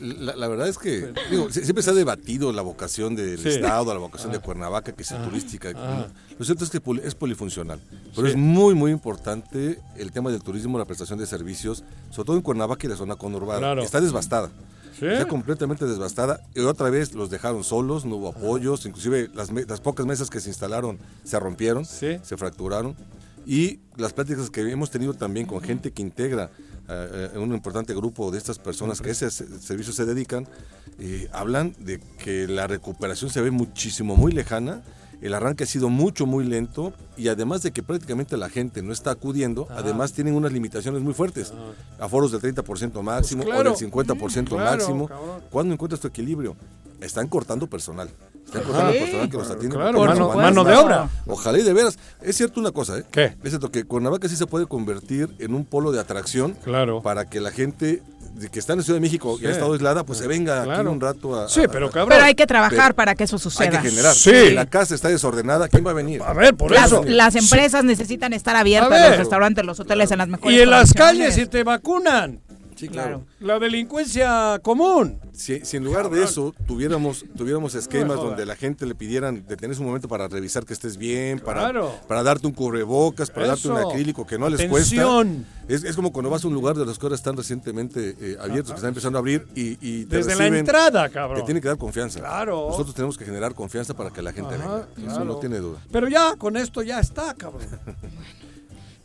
[0.00, 4.30] La, verdad es que digo, siempre se ha debatido la vocación del Estado, la vocación
[4.30, 4.42] de ah.
[4.42, 5.22] Cuernavaca, que es ah.
[5.24, 5.72] turística.
[5.74, 6.06] Ah.
[6.38, 7.80] Lo cierto es que es polifuncional,
[8.14, 12.36] pero es muy, muy importante el tema del turismo, la prestación de servicios, sobre todo
[12.36, 13.80] en Cuernavaca y la zona conurbada.
[13.82, 14.50] Está devastada.
[15.00, 16.40] Está completamente devastada.
[16.54, 20.40] Y otra vez los dejaron solos, no hubo apoyos, inclusive las, las pocas mesas que
[20.40, 22.96] se instalaron se rompieron, se fracturaron.
[23.46, 26.50] Y las pláticas que hemos tenido también con gente que integra
[26.88, 30.48] eh, un importante grupo de estas personas que a ese servicio se dedican,
[30.98, 34.82] eh, hablan de que la recuperación se ve muchísimo, muy lejana,
[35.22, 38.92] el arranque ha sido mucho, muy lento y además de que prácticamente la gente no
[38.92, 41.52] está acudiendo, además tienen unas limitaciones muy fuertes,
[41.98, 45.08] aforos del 30% máximo pues o del 50% máximo.
[45.50, 46.56] ¿Cuándo encuentras tu equilibrio?
[47.00, 48.08] Están cortando personal.
[48.44, 49.76] Están cortando personal que los atiende.
[49.76, 51.08] mano, de obra.
[51.26, 51.98] Ojalá y de veras.
[52.22, 53.04] Es cierto una cosa, ¿eh?
[53.10, 53.36] ¿Qué?
[53.42, 57.02] Es cierto que Cuernavaca sí se puede convertir en un polo de atracción claro.
[57.02, 58.02] para que la gente
[58.52, 60.86] que está en la Ciudad de México y ha estado aislada, pues se venga aquí
[60.86, 61.48] un rato a...
[61.48, 62.10] Sí, pero cabrón.
[62.10, 63.64] Pero hay que trabajar para que eso suceda.
[63.64, 64.14] Hay que generar.
[64.14, 64.50] Sí.
[64.50, 66.22] la casa está desordenada, ¿quién va a venir?
[66.22, 67.02] A ver, por las, eso.
[67.04, 70.92] Las empresas necesitan estar abiertas, los restaurantes, los hoteles en las mejores Y en las
[70.92, 72.40] calles si te vacunan.
[72.76, 73.24] Sí, claro.
[73.40, 75.18] La delincuencia común.
[75.32, 79.88] Si, en lugar de eso tuviéramos, tuviéramos esquemas donde la gente le pidieran detenerse un
[79.88, 81.72] momento para revisar que estés bien, para,
[82.06, 85.24] para darte un cubrebocas, para darte un acrílico que no les cuesta.
[85.68, 88.36] Es, es, como cuando vas a un lugar de los que ahora están recientemente eh,
[88.40, 91.40] abiertos, que están empezando a abrir y, Desde la entrada, cabrón.
[91.40, 92.20] Te tiene que dar confianza.
[92.20, 92.68] Claro.
[92.70, 94.86] Nosotros tenemos que generar confianza para que la gente venga.
[95.04, 95.78] Eso no tiene duda.
[95.90, 97.66] Pero ya, con esto ya está, cabrón.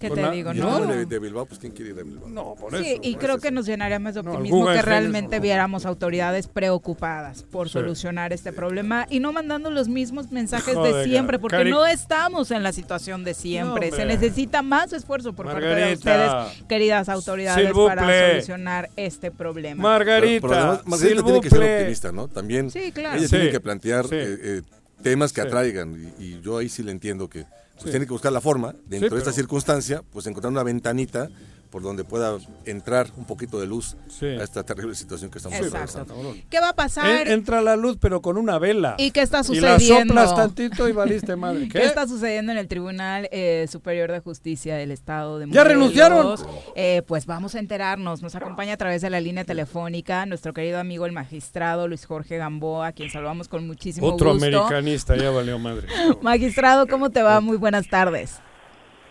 [0.01, 0.53] ¿Qué te digo?
[0.53, 2.27] No, de, Bilbao, pues ¿quién quiere ir a Bilbao?
[2.27, 3.01] No, por sí, eso.
[3.03, 8.33] y creo que nos llenaría más de optimismo que realmente viéramos autoridades preocupadas por solucionar
[8.33, 12.71] este problema y no mandando los mismos mensajes de siempre, porque no estamos en la
[12.71, 13.91] situación de siempre.
[13.91, 16.31] Se necesita más esfuerzo por parte de ustedes,
[16.67, 19.83] queridas autoridades, para solucionar este problema.
[19.83, 22.27] Margarita, pero, Margarita tiene que ser optimista, ¿no?
[22.27, 23.19] También sí, claro.
[23.19, 24.05] ella tiene que plantear...
[24.11, 24.61] Eh, eh,
[25.01, 26.13] temas que atraigan.
[26.19, 27.45] Y, yo ahí sí le entiendo que
[27.81, 31.29] pues, tiene que buscar la forma, dentro de esta circunstancia, pues encontrar una ventanita
[31.71, 36.35] por donde pueda entrar un poquito de luz a esta terrible situación que estamos atravesando.
[36.49, 37.27] ¿Qué va a pasar?
[37.27, 38.95] entra la luz, pero con una vela.
[38.97, 40.13] ¿Y qué está sucediendo?
[40.13, 41.69] Y la soplas tantito y valiste madre.
[41.69, 45.63] ¿Qué, está sucediendo en el Tribunal eh, Superior de Justicia del Estado de Morelos?
[45.63, 46.35] ¿Ya renunciaron?
[46.75, 48.21] Eh, pues vamos a enterarnos.
[48.21, 52.37] Nos acompaña a través de la línea telefónica nuestro querido amigo el magistrado Luis Jorge
[52.37, 54.47] Gamboa, a quien saludamos con muchísimo Otro gusto.
[54.47, 55.87] Otro americanista, ya valió madre.
[56.21, 57.39] magistrado, ¿cómo te va?
[57.39, 58.39] Muy buenas tardes.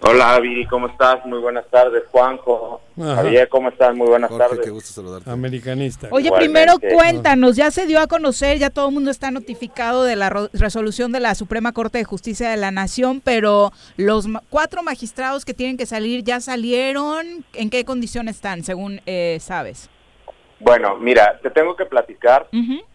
[0.03, 1.25] Hola, Avi, ¿cómo estás?
[1.27, 2.81] Muy buenas tardes, Juanjo.
[2.97, 3.95] Javier, ¿cómo estás?
[3.95, 4.61] Muy buenas tardes.
[4.65, 5.31] Qué gusto saludarte.
[5.31, 6.09] Americanista.
[6.11, 10.17] Oye, primero cuéntanos, ya se dio a conocer, ya todo el mundo está notificado de
[10.17, 15.45] la resolución de la Suprema Corte de Justicia de la Nación, pero los cuatro magistrados
[15.45, 17.45] que tienen que salir ya salieron.
[17.53, 19.91] ¿En qué condición están, según eh, sabes?
[20.61, 22.47] Bueno, mira, te tengo que platicar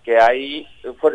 [0.04, 0.68] que ahí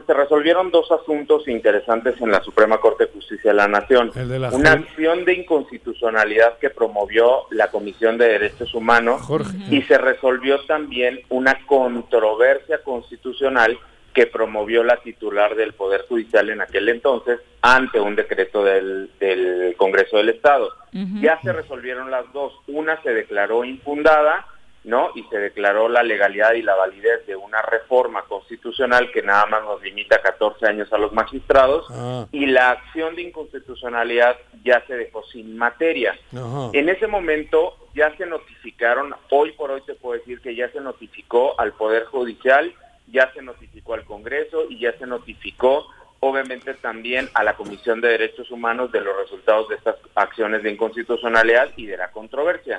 [0.06, 4.10] se resolvieron dos asuntos interesantes en la Suprema Corte de Justicia de la Nación.
[4.52, 9.22] Una acción de inconstitucionalidad que promovió la Comisión de Derechos Humanos
[9.70, 13.78] y se resolvió también una controversia constitucional
[14.12, 19.09] que promovió la titular del Poder Judicial en aquel entonces ante un decreto del,
[19.77, 20.68] Congreso del Estado.
[21.20, 22.52] Ya se resolvieron las dos.
[22.66, 24.47] Una se declaró infundada
[24.85, 25.11] ¿no?
[25.15, 29.62] Y se declaró la legalidad y la validez de una reforma constitucional que nada más
[29.62, 32.27] nos limita 14 años a los magistrados ah.
[32.32, 36.19] y la acción de inconstitucionalidad ya se dejó sin materia.
[36.73, 40.81] En ese momento ya se notificaron, hoy por hoy te puedo decir que ya se
[40.81, 42.73] notificó al Poder Judicial,
[43.09, 45.86] ya se notificó al Congreso y ya se notificó
[46.20, 50.70] obviamente también a la Comisión de Derechos Humanos de los resultados de estas acciones de
[50.70, 52.78] inconstitucionalidad y de la controversia.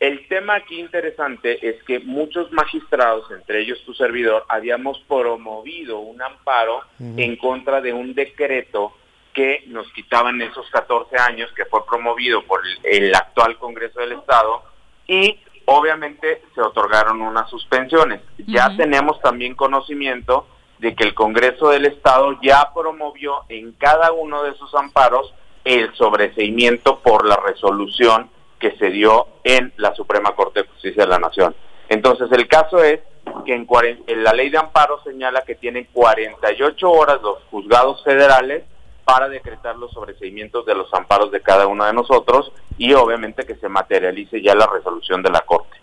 [0.00, 6.22] El tema aquí interesante es que muchos magistrados, entre ellos tu servidor, habíamos promovido un
[6.22, 8.94] amparo en contra de un decreto
[9.34, 14.62] que nos quitaban esos 14 años que fue promovido por el actual Congreso del Estado
[15.06, 18.22] y obviamente se otorgaron unas suspensiones.
[18.46, 20.46] Ya tenemos también conocimiento
[20.80, 25.32] de que el Congreso del Estado ya promovió en cada uno de sus amparos
[25.64, 31.10] el sobreseimiento por la resolución que se dio en la Suprema Corte de Justicia de
[31.10, 31.54] la Nación.
[31.90, 33.00] Entonces, el caso es
[33.44, 33.66] que en,
[34.06, 38.64] en la ley de amparo señala que tienen 48 horas los juzgados federales
[39.04, 43.56] para decretar los sobreseimientos de los amparos de cada uno de nosotros y obviamente que
[43.56, 45.79] se materialice ya la resolución de la Corte.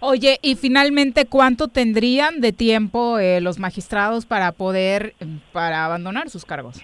[0.00, 5.14] Oye, y finalmente, ¿cuánto tendrían de tiempo eh, los magistrados para poder,
[5.52, 6.82] para abandonar sus cargos?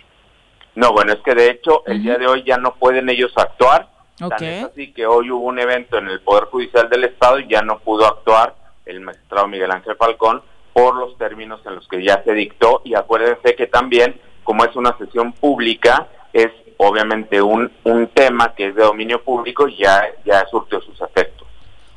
[0.75, 3.89] No, bueno, es que de hecho el día de hoy ya no pueden ellos actuar.
[4.21, 4.61] Okay.
[4.61, 7.81] así que hoy hubo un evento en el Poder Judicial del Estado y ya no
[7.81, 8.55] pudo actuar
[8.87, 12.83] el magistrado Miguel Ángel Falcón por los términos en los que ya se dictó.
[12.85, 18.69] Y acuérdense que también, como es una sesión pública, es obviamente un, un tema que
[18.69, 21.42] es de dominio público y ya, ya surtió sus efectos.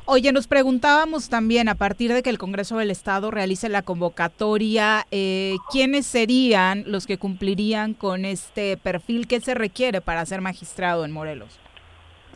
[0.08, 5.04] Oye, nos preguntábamos también, a partir de que el Congreso del Estado realice la convocatoria,
[5.10, 11.04] eh, ¿quiénes serían los que cumplirían con este perfil que se requiere para ser magistrado
[11.04, 11.58] en Morelos?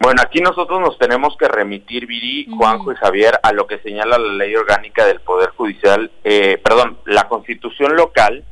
[0.02, 4.16] Bueno, aquí nosotros nos tenemos que remitir, Viri, Juanjo y Javier, a lo que señala
[4.16, 8.42] la ley orgánica del Poder Judicial, eh, perdón, la Constitución local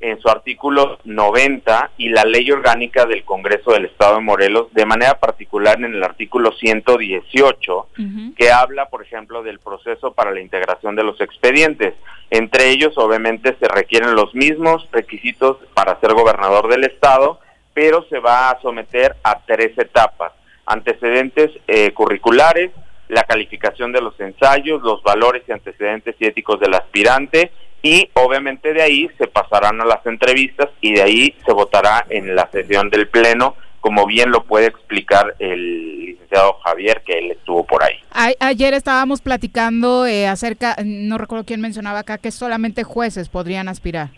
[0.00, 4.84] en su artículo 90 y la ley orgánica del Congreso del Estado de Morelos, de
[4.84, 7.88] manera particular en el artículo 118,
[8.36, 11.94] que habla, por ejemplo, del proceso para la integración de los expedientes.
[12.28, 17.40] Entre ellos, obviamente, se requieren los mismos requisitos para ser gobernador del Estado,
[17.72, 20.32] pero se va a someter a tres etapas
[20.70, 22.70] antecedentes eh, curriculares,
[23.08, 27.50] la calificación de los ensayos, los valores y antecedentes y éticos del aspirante
[27.82, 32.34] y obviamente de ahí se pasarán a las entrevistas y de ahí se votará en
[32.36, 37.64] la sesión del Pleno, como bien lo puede explicar el licenciado Javier, que él estuvo
[37.64, 37.96] por ahí.
[38.38, 44.10] ayer estábamos platicando eh, acerca, no recuerdo quién mencionaba acá, que solamente jueces podrían aspirar.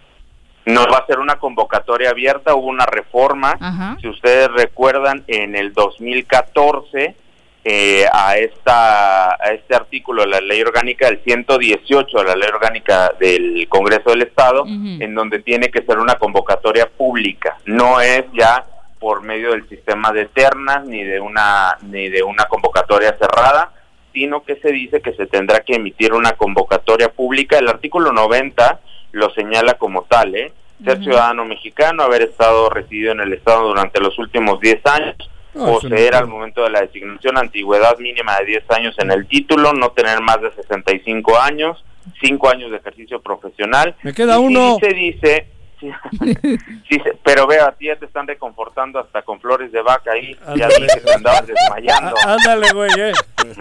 [0.64, 5.72] No va a ser una convocatoria abierta, hubo una reforma, si ustedes recuerdan, en el
[5.72, 7.16] 2014
[7.64, 12.48] eh, a, esta, a este artículo de la ley orgánica del 118 de la ley
[12.48, 18.24] orgánica del Congreso del Estado, en donde tiene que ser una convocatoria pública, no es
[18.32, 18.66] ya
[18.98, 23.72] por medio del sistema de ternas ni de una ni de una convocatoria cerrada,
[24.12, 27.58] sino que se dice que se tendrá que emitir una convocatoria pública.
[27.58, 28.80] El artículo 90
[29.12, 30.52] lo señala como tal, ¿eh?
[30.84, 35.16] Ser ciudadano mexicano, haber estado residido en el Estado durante los últimos 10 años,
[35.52, 39.90] poseer al momento de la designación antigüedad mínima de 10 años en el título, no
[39.90, 41.84] tener más de 65 años,
[42.20, 43.94] 5 años de ejercicio profesional.
[44.02, 44.78] Me queda uno.
[44.80, 45.46] se dice
[46.88, 50.36] sí, pero veo, a ti ya te están reconfortando hasta con flores de vaca ahí.
[50.56, 52.14] Ya que andabas desmayando.
[52.26, 53.12] Ándale, güey, eh.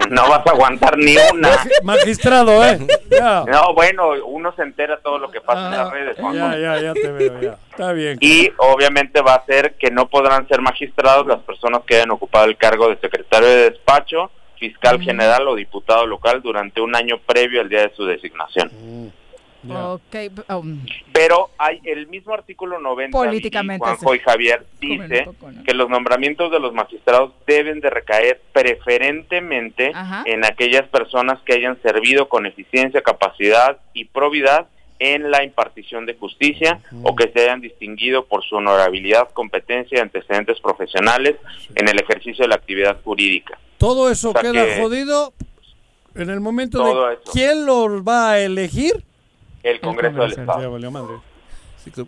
[0.10, 1.50] No vas a aguantar ni una.
[1.84, 2.80] Magistrado, eh.
[3.48, 6.18] No, bueno, uno se entera todo lo que pasa en las redes.
[6.18, 7.58] Ya, ya, ya te veo, ya.
[7.72, 8.18] Está bien.
[8.22, 12.46] Y obviamente va a ser que no podrán ser magistrados las personas que hayan ocupado
[12.46, 17.62] el cargo de secretario de despacho, fiscal general o diputado local durante un año previo
[17.62, 18.72] al día de su designación.
[19.64, 20.54] Mm.
[20.54, 25.28] Um, Pero hay el mismo artículo 90 políticamente Juanjo y Javier dice
[25.66, 29.92] que los nombramientos de los magistrados deben de recaer preferentemente
[30.26, 34.68] en aquellas personas que hayan servido con eficiencia, capacidad y probidad
[34.98, 40.02] en la impartición de justicia o que se hayan distinguido por su honorabilidad, competencia y
[40.02, 41.38] antecedentes profesionales
[41.76, 43.60] en el ejercicio de la actividad jurídica.
[43.78, 45.34] Todo eso queda jodido
[46.16, 49.04] en el momento de quién los va a elegir
[49.64, 51.22] el Congreso, del Estado.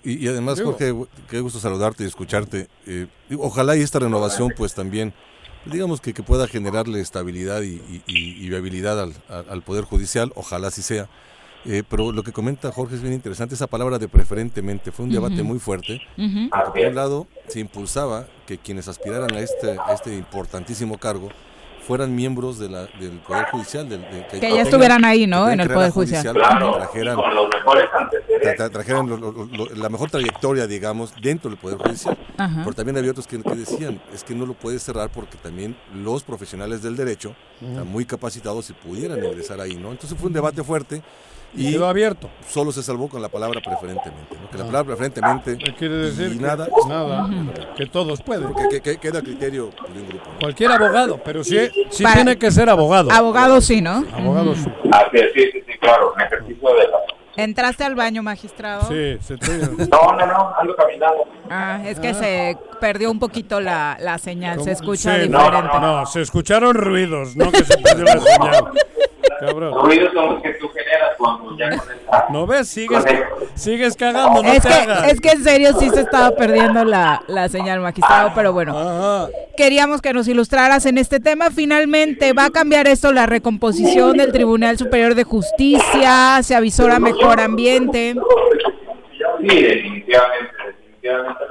[0.03, 0.93] y, además, Jorge,
[1.29, 2.67] qué gusto saludarte y escucharte.
[2.85, 3.07] Eh,
[3.37, 5.13] ojalá y esta renovación, pues también,
[5.65, 7.79] digamos que, que pueda generarle estabilidad y,
[8.49, 9.13] viabilidad al,
[9.49, 11.07] al, Poder Judicial, ojalá así sea.
[11.65, 15.11] Eh, pero lo que comenta Jorge es bien interesante, esa palabra de preferentemente, fue un
[15.11, 16.01] debate muy fuerte.
[16.15, 21.29] por un lado, se impulsaba que quienes aspiraran a este, a este importantísimo cargo,
[21.85, 23.87] fueran miembros de la, del Poder Judicial.
[23.87, 25.49] Del, que, ya estuvieran ahí, ¿no?
[25.49, 26.35] En el Poder Judicial.
[28.71, 29.09] trajeran,
[29.75, 32.17] la mejor trayectoria, digamos, dentro del Poder Judicial.
[32.37, 36.23] Pero también había otros que, decían, es que no lo puedes cerrar porque también los
[36.23, 39.91] profesionales del derecho están muy capacitados y pudieran ingresar ahí, ¿no?
[39.91, 41.01] Entonces fue un debate fuerte.
[41.55, 42.29] Y quedó abierto.
[42.47, 44.35] Solo se salvó con la palabra preferentemente.
[44.51, 44.67] Que la ah.
[44.67, 45.57] palabra preferentemente.
[45.57, 46.41] ¿Qué quiere decir?
[46.41, 46.67] nada.
[46.87, 47.29] nada.
[47.75, 48.53] Que todos pueden.
[48.69, 50.29] Que, queda criterio de un grupo.
[50.39, 51.57] Cualquier abogado, pero sí,
[51.89, 53.11] sí tiene que ser abogado.
[53.11, 54.03] Abogado sí, ¿no?
[54.13, 54.63] Abogado sí.
[54.63, 56.13] sí, sí, sí, claro.
[56.17, 56.97] Ejercicio de la
[57.35, 58.87] ¿Entraste al baño, magistrado?
[58.87, 59.57] Sí, se te...
[59.87, 61.25] No, no, no, ando caminando.
[61.49, 62.13] Ah, es que ah.
[62.13, 65.37] se perdió un poquito la, la señal, se escucha diferente.
[65.37, 68.71] No, no, no, se escucharon ruidos, no que se perdió la señal.
[69.45, 69.71] Cabrón.
[69.71, 71.69] Los ruidos son los que tú generas cuando ya
[72.29, 72.67] ¿No ves?
[72.67, 73.03] Sigues,
[73.55, 75.11] sigues cagando, no es te que, hagas.
[75.11, 79.27] Es que en serio sí se estaba perdiendo la, la señal, magistrado, pero bueno.
[79.57, 81.49] Queríamos que nos ilustraras en este tema.
[81.51, 86.41] Finalmente, ¿va a cambiar esto la recomposición del Tribunal Superior de Justicia?
[86.41, 88.15] ¿Se avisora mejor ambiente?
[89.41, 91.43] Sí, definitivamente, definitivamente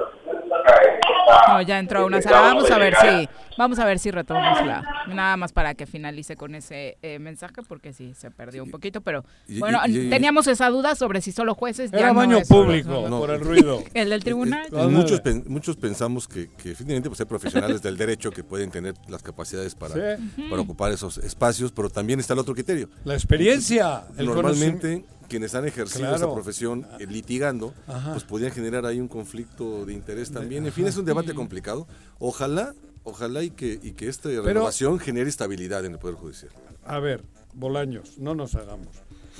[1.53, 2.41] no, ya entró una sala.
[2.41, 6.35] Vamos a ver si, vamos a ver si retomamos la, nada más para que finalice
[6.35, 9.23] con ese eh, mensaje, porque sí se perdió un poquito, pero
[9.59, 11.91] bueno, teníamos esa duda sobre si solo jueces.
[11.93, 13.83] Era baño público por el ruido.
[13.93, 14.67] el del tribunal.
[14.71, 18.95] Eh, muchos, muchos pensamos que, que efectivamente pues, hay profesionales del derecho que pueden tener
[19.07, 20.17] las capacidades para,
[20.49, 22.89] para ocupar esos espacios, pero también está el otro criterio.
[23.03, 24.03] La experiencia.
[24.17, 27.73] Normalmente quienes han ejercido esa profesión eh, litigando,
[28.11, 30.65] pues podían generar ahí un conflicto de interés también.
[30.65, 31.87] En fin, es un debate complicado.
[32.19, 32.73] Ojalá,
[33.03, 36.51] ojalá y que, y que esta renovación genere estabilidad en el Poder Judicial.
[36.85, 37.23] A ver,
[37.53, 38.89] Bolaños, no nos hagamos.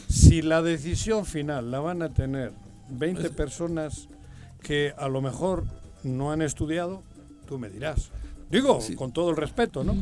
[0.10, 2.52] Si la decisión final la van a tener
[2.90, 4.08] 20 personas
[4.62, 5.64] que a lo mejor
[6.04, 7.02] no han estudiado,
[7.48, 8.12] tú me dirás.
[8.54, 9.96] Digo, con todo el respeto, ¿no?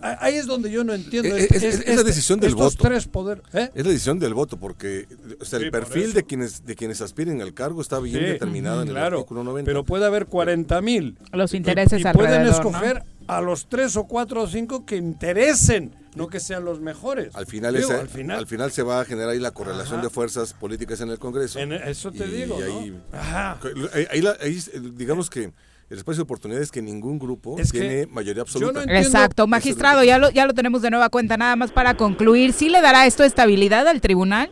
[0.00, 1.36] Ahí es donde yo no entiendo.
[1.36, 2.76] Es, es, la decisión del voto.
[2.82, 3.70] Tres poder, ¿eh?
[3.74, 5.06] Es la decisión del voto, porque
[5.52, 9.44] el perfil de quienes de quienes aspiren al cargo está bien determinado en el artículo
[9.44, 9.68] 90.
[9.68, 11.16] Pero puede haber 40 mil.
[11.32, 15.94] Los intereses y, y pueden escoger a los tres o cuatro o cinco que interesen,
[16.14, 17.34] no que sean los mejores.
[17.34, 20.52] Al final, al, final, al final se va a generar ahí la correlación de fuerzas
[20.52, 21.58] políticas en el Congreso.
[21.58, 22.56] eso te digo.
[22.56, 24.62] Ahí, ahí,
[24.94, 25.52] digamos que
[25.92, 28.82] el espacio de oportunidades que ningún grupo tiene mayoría absoluta.
[28.88, 32.70] Exacto, magistrado, ya lo, ya lo tenemos de nueva cuenta, nada más para concluir, ¿sí
[32.70, 34.50] le dará esto estabilidad al tribunal?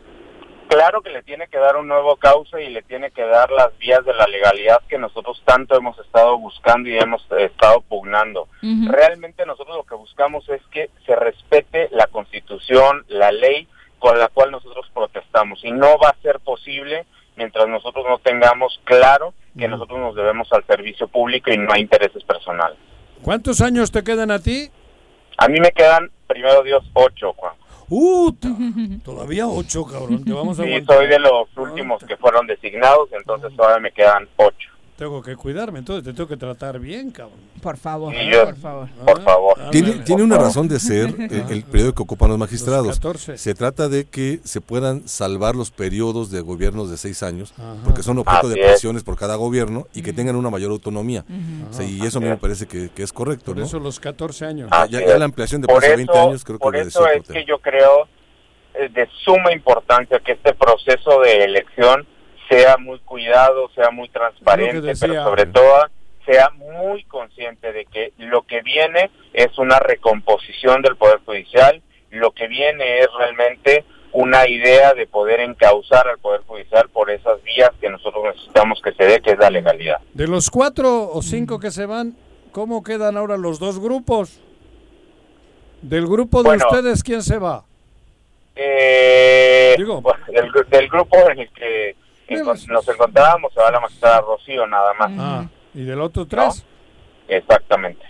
[0.68, 3.76] Claro que le tiene que dar un nuevo causa y le tiene que dar las
[3.78, 8.46] vías de la legalidad que nosotros tanto hemos estado buscando y hemos estado pugnando.
[8.62, 13.66] Realmente nosotros lo que buscamos es que se respete la constitución, la ley
[13.98, 17.06] con la cual nosotros protestamos y no va a ser posible
[17.36, 21.78] mientras nosotros no tengamos claro que nosotros nos debemos al servicio público y no a
[21.78, 22.78] intereses personales.
[23.22, 24.70] ¿Cuántos años te quedan a ti?
[25.36, 27.54] A mí me quedan, primero Dios, ocho, Juan.
[27.88, 28.32] ¡Uh!
[29.04, 30.24] Todavía ocho, cabrón.
[30.24, 34.28] Te vamos a sí, soy de los últimos que fueron designados, entonces todavía me quedan
[34.36, 34.70] ocho
[35.00, 37.38] tengo que cuidarme, entonces te tengo que tratar bien, cabrón.
[37.62, 38.88] Por favor, por favor.
[39.06, 39.54] Por favor.
[39.58, 41.14] Ah, tiene, tiene una razón de ser
[41.50, 43.00] el, periodo que ocupan los magistrados.
[43.36, 48.02] se trata de que se puedan salvar los periodos de gobiernos de seis años, porque
[48.02, 51.24] son objeto de presiones por cada gobierno y que tengan una mayor autonomía.
[51.80, 53.54] y eso a mí me parece que, es correcto.
[53.54, 54.70] Por eso los 14 años.
[54.90, 58.06] ya, la ampliación de por 20 años creo por eso es que yo creo
[58.74, 62.06] eh, de suma importancia que este proceso de elección
[62.50, 65.86] sea muy cuidado, sea muy transparente, pero sobre todo
[66.26, 72.32] sea muy consciente de que lo que viene es una recomposición del Poder Judicial, lo
[72.32, 77.70] que viene es realmente una idea de poder encauzar al Poder Judicial por esas vías
[77.80, 79.98] que nosotros necesitamos que se dé, que es la legalidad.
[80.12, 82.16] De los cuatro o cinco que se van,
[82.50, 84.40] ¿cómo quedan ahora los dos grupos?
[85.82, 87.64] Del grupo de ustedes, ¿quién se va?
[88.56, 90.16] Eh, pues,
[90.68, 91.96] del, grupo en el que
[92.68, 95.10] nos encontrábamos se va la magistrada Rocío nada más.
[95.18, 96.64] Ah, ¿y del otro tres?
[97.28, 98.04] Exactamente.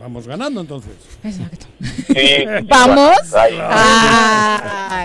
[0.00, 0.92] Vamos ganando entonces.
[1.22, 1.66] Exacto.
[2.68, 3.18] ¿Vamos?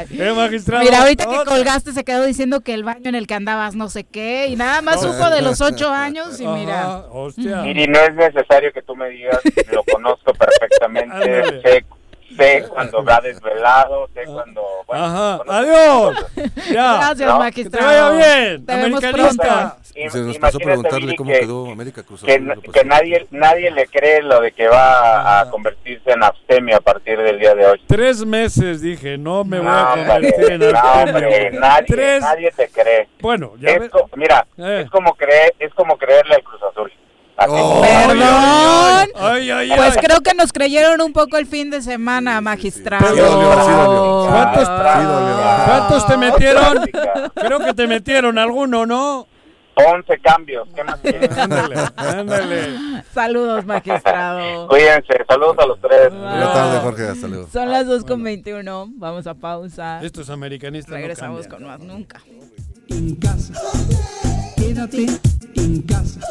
[0.09, 0.85] Eh, magistrado.
[0.85, 3.89] Mira, ahorita que colgaste se quedó diciendo que el baño en el que andabas no
[3.89, 7.07] sé qué y nada más supo de los ocho años y mira.
[7.11, 7.67] Hostia.
[7.67, 9.41] Y no es necesario que tú me digas,
[9.71, 11.85] lo conozco perfectamente, sé
[12.37, 14.61] sé cuando va desvelado, sé cuando...
[14.89, 16.25] Ajá, adiós.
[16.71, 16.97] ya.
[16.97, 17.51] Gracias, magistrado.
[17.51, 19.77] Que te vaya bien, americanista.
[20.09, 22.43] Se nos pasó preguntarle cómo quedó América Cruz Que,
[22.73, 27.17] que nadie, nadie le cree lo de que va a convertirse en abstemio a partir
[27.17, 27.81] del día de hoy.
[27.87, 31.59] Tres meses dije, no me voy a convertir en abstemio.
[31.59, 32.21] nadie, Tres...
[32.21, 33.07] nadie te cree.
[33.21, 33.79] Bueno, ya
[34.15, 34.81] Mira, eh.
[34.85, 36.91] es como creer, es como creerle al Cruz Azul.
[37.37, 39.09] Oh, Perdón.
[39.75, 43.05] pues creo que nos creyeron un poco el fin de semana, magistrado.
[45.65, 46.77] ¿Cuántos, te metieron?
[47.35, 49.27] creo que te metieron alguno, ¿no?
[49.75, 50.69] 11 cambios.
[50.73, 50.99] ¿Qué más
[51.37, 53.03] ándale, ándale.
[53.13, 54.69] Saludos, magistrado.
[54.69, 56.11] Cuídense, saludos a los tres.
[56.11, 57.49] Buenas tardes, Jorge, saludos.
[57.51, 59.99] Son las 2.21, vamos a pausa.
[60.01, 60.93] Esto es americanista.
[60.93, 62.21] Regresamos con más nunca.
[62.87, 63.53] En casa,
[64.55, 65.07] quédate
[65.55, 66.21] en casa.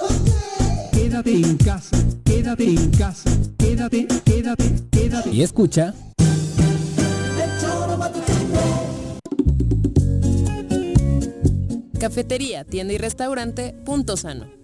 [1.14, 5.30] Quédate en casa, quédate en casa, quédate, quédate, quédate.
[5.30, 5.94] Y escucha.
[12.00, 14.63] Cafetería, tienda y restaurante Punto Sano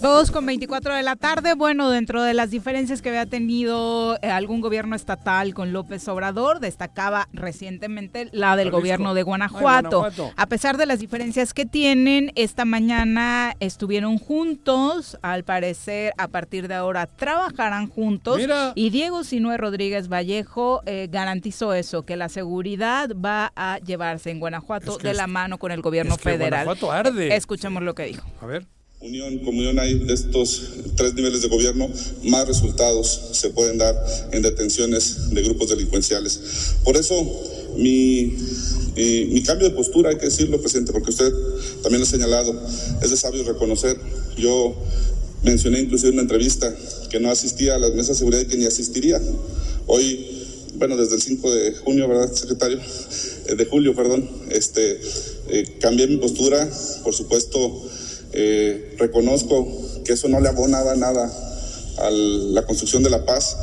[0.00, 1.54] 2 con 24 de la tarde.
[1.54, 6.58] Bueno, dentro de las diferencias que había tenido eh, algún gobierno estatal con López Obrador,
[6.60, 10.06] destacaba recientemente la del gobierno de Guanajuato.
[10.36, 15.18] A pesar de las diferencias que tienen, esta mañana estuvieron juntos.
[15.20, 18.40] Al parecer, a partir de ahora trabajarán juntos.
[18.74, 24.40] Y Diego Sinue Rodríguez Vallejo eh, garantizó eso, que la seguridad va a llevarse en
[24.40, 26.64] Guanajuato de la mano con el gobierno federal.
[26.64, 27.36] Guanajuato arde.
[27.36, 28.26] Escuchemos lo que dijo.
[28.40, 28.66] A ver.
[29.02, 30.62] Unión, como unión hay estos
[30.94, 31.88] tres niveles de gobierno,
[32.24, 33.96] más resultados se pueden dar
[34.30, 36.38] en detenciones de grupos delincuenciales.
[36.84, 37.14] Por eso,
[37.78, 38.36] mi,
[38.96, 41.32] mi cambio de postura, hay que decirlo, presidente, porque usted
[41.82, 42.62] también lo ha señalado,
[43.00, 43.98] es de sabio reconocer.
[44.36, 44.76] Yo
[45.44, 46.70] mencioné inclusive en una entrevista
[47.08, 49.18] que no asistía a las mesas de seguridad y que ni asistiría.
[49.86, 50.26] Hoy,
[50.74, 52.78] bueno, desde el 5 de junio, ¿verdad, secretario?
[53.46, 55.00] Eh, de julio, perdón, este,
[55.48, 56.70] eh, cambié mi postura,
[57.02, 57.88] por supuesto
[58.32, 59.66] eh, reconozco
[60.04, 61.30] que eso no le abonaba nada
[61.98, 63.56] a la construcción de la paz.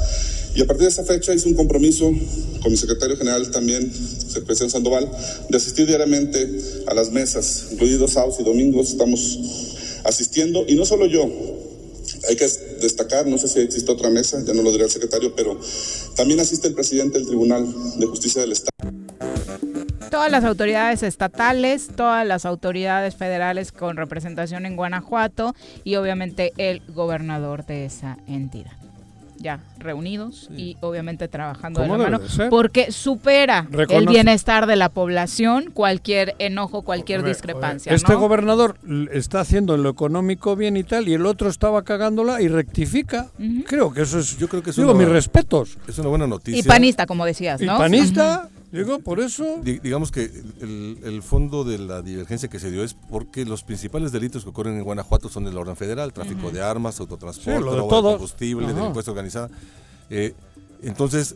[0.55, 2.11] Y a partir de esa fecha hice un compromiso
[2.61, 5.09] con mi secretario general también, el presidente Sandoval,
[5.49, 6.49] de asistir diariamente
[6.87, 9.39] a las mesas, incluidos sábados y domingos, estamos
[10.03, 10.65] asistiendo.
[10.67, 11.29] Y no solo yo,
[12.27, 12.47] hay que
[12.81, 15.59] destacar, no sé si existe otra mesa, ya no lo dirá el secretario, pero
[16.15, 17.67] también asiste el presidente del Tribunal
[17.99, 18.96] de Justicia del Estado.
[20.17, 25.53] Todas las autoridades estatales, todas las autoridades federales con representación en Guanajuato
[25.83, 28.71] y obviamente el gobernador de esa entidad
[29.39, 32.19] ya reunidos y obviamente trabajando de la mano
[32.49, 37.93] porque supera el bienestar de la población cualquier enojo, cualquier discrepancia.
[37.93, 38.79] Este gobernador
[39.11, 43.27] está haciendo en lo económico bien y tal y el otro estaba cagándola y rectifica.
[43.67, 45.77] Creo que eso es, yo creo que es digo mis respetos.
[45.87, 46.59] Es una buena noticia.
[46.59, 47.75] Y panista, como decías, ¿no?
[47.75, 48.49] Y panista.
[48.71, 49.61] Digo, por eso.
[49.63, 50.29] digamos que
[50.61, 54.75] el, fondo de la divergencia que se dio es porque los principales delitos que ocurren
[54.77, 59.11] en Guanajuato son de la orden federal: tráfico de armas, autotransporte, robo de combustible, delincuencia
[59.11, 59.49] organizada.
[60.09, 60.33] Eh,
[60.83, 61.35] entonces,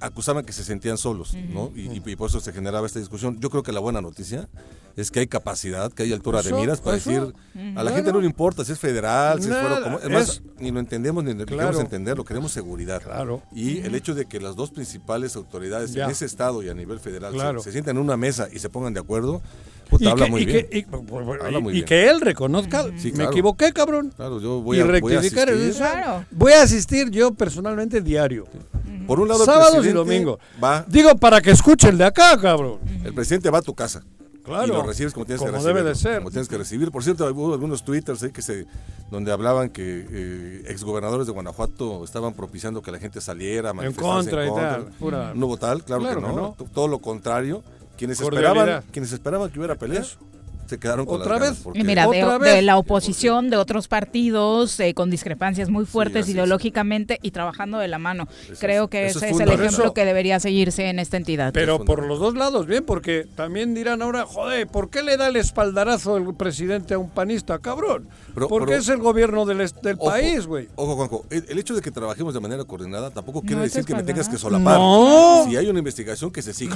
[0.00, 1.72] acusaban que se sentían solos, ¿no?
[1.74, 3.38] Y, por eso se generaba esta discusión.
[3.40, 4.48] Yo creo que la buena noticia
[4.96, 7.32] es que hay capacidad, que hay altura de miras para decir,
[7.76, 10.42] a la gente no le importa si es federal, si es fuero como, es más,
[10.58, 13.02] ni lo entendemos ni lo queremos entender, lo queremos seguridad.
[13.02, 13.42] Claro.
[13.52, 17.00] Y el hecho de que las dos principales autoridades en ese estado y a nivel
[17.00, 19.42] federal se, sientan en una mesa y se pongan de acuerdo,
[20.06, 20.66] habla muy bien.
[21.72, 24.12] y, que él reconozca, me equivoqué, cabrón.
[24.16, 26.26] Claro, yo voy a, rectificar voy a asistir.
[26.30, 28.46] Voy a asistir yo personalmente diario.
[29.06, 30.38] Por un lado, sábados y domingo.
[30.62, 32.78] Va, Digo, para que escuche el de acá, cabrón.
[33.04, 34.02] El presidente va a tu casa.
[34.48, 34.66] Claro.
[34.66, 35.74] Y lo recibes como tienes que recibir.
[35.74, 36.18] debe de ser.
[36.18, 36.90] Como tienes que recibir.
[36.90, 38.66] Por cierto, hubo algunos twitters ahí que se,
[39.10, 44.44] donde hablaban que eh, exgobernadores de Guanajuato estaban propiciando que la gente saliera, en contra,
[44.44, 44.80] en contra.
[44.80, 45.38] y tal.
[45.38, 46.56] No hubo tal, claro, que, no.
[46.72, 47.62] Todo lo contrario.
[47.98, 50.16] Quienes esperaban, quienes esperaban que hubiera peleas
[50.68, 51.64] se quedaron con otra vez.
[51.74, 57.78] Mira, de, la oposición, de otros partidos, eh, con discrepancias muy fuertes ideológicamente y trabajando
[57.78, 58.28] de la mano.
[58.60, 61.52] Creo que ese es, el ejemplo que debería seguirse en esta entidad.
[61.52, 65.28] Pero por los dos lados, bien, porque también dirán ahora, joder, ¿por qué le da
[65.28, 68.08] el espaldarazo el presidente a un panista, cabrón?
[68.48, 70.68] porque es el gobierno del, del país, güey.
[70.76, 74.02] Ojo, Juanjo, el, hecho de que trabajemos de manera coordinada tampoco quiere decir que me
[74.02, 74.78] tengas que solapar.
[74.78, 75.44] No.
[75.48, 76.74] Si hay una investigación que se siga.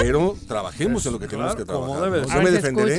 [0.00, 2.26] Pero trabajemos en lo que tenemos que trabajar.
[2.26, 2.98] Yo me defenderé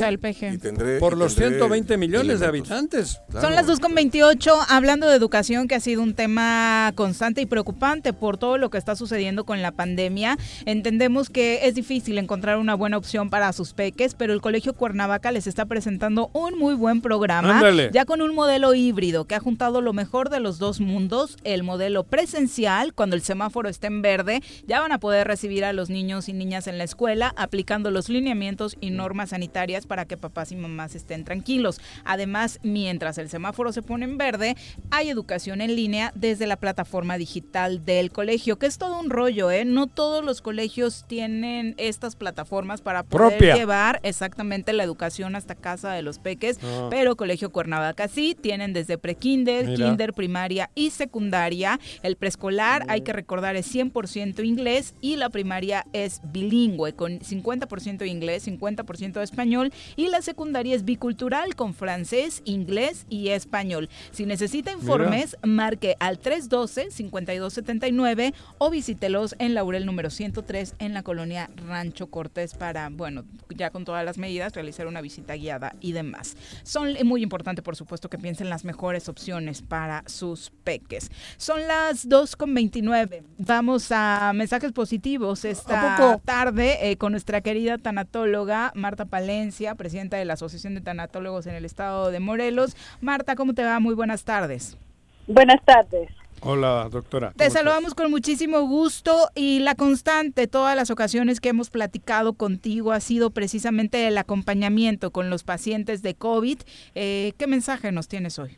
[0.99, 3.19] por los 120 millones de habitantes.
[3.39, 8.37] Son las 2.28, hablando de educación, que ha sido un tema constante y preocupante por
[8.37, 10.37] todo lo que está sucediendo con la pandemia.
[10.65, 15.31] Entendemos que es difícil encontrar una buena opción para sus peques, pero el Colegio Cuernavaca
[15.31, 17.61] les está presentando un muy buen programa,
[17.91, 21.63] ya con un modelo híbrido que ha juntado lo mejor de los dos mundos, el
[21.63, 25.89] modelo presencial, cuando el semáforo está en verde, ya van a poder recibir a los
[25.89, 30.51] niños y niñas en la escuela, aplicando los lineamientos y normas sanitarias para que papás
[30.51, 31.79] y mamás estén tranquilos.
[32.03, 34.55] Además, mientras el semáforo se pone en verde,
[34.89, 39.51] hay educación en línea desde la plataforma digital del colegio, que es todo un rollo,
[39.51, 39.65] ¿eh?
[39.65, 45.93] No todos los colegios tienen estas plataformas para poder llevar exactamente la educación hasta casa
[45.93, 46.87] de los peques, ah.
[46.89, 51.79] pero Colegio Cuernavaca sí, tienen desde prekinder, kinder, primaria y secundaria.
[52.03, 58.07] El preescolar, hay que recordar, es 100% inglés y la primaria es bilingüe, con 50%
[58.07, 63.89] inglés, 50% de español y la secundaria es bicultural con francés, inglés y español.
[64.11, 71.49] Si necesita informes, marque al 312-5279 o visítelos en Laurel número 103 en la colonia
[71.67, 76.35] Rancho Cortés para, bueno, ya con todas las medidas, realizar una visita guiada y demás.
[76.63, 81.11] Son muy importante, por supuesto, que piensen las mejores opciones para sus peques.
[81.37, 83.23] Son las 2.29.
[83.37, 90.25] Vamos a mensajes positivos esta tarde eh, con nuestra querida tanatóloga Marta Palencia presidenta de
[90.25, 92.77] la Asociación de Tanatólogos en el estado de Morelos.
[93.01, 93.79] Marta, ¿cómo te va?
[93.79, 94.77] Muy buenas tardes.
[95.25, 96.07] Buenas tardes.
[96.41, 97.33] Hola, doctora.
[97.35, 102.91] Te saludamos con muchísimo gusto y la constante, todas las ocasiones que hemos platicado contigo
[102.91, 106.59] ha sido precisamente el acompañamiento con los pacientes de COVID.
[106.93, 108.57] Eh, ¿Qué mensaje nos tienes hoy?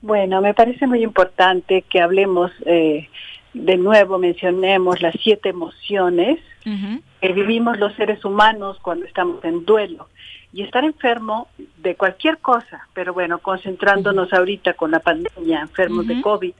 [0.00, 3.06] Bueno, me parece muy importante que hablemos eh,
[3.52, 10.08] de nuevo, mencionemos las siete emociones que vivimos los seres humanos cuando estamos en duelo.
[10.52, 11.48] Y estar enfermo
[11.78, 16.52] de cualquier cosa, pero bueno, concentrándonos ahorita con la pandemia, enfermos de COVID,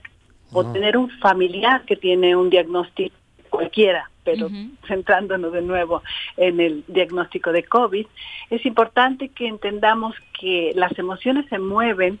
[0.53, 3.15] o tener un familiar que tiene un diagnóstico
[3.49, 4.49] cualquiera, pero
[4.87, 6.01] centrándonos de nuevo
[6.37, 8.07] en el diagnóstico de COVID,
[8.49, 12.19] es importante que entendamos que las emociones se mueven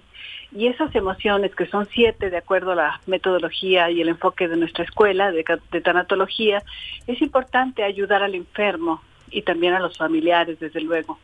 [0.53, 4.57] y esas emociones, que son siete de acuerdo a la metodología y el enfoque de
[4.57, 5.43] nuestra escuela de,
[5.81, 6.61] tanatología,
[7.07, 11.19] es importante ayudar al enfermo y también a los familiares, desde luego,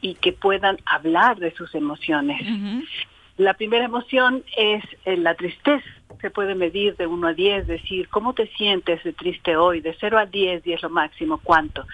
[0.00, 2.40] y que puedan hablar de sus emociones.
[3.36, 5.84] La primera emoción es eh, la tristeza.
[6.20, 9.80] Se puede medir de 1 a 10, decir, ¿cómo te sientes de triste hoy?
[9.80, 11.86] De 0 a 10, 10 lo máximo, ¿cuánto?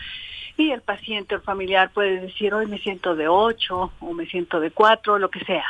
[0.57, 4.27] Y el paciente o el familiar puede decir, hoy me siento de 8 o me
[4.27, 5.65] siento de 4, lo que sea.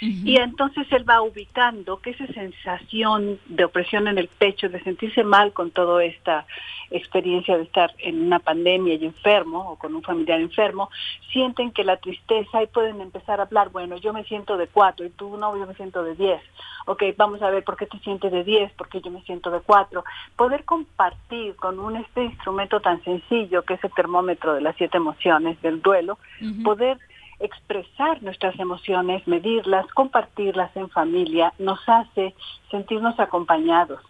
[0.00, 5.24] Y entonces él va ubicando que esa sensación de opresión en el pecho, de sentirse
[5.24, 6.46] mal con toda esta
[6.90, 10.90] experiencia de estar en una pandemia y enfermo o con un familiar enfermo,
[11.32, 15.04] sienten que la tristeza y pueden empezar a hablar, bueno, yo me siento de cuatro
[15.04, 16.40] y tú no, yo me siento de diez.
[16.86, 19.60] Ok, vamos a ver por qué te sientes de diez, porque yo me siento de
[19.60, 20.04] cuatro.
[20.36, 24.98] Poder compartir con un este instrumento tan sencillo que es el termómetro de las siete
[24.98, 26.18] emociones del duelo,
[26.62, 26.98] poder
[27.40, 32.34] expresar nuestras emociones, medirlas, compartirlas en familia, nos hace
[32.70, 34.00] sentirnos acompañados,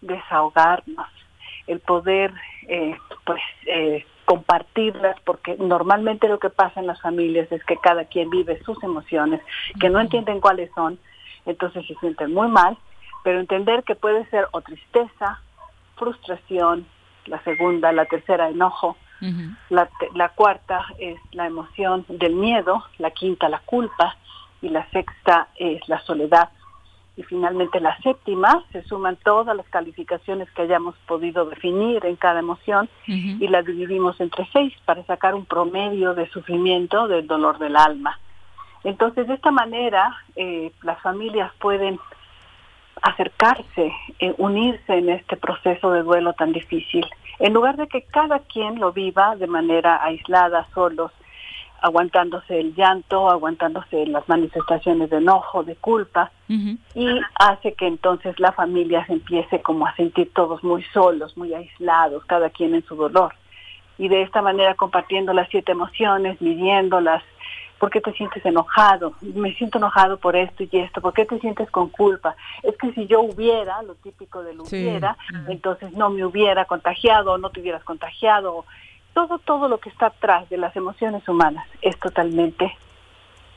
[0.00, 1.08] desahogarnos,
[1.66, 2.32] el poder
[2.68, 8.04] eh, pues eh, compartirlas, porque normalmente lo que pasa en las familias es que cada
[8.04, 9.40] quien vive sus emociones,
[9.80, 10.98] que no entienden cuáles son,
[11.46, 12.76] entonces se sienten muy mal,
[13.22, 15.40] pero entender que puede ser o tristeza,
[15.96, 16.86] frustración,
[17.26, 18.96] la segunda, la tercera, enojo,
[19.70, 24.16] la, la cuarta es la emoción del miedo, la quinta la culpa
[24.60, 26.50] y la sexta es la soledad.
[27.16, 32.40] Y finalmente la séptima, se suman todas las calificaciones que hayamos podido definir en cada
[32.40, 37.76] emoción y la dividimos entre seis para sacar un promedio de sufrimiento del dolor del
[37.76, 38.18] alma.
[38.82, 42.00] Entonces, de esta manera, eh, las familias pueden
[43.02, 47.04] acercarse, eh, unirse en este proceso de duelo tan difícil
[47.38, 51.12] en lugar de que cada quien lo viva de manera aislada, solos,
[51.80, 58.52] aguantándose el llanto, aguantándose las manifestaciones de enojo, de culpa, y hace que entonces la
[58.52, 62.96] familia se empiece como a sentir todos muy solos, muy aislados, cada quien en su
[62.96, 63.34] dolor.
[63.98, 67.22] Y de esta manera compartiendo las siete emociones, midiéndolas,
[67.78, 69.14] ¿Por qué te sientes enojado?
[69.20, 71.00] Me siento enojado por esto y esto.
[71.00, 72.36] ¿Por qué te sientes con culpa?
[72.62, 75.16] Es que si yo hubiera, lo típico de lo hubiera,
[75.48, 78.64] entonces no me hubiera contagiado, no te hubieras contagiado.
[79.12, 82.76] Todo, todo lo que está atrás de las emociones humanas es totalmente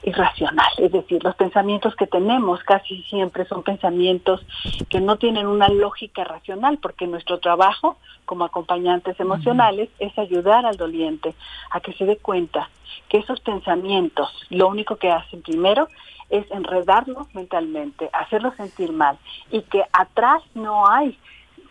[0.07, 0.71] irracional.
[0.77, 4.41] Es decir, los pensamientos que tenemos casi siempre son pensamientos
[4.89, 10.77] que no tienen una lógica racional, porque nuestro trabajo como acompañantes emocionales es ayudar al
[10.77, 11.35] doliente
[11.71, 12.69] a que se dé cuenta
[13.09, 15.89] que esos pensamientos lo único que hacen primero
[16.29, 19.17] es enredarlo mentalmente, hacerlo sentir mal
[19.51, 21.17] y que atrás no hay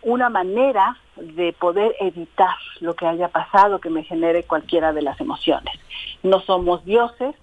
[0.03, 5.19] una manera de poder evitar lo que haya pasado que me genere cualquiera de las
[5.19, 5.73] emociones.
[6.21, 7.35] No somos dioses,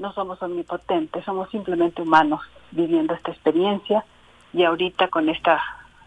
[0.00, 2.40] no somos omnipotentes, somos simplemente humanos
[2.70, 4.04] viviendo esta experiencia
[4.52, 5.62] y ahorita con esta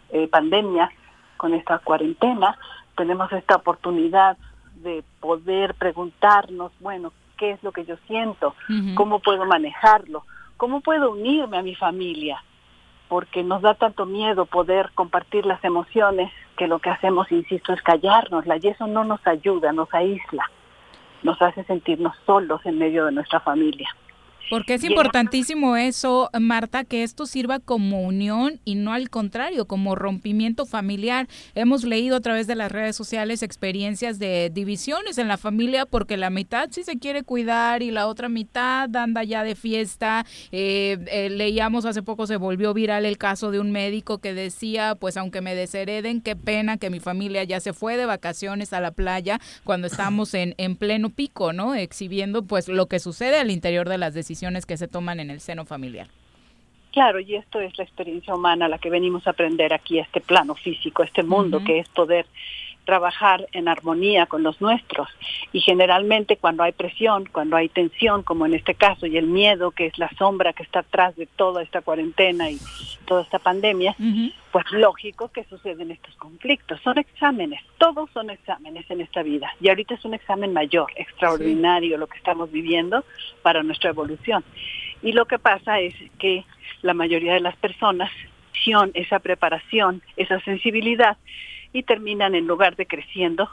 [0.10, 0.90] eh, pandemia,
[1.38, 2.57] con esta cuarentena,
[2.98, 4.38] tenemos esta oportunidad
[4.82, 8.56] de poder preguntarnos, bueno, ¿qué es lo que yo siento?
[8.95, 10.26] ¿Cómo puedo manejarlo?
[10.57, 12.44] ¿Cómo puedo unirme a mi familia?
[13.07, 17.82] Porque nos da tanto miedo poder compartir las emociones que lo que hacemos, insisto, es
[17.84, 20.49] callárnosla y eso no nos ayuda, nos aísla
[21.24, 23.90] nos hace sentirnos solos en medio de nuestra familia.
[24.49, 29.95] Porque es importantísimo eso, Marta, que esto sirva como unión y no al contrario, como
[29.95, 31.28] rompimiento familiar.
[31.56, 36.18] Hemos leído a través de las redes sociales experiencias de divisiones en la familia porque
[36.18, 40.26] la mitad sí se quiere cuidar y la otra mitad anda ya de fiesta.
[40.52, 44.95] Eh, eh, leíamos hace poco, se volvió viral el caso de un médico que decía,
[44.95, 48.82] pues aunque me deshereden, qué pena que mi familia ya se fue de vacaciones a
[48.82, 51.76] la playa cuando estamos en, en pleno pico, ¿no?
[51.76, 54.32] Exhibiendo pues lo que sucede al interior de las decisiones
[54.65, 56.07] que se toman en el seno familiar.
[56.91, 60.53] Claro, y esto es la experiencia humana, la que venimos a aprender aquí, este plano
[60.53, 62.27] físico, este mundo que es poder
[62.85, 65.07] trabajar en armonía con los nuestros.
[65.51, 69.72] Y generalmente cuando hay presión, cuando hay tensión, como en este caso, y el miedo,
[69.72, 72.60] que es la sombra que está atrás de toda esta cuarentena y
[73.05, 73.95] toda esta pandemia,
[74.51, 76.80] pues lógico que suceden estos conflictos.
[76.81, 79.53] Son exámenes, todos son exámenes en esta vida.
[79.60, 83.03] Y ahorita es un examen mayor, extraordinario lo que estamos viviendo
[83.41, 84.43] para nuestra evolución.
[85.01, 86.45] Y lo que pasa es que
[86.81, 88.11] la mayoría de las personas,
[88.93, 91.18] esa preparación, esa sensibilidad,
[91.74, 93.50] y terminan en lugar de creciendo,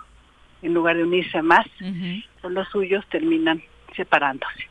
[0.62, 1.66] en lugar de unirse más
[2.42, 3.62] con los suyos, terminan
[3.96, 4.70] separándose.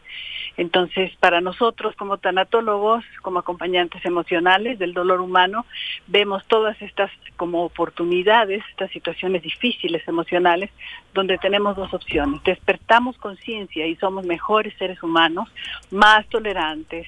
[0.57, 5.65] Entonces, para nosotros como tanatólogos, como acompañantes emocionales del dolor humano,
[6.07, 10.69] vemos todas estas como oportunidades, estas situaciones difíciles emocionales,
[11.13, 12.43] donde tenemos dos opciones.
[12.43, 15.49] Despertamos conciencia y somos mejores seres humanos,
[15.91, 17.07] más tolerantes,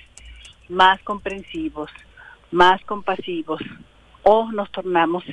[0.69, 1.91] más comprensivos,
[2.51, 3.61] más compasivos,
[4.23, 5.23] o nos tornamos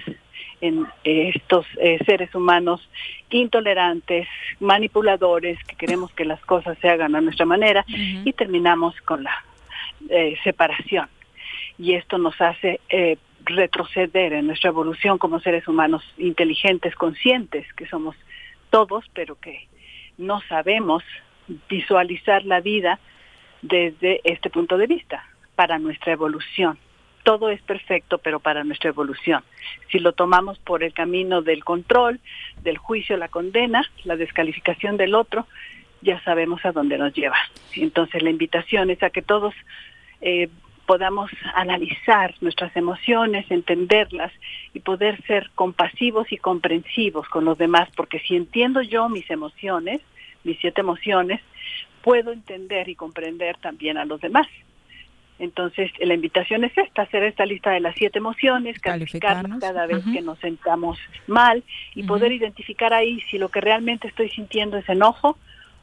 [0.60, 2.88] en estos eh, seres humanos
[3.30, 4.26] intolerantes,
[4.60, 9.44] manipuladores, que queremos que las cosas se hagan a nuestra manera y terminamos con la
[10.08, 11.08] eh, separación.
[11.78, 17.86] Y esto nos hace eh, retroceder en nuestra evolución como seres humanos inteligentes, conscientes, que
[17.86, 18.16] somos
[18.70, 19.68] todos, pero que
[20.16, 21.04] no sabemos
[21.68, 22.98] visualizar la vida
[23.62, 25.24] desde este punto de vista
[25.54, 26.78] para nuestra evolución
[27.28, 29.44] todo es perfecto, pero para nuestra evolución.
[29.92, 32.20] Si lo tomamos por el camino del control,
[32.62, 35.46] del juicio, la condena, la descalificación del otro,
[36.00, 37.36] ya sabemos a dónde nos lleva.
[37.74, 39.52] Entonces la invitación es a que todos
[40.22, 40.48] eh,
[40.86, 44.32] podamos analizar nuestras emociones, entenderlas
[44.72, 50.00] y poder ser compasivos y comprensivos con los demás, porque si entiendo yo mis emociones,
[50.44, 51.42] mis siete emociones,
[52.00, 54.48] puedo entender y comprender también a los demás.
[55.38, 60.04] Entonces, la invitación es esta, hacer esta lista de las siete emociones, calificarnos cada vez
[60.12, 60.98] que nos sentamos
[61.28, 61.62] mal
[61.94, 65.38] y poder identificar ahí si lo que realmente estoy sintiendo es enojo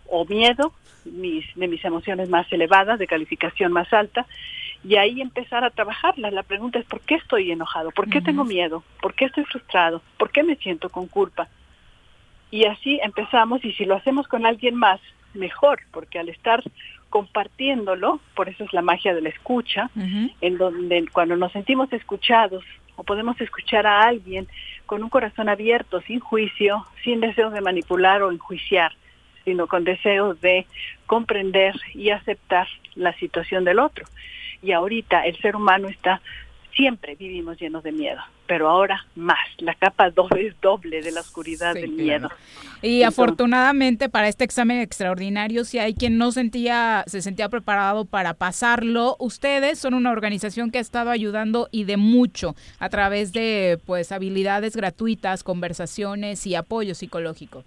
[0.08, 0.74] o miedo,
[1.06, 4.26] mis, de mis emociones más elevadas, de calificación más alta,
[4.84, 6.34] y ahí empezar a trabajarlas.
[6.34, 7.92] La pregunta es, ¿por qué estoy enojado?
[7.92, 8.84] ¿Por qué tengo miedo?
[9.02, 10.02] ¿Por qué estoy frustrado?
[10.18, 11.48] ¿Por qué me siento con culpa?
[12.52, 15.00] Y así empezamos, y si lo hacemos con alguien más,
[15.34, 16.64] mejor, porque al estar
[17.10, 19.90] compartiéndolo, por eso es la magia de la escucha,
[20.42, 22.64] en donde cuando nos sentimos escuchados
[22.96, 24.48] o podemos escuchar a alguien
[24.86, 28.94] con un corazón abierto, sin juicio, sin deseo de manipular o enjuiciar,
[29.44, 30.66] sino con deseo de
[31.06, 34.06] comprender y aceptar la situación del otro.
[34.62, 36.22] Y ahorita el ser humano está
[36.76, 41.22] siempre vivimos llenos de miedo, pero ahora más, la capa doble es doble de la
[41.22, 42.30] oscuridad del miedo.
[42.82, 48.34] Y afortunadamente para este examen extraordinario, si hay quien no sentía, se sentía preparado para
[48.34, 53.80] pasarlo, ustedes son una organización que ha estado ayudando y de mucho a través de
[53.86, 57.64] pues habilidades gratuitas, conversaciones y apoyo psicológico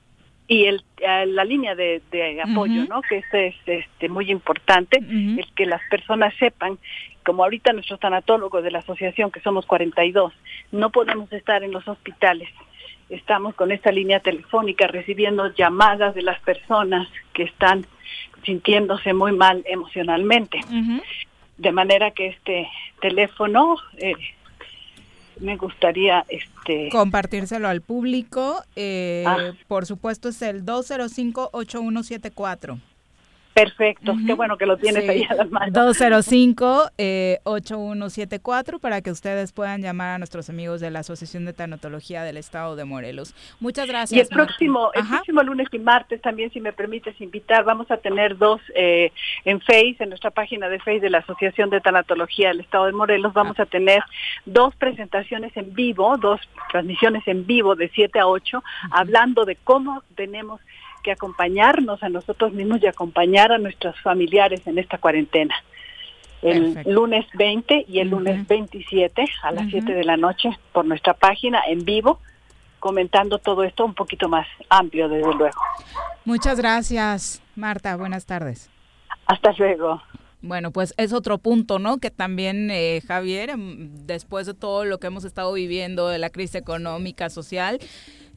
[0.49, 2.01] y el, eh, la línea de,
[2.43, 3.03] apoyo, ¿no?
[3.03, 4.99] Que este es este, muy importante,
[5.39, 6.79] es que las personas sepan,
[7.23, 10.33] como ahorita nuestros tanatólogos de la asociación, que somos 42,
[10.73, 12.49] no podemos estar en los hospitales.
[13.11, 17.87] Estamos con esta línea telefónica recibiendo llamadas de las personas que están
[18.45, 20.61] sintiéndose muy mal emocionalmente.
[21.59, 22.69] De manera que este
[23.01, 24.15] teléfono eh,
[25.41, 28.63] me gustaría este compartírselo al público.
[28.77, 29.53] Eh, ah.
[29.67, 32.79] Por supuesto es el 205-8174.
[33.59, 35.75] Perfecto, qué bueno que lo tienes ahí a las manos.
[35.75, 37.41] 205-8174 eh,
[38.81, 42.77] para que ustedes puedan llamar a nuestros amigos de la Asociación de Tanatología del Estado
[42.77, 43.35] de Morelos.
[43.59, 44.17] Muchas gracias.
[44.17, 47.97] Y el próximo, el próximo lunes y martes también, si me permites invitar, vamos a
[47.97, 49.11] tener dos eh,
[49.45, 52.93] en Face, en nuestra página de Face de la Asociación de Tanatología del Estado de
[52.93, 54.05] Morelos, vamos a tener
[54.47, 56.41] dos presentaciones en vivo, dos
[56.71, 58.63] transmisiones en vivo de 7 a 8,
[58.93, 60.61] hablando de cómo tenemos
[61.03, 65.55] que acompañarnos a nosotros mismos y acompañar a nuestros familiares en esta cuarentena.
[66.43, 71.15] El lunes 20 y el lunes 27 a las 7 de la noche por nuestra
[71.15, 72.21] página en vivo,
[72.79, 75.61] comentando todo esto un poquito más amplio, desde luego.
[76.25, 77.97] Muchas gracias, Marta.
[77.97, 78.71] Buenas tardes.
[79.27, 80.01] Hasta luego.
[80.41, 81.99] Bueno, pues es otro punto, ¿no?
[81.99, 86.31] Que también, eh, Javier, em, después de todo lo que hemos estado viviendo, de la
[86.31, 87.81] crisis económica, social,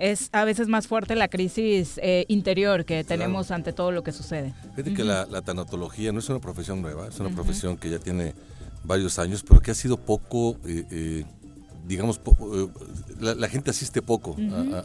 [0.02, 4.11] es a veces más fuerte la crisis eh, interior que tenemos ante todo lo que
[4.11, 4.53] sucede.
[4.76, 8.34] Fíjate que la, tanatología no es una profesión nueva, es una profesión que ya tiene
[8.84, 11.26] varios años, pero que ha sido poco, eh, eh,
[11.88, 12.19] digamos,
[13.19, 14.36] la, gente asiste poco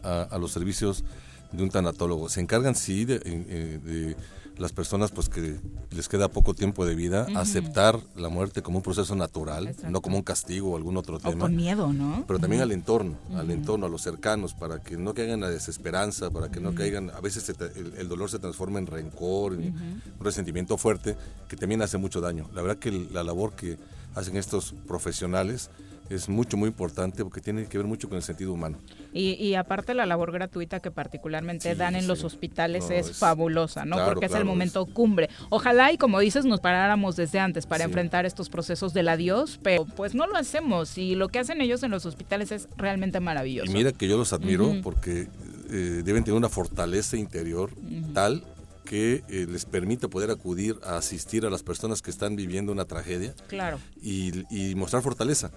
[0.02, 1.02] a, los servicios
[1.50, 2.28] de un tanatólogo.
[2.28, 4.16] Se encargan, sí, de,
[4.58, 5.56] las personas pues que
[5.90, 10.16] les queda poco tiempo de vida, aceptar la muerte como un proceso natural, no como
[10.16, 11.36] un castigo o algún otro tema.
[11.36, 12.24] O con miedo, ¿no?
[12.26, 15.50] Pero también al entorno, al entorno, a los cercanos, para que no caigan en la
[15.50, 17.52] desesperanza, para que no caigan, a veces
[17.98, 21.16] el, dolor se transforma en rencor, en un resentimiento fuerte,
[21.48, 22.48] que también hace mucho daño.
[22.54, 23.78] La verdad que la labor que
[24.14, 25.70] hacen estos profesionales,
[26.10, 28.78] es mucho, muy importante porque tiene que ver mucho con el sentido humano.
[29.12, 34.04] Y, aparte la labor gratuita que particularmente dan en los hospitales es, fabulosa, ¿no?
[34.04, 35.30] porque es el momento cumbre.
[35.48, 39.86] Ojalá y como dices nos paráramos desde antes para enfrentar estos procesos del adiós, pero
[39.86, 43.70] pues no lo hacemos y lo que hacen ellos en los hospitales es realmente maravilloso.
[43.70, 45.28] Y mira que yo los admiro porque
[45.70, 47.70] eh, deben tener una fortaleza interior
[48.12, 48.44] tal
[48.84, 52.84] que eh, les permite poder acudir a asistir a las personas que están viviendo una
[52.84, 53.78] tragedia claro.
[54.00, 55.50] y, y mostrar fortaleza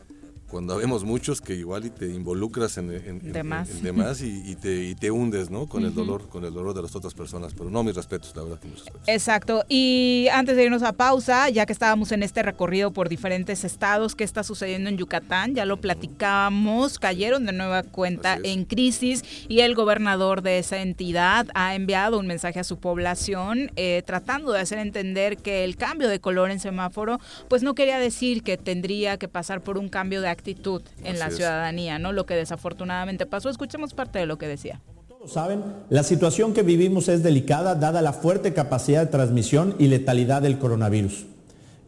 [0.49, 2.89] cuando vemos muchos que igual y te involucras en,
[3.31, 7.13] demás, y, te, te hundes no con el dolor con el dolor de las otras
[7.13, 9.07] personas pero no mis respetos la verdad que mis respetos.
[9.07, 9.63] Exacto.
[9.69, 14.15] Y antes de irnos a pausa ya que estábamos en este recorrido por diferentes estados
[14.15, 19.59] qué está sucediendo en Yucatán ya lo platicamos cayeron de nueva cuenta en crisis y
[19.59, 24.61] el gobernador de esa entidad ha enviado un mensaje a su población eh, tratando de
[24.61, 29.17] hacer entender que el cambio de color en semáforo pues no quería decir que tendría
[29.17, 32.11] que pasar por un cambio de actitud en la ciudadanía, ¿no?
[32.13, 33.49] Lo que desafortunadamente pasó.
[33.49, 34.81] Escuchemos parte de lo que decía.
[34.87, 39.75] Como todos saben, la situación que vivimos es delicada dada la fuerte capacidad de transmisión
[39.77, 41.25] y letalidad del coronavirus.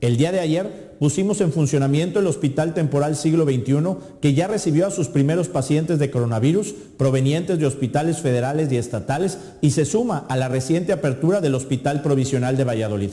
[0.01, 4.87] El día de ayer pusimos en funcionamiento el Hospital Temporal Siglo XXI que ya recibió
[4.87, 10.25] a sus primeros pacientes de coronavirus provenientes de hospitales federales y estatales y se suma
[10.27, 13.11] a la reciente apertura del Hospital Provisional de Valladolid.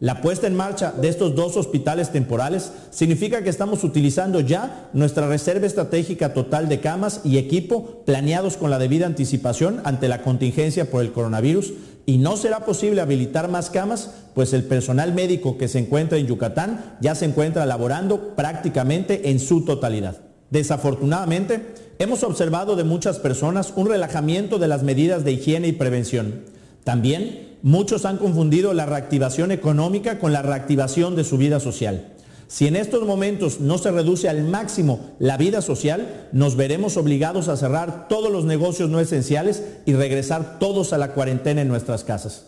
[0.00, 5.26] La puesta en marcha de estos dos hospitales temporales significa que estamos utilizando ya nuestra
[5.26, 10.88] reserva estratégica total de camas y equipo planeados con la debida anticipación ante la contingencia
[10.88, 11.72] por el coronavirus
[12.06, 16.28] y no será posible habilitar más camas, pues el personal médico que se encuentra en
[16.28, 20.16] Yucatán ya se encuentra laborando prácticamente en su totalidad.
[20.50, 26.44] Desafortunadamente, hemos observado de muchas personas un relajamiento de las medidas de higiene y prevención.
[26.84, 32.14] También muchos han confundido la reactivación económica con la reactivación de su vida social.
[32.48, 37.48] Si en estos momentos no se reduce al máximo la vida social, nos veremos obligados
[37.48, 42.04] a cerrar todos los negocios no esenciales y regresar todos a la cuarentena en nuestras
[42.04, 42.46] casas.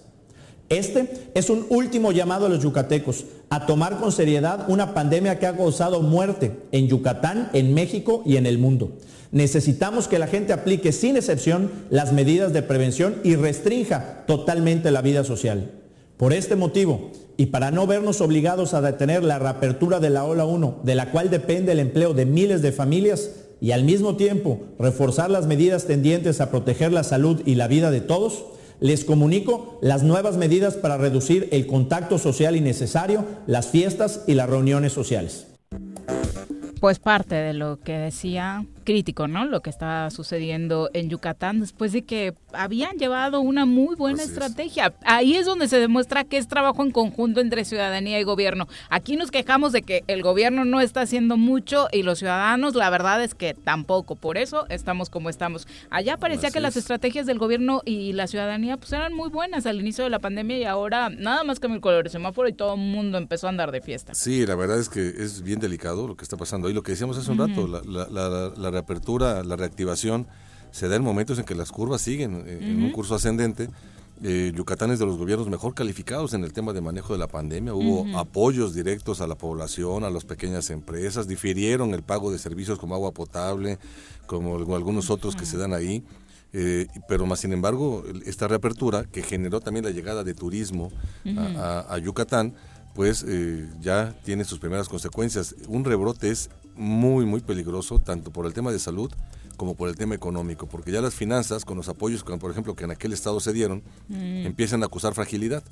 [0.71, 5.47] Este es un último llamado a los yucatecos a tomar con seriedad una pandemia que
[5.47, 8.93] ha causado muerte en Yucatán, en México y en el mundo.
[9.33, 15.03] Necesitamos que la gente aplique sin excepción las medidas de prevención y restrinja totalmente la
[15.03, 15.71] vida social.
[16.17, 20.45] Por este motivo, y para no vernos obligados a detener la reapertura de la ola
[20.45, 23.31] 1, de la cual depende el empleo de miles de familias,
[23.61, 27.91] y al mismo tiempo reforzar las medidas tendientes a proteger la salud y la vida
[27.91, 28.45] de todos,
[28.81, 34.49] les comunico las nuevas medidas para reducir el contacto social innecesario, las fiestas y las
[34.49, 35.47] reuniones sociales.
[36.81, 39.45] Pues parte de lo que decía crítico, ¿no?
[39.45, 44.95] Lo que está sucediendo en Yucatán después de que habían llevado una muy buena estrategia.
[45.05, 48.67] Ahí es donde se demuestra que es trabajo en conjunto entre ciudadanía y gobierno.
[48.89, 52.91] Aquí nos quejamos de que el gobierno no está haciendo mucho y los ciudadanos, la
[52.91, 54.17] verdad es que tampoco.
[54.17, 55.69] Por eso estamos como estamos.
[55.89, 59.79] Allá parecía que las estrategias del gobierno y la ciudadanía pues eran muy buenas al
[59.79, 62.75] inicio de la pandemia y ahora nada más que el color de semáforo y todo
[62.75, 64.15] el mundo empezó a andar de fiesta.
[64.17, 66.75] Sí, la verdad es que es bien delicado lo que está pasando ahí.
[66.75, 68.80] Lo que decíamos hace un rato, la, la apertura, la
[69.57, 70.27] reactivación,
[70.73, 73.69] se da en momentos en que las curvas siguen eh, en un curso ascendente.
[74.23, 77.27] Eh, Yucatán es de los gobiernos mejor calificados en el tema de manejo de la
[77.27, 77.73] pandemia.
[77.73, 82.79] Hubo apoyos directos a la población, a las pequeñas empresas, difirieron el pago de servicios
[82.79, 83.79] como agua potable,
[84.27, 86.05] como algunos otros que se dan ahí.
[86.53, 90.91] Eh, pero más sin embargo, esta reapertura que generó también la llegada de turismo
[91.25, 92.55] a, Yucatán,
[92.95, 93.25] pues
[93.81, 95.55] ya tiene sus primeras consecuencias.
[95.67, 96.51] Un rebrote es
[96.81, 99.13] muy, muy peligroso, tanto por el tema de salud
[99.57, 102.75] como por el tema económico, porque ya las finanzas, con los apoyos, como por ejemplo,
[102.75, 104.47] que en aquel estado se dieron, mm.
[104.47, 105.63] empiezan a acusar fragilidad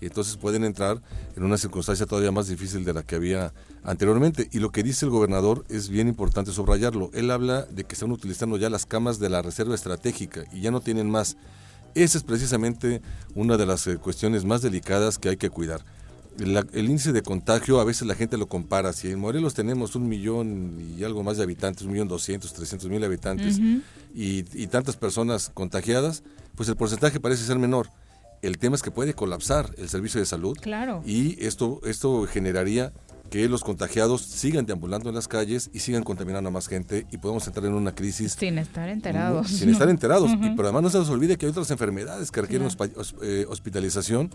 [0.00, 1.02] y entonces pueden entrar
[1.36, 4.48] en una circunstancia todavía más difícil de la que había anteriormente.
[4.50, 7.10] Y lo que dice el gobernador es bien importante subrayarlo.
[7.12, 10.70] Él habla de que están utilizando ya las camas de la reserva estratégica y ya
[10.70, 11.36] no tienen más.
[11.94, 13.02] Esa es precisamente
[13.34, 15.84] una de las eh, cuestiones más delicadas que hay que cuidar
[16.38, 18.92] el índice de contagio a veces la gente lo compara.
[18.92, 22.88] Si en Morelos tenemos un millón y algo más de habitantes, un millón doscientos, trescientos
[22.88, 23.60] mil habitantes
[24.14, 26.22] y, tantas personas contagiadas,
[26.56, 27.88] pues el porcentaje parece ser menor.
[28.42, 30.56] El tema es que puede colapsar el servicio de salud.
[30.60, 31.02] Claro.
[31.06, 32.92] Y esto, esto generaría
[33.30, 37.16] que los contagiados sigan deambulando en las calles y sigan contaminando a más gente y
[37.16, 38.36] podemos entrar en una crisis.
[38.38, 39.48] Sin estar enterados.
[39.48, 40.30] Sin estar enterados.
[40.30, 42.68] y, pero además no se nos olvide que hay otras enfermedades que requieren
[43.22, 44.30] eh, hospitalización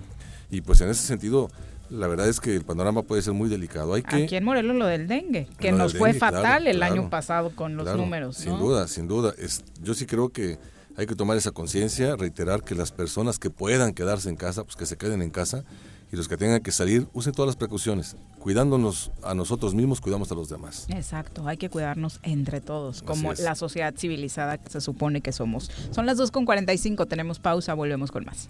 [0.49, 1.49] y pues en ese sentido
[1.89, 3.93] la verdad es que el panorama puede ser muy delicado.
[3.93, 7.51] Hay que, Aquí en Morelos lo del dengue, que nos fue fatal el año pasado
[7.55, 8.37] con los números.
[8.37, 9.33] Sin duda, sin duda.
[9.37, 10.57] Es, yo sí creo que
[10.97, 14.75] hay que tomar esa conciencia, reiterar que las personas que puedan quedarse en casa, pues
[14.75, 15.63] que se queden en casa
[16.11, 18.15] y los que tengan que salir usen todas las precauciones.
[18.39, 20.87] Cuidándonos a nosotros mismos, cuidamos a los demás.
[20.89, 25.71] Exacto, hay que cuidarnos entre todos, como la sociedad civilizada que se supone que somos.
[25.91, 28.49] Son las 2.45, tenemos pausa, volvemos con más.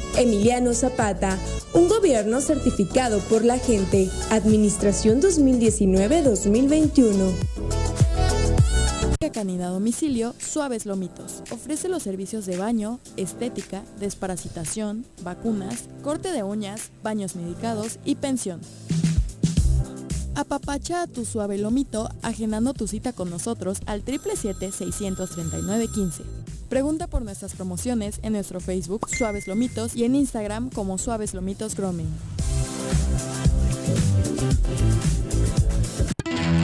[0.17, 1.37] Emiliano Zapata,
[1.73, 4.09] un gobierno certificado por la gente.
[4.29, 7.31] Administración 2019-2021.
[9.31, 11.41] Canina Domicilio Suaves Lomitos.
[11.51, 18.59] Ofrece los servicios de baño, estética, desparasitación, vacunas, corte de uñas, baños medicados y pensión.
[20.35, 26.23] Apapacha a tu suave lomito agendando tu cita con nosotros al 777-639-15.
[26.71, 31.75] Pregunta por nuestras promociones en nuestro Facebook Suaves Lomitos y en Instagram como Suaves Lomitos
[31.75, 32.07] Grooming.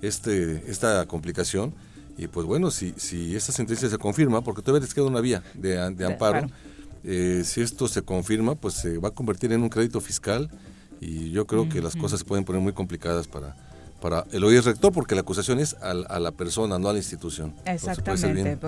[0.02, 1.74] este, esta complicación.
[2.18, 5.43] Y pues bueno, si, si esta sentencia se confirma, porque todavía les queda una vía
[5.55, 6.48] de, amparo,
[7.05, 10.51] eh, si esto se confirma, pues se va a convertir en un crédito fiscal
[11.01, 13.55] y yo creo que las cosas se pueden poner muy complicadas para,
[14.01, 17.55] para el hoy rector, porque la acusación es a, la persona, no a la institución.
[17.64, 18.59] Exactamente,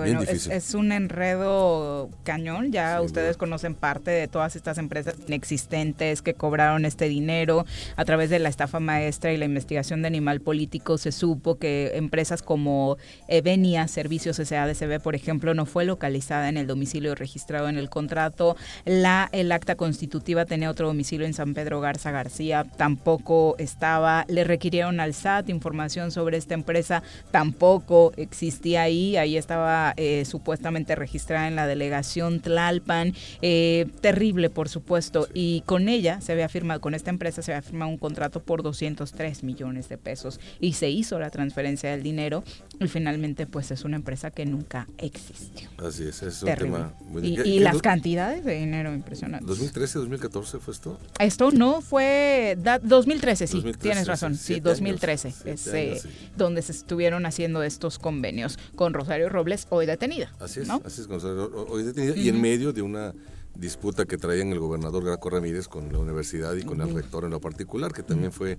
[0.51, 6.85] es, un enredo cañón, ya ustedes conocen parte de todas estas empresas inexistentes que cobraron
[6.85, 7.65] este dinero.
[7.95, 11.91] A través de la estafa maestra y la investigación de animal político, se supo que
[11.95, 12.97] empresas como
[13.27, 18.55] Evenia Servicios SADCB, por ejemplo, no fue localizada en el domicilio registrado en el contrato,
[18.85, 24.43] la, el acta constitutiva tenía otro domicilio en San Pedro Garza García, tampoco estaba, le
[24.43, 31.47] requirieron al SAT información sobre esta empresa, tampoco existía ahí, ahí estaba eh, supuestamente registrada
[31.47, 36.93] en la delegación Tlalpan, eh, terrible por supuesto, y con ella se había firmado, con
[36.93, 41.19] esta empresa se había firmado un contrato por 203 millones de pesos y se hizo
[41.19, 42.43] la transferencia del dinero
[42.79, 45.69] y finalmente pues es una empresa que nunca existió.
[45.77, 49.49] Así es, es un tema muy Y, y las cantidades de dinero impresionantes.
[49.59, 50.99] ¿2013, 2014 fue esto?
[51.19, 56.01] Esto no fue, 2013, sí, tienes razón, sí, 2013, es eh,
[56.37, 60.31] donde se estuvieron haciendo estos convenios con Rosario Robles, hoy detenida.
[60.39, 63.13] Así es, así es, Rosario, hoy detenida, y en medio de una
[63.55, 67.31] disputa que traían el gobernador Graco Ramírez con la universidad y con el rector en
[67.31, 68.57] lo particular, que también fue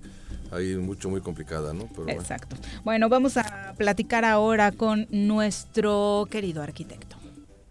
[0.51, 1.89] ahí mucho, muy complicada, ¿no?
[2.07, 2.55] Exacto.
[2.83, 7.20] bueno, vamos a platicar ahora con nuestro querido arquitecto.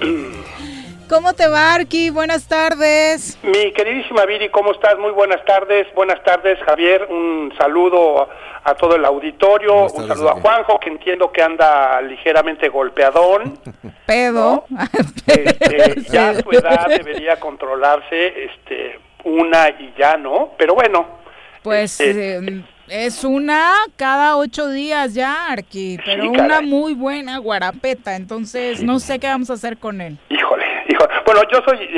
[1.08, 2.10] ¿Cómo te va, Arqui?
[2.10, 3.38] Buenas tardes.
[3.42, 4.98] Mi queridísima Viri, ¿cómo estás?
[4.98, 5.86] Muy buenas tardes.
[5.94, 7.06] Buenas tardes, Javier.
[7.10, 8.28] Un saludo
[8.64, 9.84] a todo el auditorio.
[9.84, 13.58] un saludo a Juanjo, que entiendo que anda ligeramente golpeadón.
[14.06, 14.64] Pedo.
[15.26, 20.52] Este, ya su edad debería controlarse este, una y ya, ¿no?
[20.56, 21.06] Pero bueno.
[21.62, 22.00] Pues...
[22.00, 28.82] Este, em, es una cada ocho días ya, Arqui, pero una muy buena guarapeta, entonces
[28.82, 30.18] no sé qué vamos a hacer con él.
[30.28, 30.64] Híjole,
[31.24, 31.88] bueno, yo soy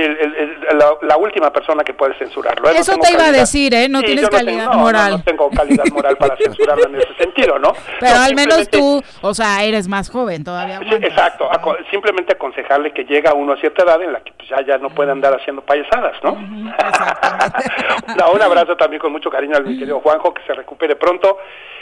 [1.03, 2.71] la, última persona que puede censurarlo.
[2.71, 2.75] ¿eh?
[2.79, 3.89] Eso te iba a decir, ¿eh?
[3.89, 5.13] No tienes calidad moral.
[5.13, 7.73] No, tengo calidad moral para censurarlo en ese sentido, ¿no?
[8.01, 10.81] Pero al menos tú, o sea, eres más joven todavía.
[10.83, 11.49] exacto,
[11.91, 14.91] simplemente aconsejarle que llega uno a cierta edad en la que pues, ya, ya no
[14.91, 16.33] puede andar haciendo payasadas, ¿no?
[18.33, 21.39] un abrazo también con mucho cariño al mi querido Juanjo, que se recupere pronto.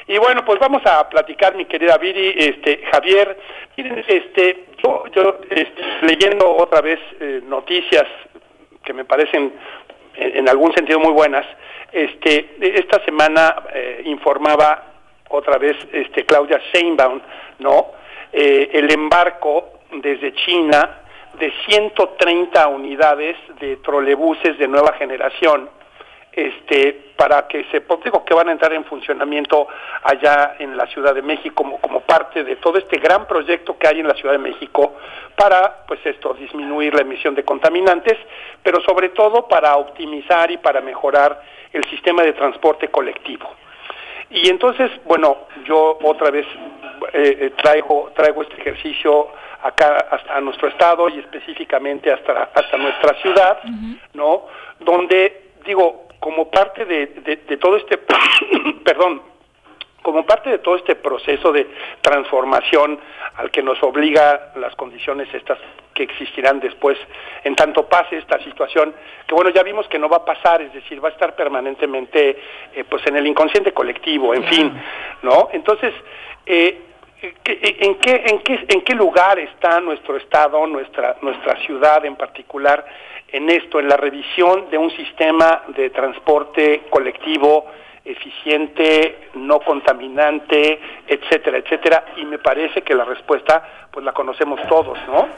[0.07, 3.39] Y bueno, pues vamos a platicar, mi querida Viri, este, Javier,
[3.77, 8.05] miren, este, yo, yo este, leyendo otra vez eh, noticias
[8.85, 9.53] que me parecen
[10.15, 11.47] en, algún sentido muy buenas,
[11.93, 14.93] este, esta semana eh, informaba
[15.29, 17.21] otra vez este, Claudia Sheinbaum,
[17.61, 17.93] ¿no?
[18.33, 20.99] Eh, el embarco desde China
[21.39, 25.71] de 130 unidades de trolebuses de nueva generación
[26.33, 29.69] este, para que se digo que van a entrar en funcionamiento
[30.03, 33.87] allá en la Ciudad de México como, como parte de todo este gran proyecto que
[33.87, 34.95] hay en la Ciudad de México
[35.37, 38.17] para pues esto disminuir la emisión de contaminantes,
[38.63, 41.43] pero sobre todo para optimizar y para mejorar
[41.73, 43.49] el sistema de transporte colectivo.
[44.31, 46.47] Y entonces, bueno, yo otra vez
[47.13, 49.29] eh, eh, traigo traigo este ejercicio
[49.63, 53.59] acá hasta a nuestro estado y específicamente hasta hasta nuestra ciudad,
[54.15, 54.47] ¿no?
[54.81, 57.99] Donde digo, como parte de, de, todo este,
[58.85, 59.23] perdón,
[60.03, 61.67] como parte de todo este proceso de
[62.01, 63.01] transformación
[63.35, 65.59] al que nos obliga las condiciones estas
[65.93, 66.97] que existirán después,
[67.43, 68.95] en tanto pase esta situación,
[69.27, 72.39] que bueno, ya vimos que no va a pasar, es decir, va a estar permanentemente
[72.73, 74.73] eh, pues en el inconsciente colectivo, en fin,
[75.23, 75.49] ¿no?
[75.53, 75.93] Entonces,
[76.47, 76.83] eh,
[77.21, 82.87] ¿en, qué, en, qué, ¿en qué lugar está nuestro Estado, nuestra, nuestra ciudad en particular,
[83.33, 87.67] en esto, en la revisión de un sistema de transporte colectivo
[88.05, 94.99] eficiente, no contaminante, etcétera, etcétera, y me parece que la respuesta pues la conocemos todos,
[95.07, 95.29] ¿no?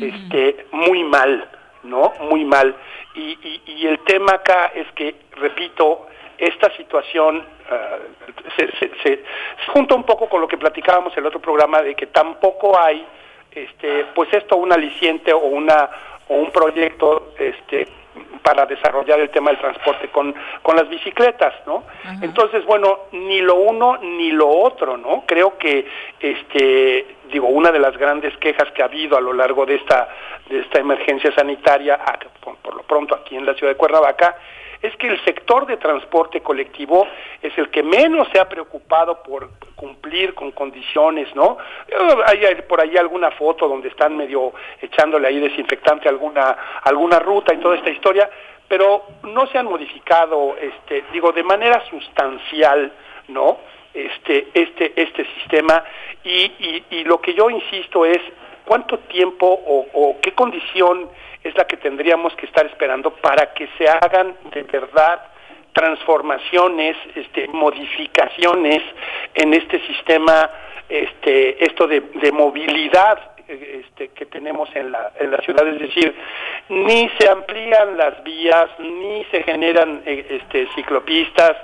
[0.00, 1.48] Este, muy mal,
[1.82, 2.14] ¿no?
[2.22, 2.74] Muy mal.
[3.14, 6.06] Y, y, el tema acá es que, repito,
[6.38, 9.24] esta situación uh, se, se, se,
[9.68, 13.06] junta un poco con lo que platicábamos en el otro programa de que tampoco hay,
[13.50, 15.88] este, pues esto, un aliciente o una
[16.28, 17.88] o un proyecto este,
[18.42, 21.84] para desarrollar el tema del transporte con, con las bicicletas, ¿no?
[22.22, 25.24] Entonces, bueno, ni lo uno ni lo otro, ¿no?
[25.26, 25.86] Creo que,
[26.20, 30.08] este, digo, una de las grandes quejas que ha habido a lo largo de esta,
[30.48, 31.98] de esta emergencia sanitaria,
[32.40, 34.36] por, lo pronto aquí en la ciudad de Cuernavaca,
[34.86, 37.06] es que el sector de transporte colectivo
[37.42, 41.58] es el que menos se ha preocupado por cumplir con condiciones, ¿no?
[42.26, 47.58] Hay por ahí alguna foto donde están medio echándole ahí desinfectante alguna alguna ruta y
[47.58, 48.30] toda esta historia,
[48.68, 52.92] pero no se han modificado, este, digo, de manera sustancial,
[53.28, 53.58] ¿no?
[53.92, 55.82] Este, este, este sistema
[56.22, 58.18] y, lo que yo insisto es
[58.64, 61.08] cuánto tiempo o qué condición
[61.48, 65.20] es la que tendríamos que estar esperando para que se hagan de verdad
[65.72, 68.82] transformaciones, este, modificaciones
[69.34, 70.50] en este sistema,
[70.88, 76.14] este, esto de, de movilidad este, que tenemos en la, en la ciudad, es decir,
[76.68, 81.56] ni se amplían las vías, ni se generan eh, este, ciclopistas,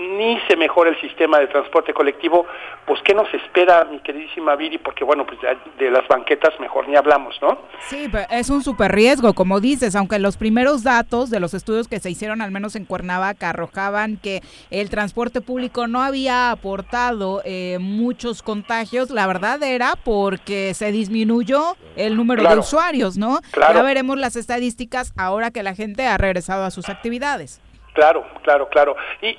[0.00, 2.46] ni se mejora el sistema de transporte colectivo,
[2.86, 4.78] pues ¿qué nos espera, mi queridísima Viri?
[4.78, 5.38] Porque bueno, pues
[5.78, 7.58] de las banquetas mejor ni hablamos, ¿no?
[7.80, 12.00] Sí, es un super riesgo, como dices, aunque los primeros datos de los estudios que
[12.00, 14.40] se hicieron, al menos en Cuernavaca, arrojaban que
[14.70, 21.76] el transporte público no había aportado eh, muchos contagios, la verdad era porque se disminuyó
[21.96, 23.40] el número de usuarios, ¿no?
[23.54, 27.60] Ya veremos las estadísticas ahora que la gente ha regresado a sus actividades.
[28.00, 28.96] Claro, claro, claro.
[29.20, 29.36] Y,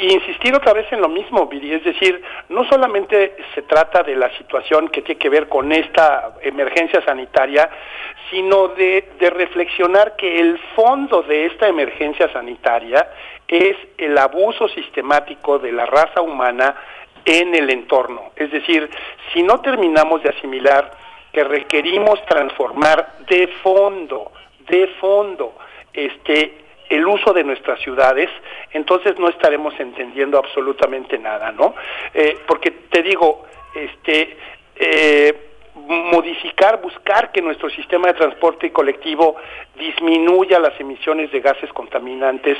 [0.00, 4.36] insistir otra vez en lo mismo, Viri, es decir, no solamente se trata de la
[4.36, 7.70] situación que tiene que ver con esta emergencia sanitaria,
[8.28, 13.10] sino de, de reflexionar que el fondo de esta emergencia sanitaria
[13.46, 16.74] es el abuso sistemático de la raza humana
[17.24, 18.32] en el entorno.
[18.34, 18.90] Es decir,
[19.32, 20.90] si no terminamos de asimilar
[21.32, 24.32] que requerimos transformar de fondo,
[24.68, 25.54] de fondo,
[25.92, 28.28] este el uso de nuestras ciudades,
[28.72, 31.74] entonces no estaremos entendiendo absolutamente nada, ¿no?
[32.12, 33.44] Eh, porque te digo,
[33.74, 34.36] este,
[34.74, 39.36] eh, modificar, buscar que nuestro sistema de transporte colectivo
[39.76, 42.58] disminuya las emisiones de gases contaminantes,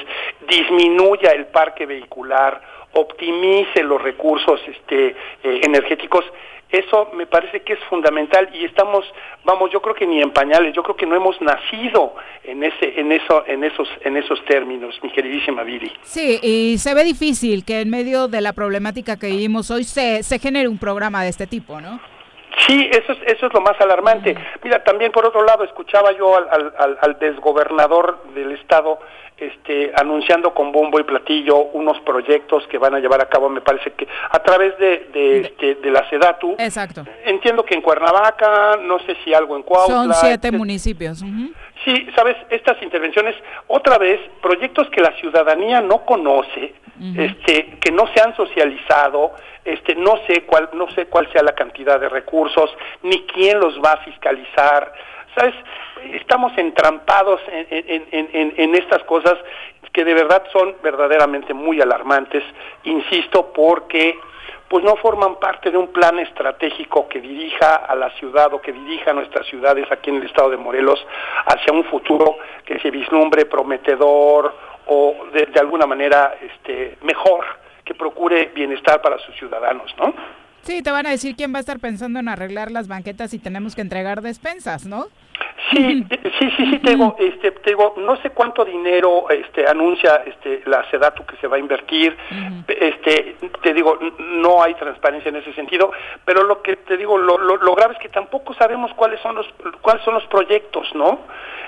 [0.49, 2.61] disminuya el parque vehicular,
[2.93, 6.25] optimice los recursos este, eh, energéticos,
[6.73, 9.05] eso me parece que es fundamental y estamos,
[9.45, 12.15] vamos, yo creo que ni en pañales, yo creo que no hemos nacido
[12.45, 15.93] en ese, en eso, en esos, en esos términos, mi queridísima Viri.
[16.03, 20.23] Sí, y se ve difícil que en medio de la problemática que vivimos hoy se,
[20.23, 22.01] se genere un programa de este tipo, ¿no?
[22.67, 24.37] Sí, eso es, eso es lo más alarmante.
[24.63, 28.99] Mira, también por otro lado, escuchaba yo al, al, al desgobernador del estado
[29.41, 33.63] este, anunciando con bombo y platillo unos proyectos que van a llevar a cabo, me
[33.63, 36.57] parece que a través de, de, este, la SEDATU.
[36.59, 37.05] Exacto.
[37.25, 39.95] Entiendo que en Cuernavaca, no sé si algo en Cuautla.
[39.95, 41.25] Son siete municipios.
[41.85, 43.35] Sí, sabes, estas intervenciones,
[43.67, 46.75] otra vez, proyectos que la ciudadanía no conoce,
[47.17, 49.33] este, que no se han socializado,
[49.65, 52.71] este, no sé cuál, no sé cuál sea la cantidad de recursos,
[53.03, 54.93] ni quién los va a fiscalizar.
[55.35, 55.55] ¿Sabes?
[56.15, 59.35] Estamos entrampados en, estas cosas
[59.93, 62.45] que de verdad son verdaderamente muy alarmantes,
[62.85, 64.19] insisto, porque
[64.69, 68.73] pues no forman parte de un plan estratégico que dirija a la ciudad o que
[68.73, 71.05] dirija a nuestras ciudades aquí en el estado de Morelos
[71.47, 74.55] hacia un futuro que se vislumbre prometedor
[74.87, 77.45] o de, de alguna manera este, mejor,
[77.85, 80.15] que procure bienestar para sus ciudadanos, ¿no?
[80.63, 83.39] Sí, te van a decir quién va a estar pensando en arreglar las banquetas si
[83.39, 85.07] tenemos que entregar despensas, ¿no?
[85.71, 86.05] Sí,
[86.39, 91.25] sí, sí, sí, tengo, este, tengo, no sé cuánto dinero, este, anuncia, este, la Sedatu
[91.25, 92.17] que se va a invertir,
[92.67, 95.93] este, te digo, no hay transparencia en ese sentido,
[96.25, 99.47] pero lo que te digo, lo, lo, grave es que tampoco sabemos cuáles son los,
[99.81, 101.21] cuáles son los proyectos, ¿no?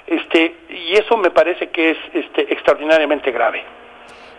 [0.07, 3.65] Este, y eso me parece que es, este, extraordinariamente grave.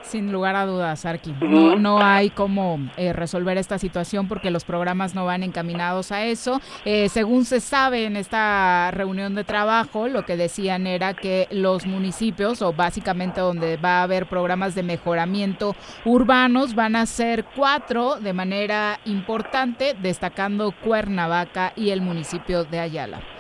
[0.04, 1.34] Sin lugar a dudas, Arqui.
[1.42, 6.26] No, no hay cómo eh, resolver esta situación porque los programas no van encaminados a
[6.26, 6.62] eso.
[6.86, 11.86] Eh, según se sabe en esta reunión de trabajo, lo que decían era que los
[11.86, 15.76] municipios, o básicamente donde va a haber programas de mejoramiento
[16.06, 23.33] urbanos, van a ser cuatro de manera importante, destacando Cuernavaca y el municipio de Ayala.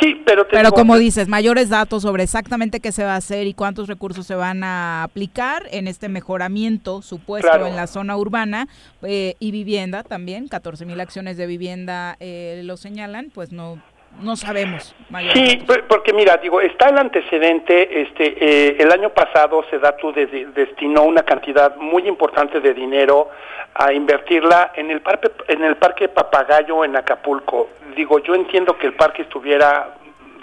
[0.00, 3.54] Sí, pero, pero como dices, mayores datos sobre exactamente qué se va a hacer y
[3.54, 8.68] cuántos recursos se van a aplicar en este mejoramiento supuesto en la zona urbana
[9.02, 13.80] eh, y vivienda también, 14 mil acciones de vivienda eh, lo señalan, pues no
[14.20, 14.94] no sabemos.
[15.32, 21.22] Sí, porque mira, digo, está el antecedente, este, eh, el año pasado Sedatu destinó una
[21.22, 23.30] cantidad muy importante de dinero
[23.74, 27.70] a invertirla en el parque, en el parque Papagayo en Acapulco.
[27.96, 29.94] Digo, yo entiendo que el parque estuviera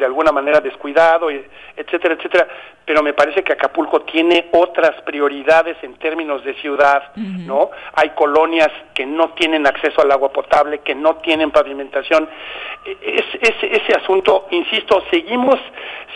[0.02, 2.48] de alguna manera descuidado, etcétera, etcétera,
[2.84, 7.70] pero me parece que Acapulco tiene otras prioridades en términos de ciudad, ¿no?
[7.94, 12.28] Hay colonias que no tienen acceso al agua potable, que no tienen pavimentación.
[12.84, 15.60] E, es, ese asunto, insisto, seguimos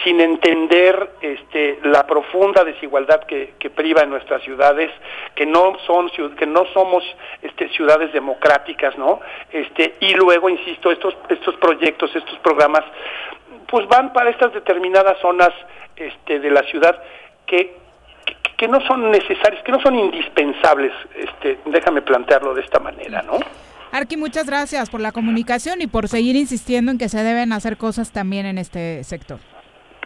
[0.03, 4.89] sin entender este, la profunda desigualdad que, que priva en nuestras ciudades,
[5.35, 7.03] que no son que no somos
[7.43, 9.19] este, ciudades democráticas, ¿no?
[9.51, 12.83] Este, y luego, insisto, estos, estos proyectos, estos programas,
[13.69, 15.49] pues van para estas determinadas zonas
[15.95, 17.01] este, de la ciudad
[17.45, 17.77] que,
[18.57, 23.37] que, no son necesarias, que no son indispensables, este, déjame plantearlo de esta manera, ¿no?
[23.91, 27.77] Arqui, muchas gracias por la comunicación y por seguir insistiendo en que se deben hacer
[27.77, 29.39] cosas también en este sector.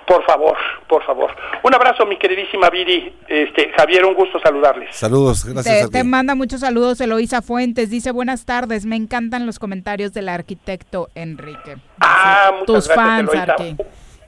[0.10, 0.58] Por favor,
[0.88, 1.30] por favor.
[1.62, 3.14] Un abrazo, mi queridísima Viri.
[3.28, 4.96] Este, Javier, un gusto saludarles.
[4.96, 5.92] Saludos, gracias.
[5.92, 7.92] Te, te manda muchos saludos Eloísa Fuentes.
[7.92, 11.78] Dice, buenas tardes, me encantan los comentarios del arquitecto Enrique.
[12.02, 13.76] ah, muchas Tus fans, Arqui.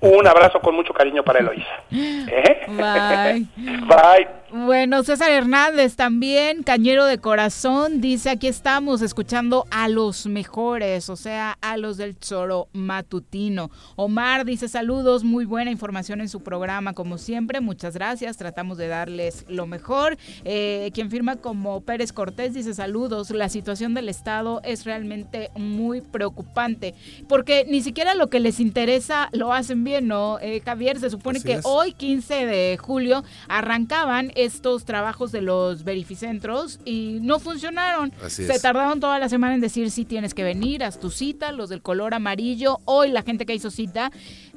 [0.01, 1.65] Un abrazo con mucho cariño para Eloísa.
[1.91, 2.61] ¿Eh?
[2.67, 3.47] Bye.
[3.87, 4.40] Bye.
[4.53, 11.15] Bueno, César Hernández también, cañero de corazón, dice aquí estamos escuchando a los mejores, o
[11.15, 13.71] sea, a los del Choro Matutino.
[13.95, 18.89] Omar dice saludos, muy buena información en su programa, como siempre, muchas gracias, tratamos de
[18.89, 20.17] darles lo mejor.
[20.43, 26.01] Eh, quien firma como Pérez Cortés dice saludos, la situación del Estado es realmente muy
[26.01, 26.93] preocupante,
[27.29, 30.39] porque ni siquiera lo que les interesa lo hacen bien, ¿no?
[30.41, 36.79] Eh, Javier, se supone que hoy, 15 de julio, arrancaban estos trabajos de los verificentros
[36.85, 38.11] y no funcionaron.
[38.27, 41.69] Se tardaron toda la semana en decir si tienes que venir, haz tu cita, los
[41.69, 42.79] del color amarillo.
[42.85, 44.11] Hoy la gente que hizo cita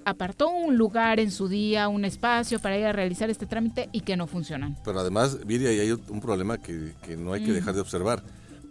[0.05, 4.01] apartó un lugar en su día, un espacio para ir a realizar este trámite y
[4.01, 4.77] que no funcionan.
[4.85, 8.23] Pero además, Viria, hay un problema que, no hay que dejar de observar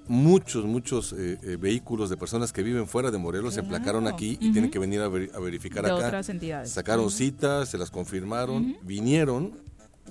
[0.07, 4.37] muchos, muchos eh, eh, vehículos de personas que viven fuera de Morelos se emplacaron aquí
[4.39, 5.95] y tienen que venir a, verificar acá.
[5.95, 6.71] Otras entidades.
[6.71, 9.57] Sacaron citas, se las confirmaron, vinieron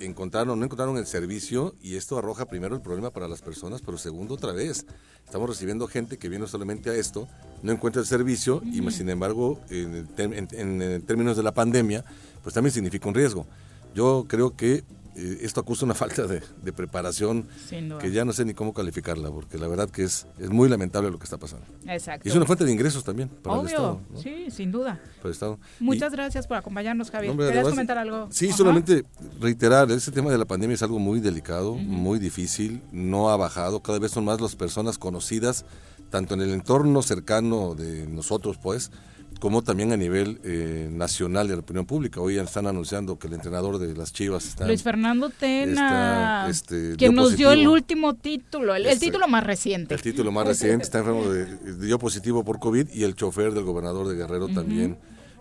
[0.01, 3.99] encontraron, no encontraron el servicio y esto arroja primero el problema para las personas, pero
[3.99, 4.87] segundo otra vez,
[5.25, 7.29] estamos recibiendo gente que viene solamente a esto,
[7.63, 12.05] no encuentra el servicio y sin embargo en, en, términos de la pandemia,
[12.43, 13.47] pues también significa un riesgo.
[13.95, 14.85] Yo creo que
[15.17, 17.47] eh, esto acusa una falta de, preparación
[18.01, 21.11] que ya no sé ni cómo calificarla, porque la verdad que es, es muy lamentable
[21.11, 21.67] lo que está pasando.
[21.87, 22.27] Exacto.
[22.27, 24.01] Y es una fuente de ingresos también para el Estado.
[24.23, 25.01] Sí, sin duda.
[25.17, 25.59] Para el Estado.
[25.81, 27.37] Muchas gracias por acompañarnos, Javier.
[27.37, 28.29] ¿Querías comentar algo?
[28.31, 29.05] Sí, solamente
[29.41, 33.81] reiterar, ese tema de la pandemia es algo muy delicado, muy difícil, no ha bajado,
[33.81, 35.65] cada vez son más las personas conocidas,
[36.11, 38.91] tanto en el entorno cercano de nosotros, pues,
[39.43, 42.21] como también a nivel eh, nacional de la opinión pública.
[42.21, 44.69] Hoy están anunciando que el entrenador de las Chivas está...
[44.69, 49.97] Luis Fernando Tena, este, que nos dio el último título, el, este, título más reciente.
[49.97, 53.65] El título más reciente, está enfermo, de, dio positivo por COVID y el chofer del
[53.65, 54.97] gobernador de Guerrero también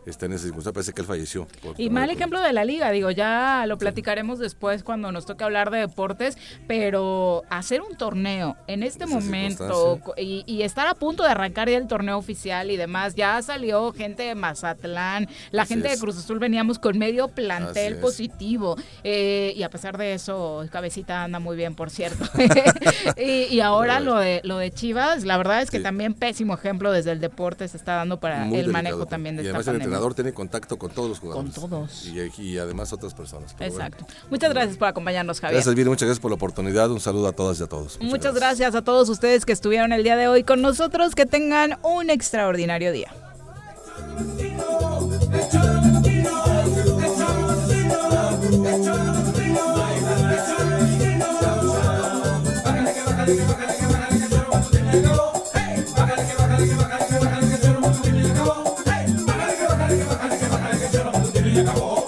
[0.06, 1.48] está en esa circunstancia, parece que él falleció.
[1.78, 5.69] Y mal ejemplo de la liga, digo, ya lo platicaremos después cuando nos toque hablar
[5.72, 6.38] de deportes,
[6.68, 11.88] pero hacer un torneo en este momento y, estar a punto de arrancar ya el
[11.88, 16.78] torneo oficial y demás, ya salió gente de Mazatlán, la gente de Cruz Azul veníamos
[16.78, 21.90] con medio plantel positivo eh, y a pesar de eso, Cabecita anda muy bien, por
[21.90, 22.26] cierto.
[23.18, 27.11] y, ahora lo de, lo de Chivas, la verdad es que también pésimo ejemplo desde
[27.11, 30.77] el deporte se está dando para el manejo también de esta pandemia entrenador tiene contacto
[30.77, 31.53] con todos los jugadores.
[31.53, 32.05] Con todos.
[32.05, 33.55] Y, además otras personas.
[33.59, 34.05] Exacto.
[34.30, 35.57] Muchas gracias por acompañarnos, Javier.
[35.57, 35.89] Gracias, Viri.
[35.89, 36.89] Muchas gracias por la oportunidad.
[36.89, 37.99] Un saludo a todas y a todos.
[38.01, 38.76] Muchas, gracias.
[38.76, 41.15] a todos ustedes que estuvieron el día de hoy con nosotros.
[41.15, 43.11] Que tengan un extraordinario día.
[61.53, 62.01] Like a boy.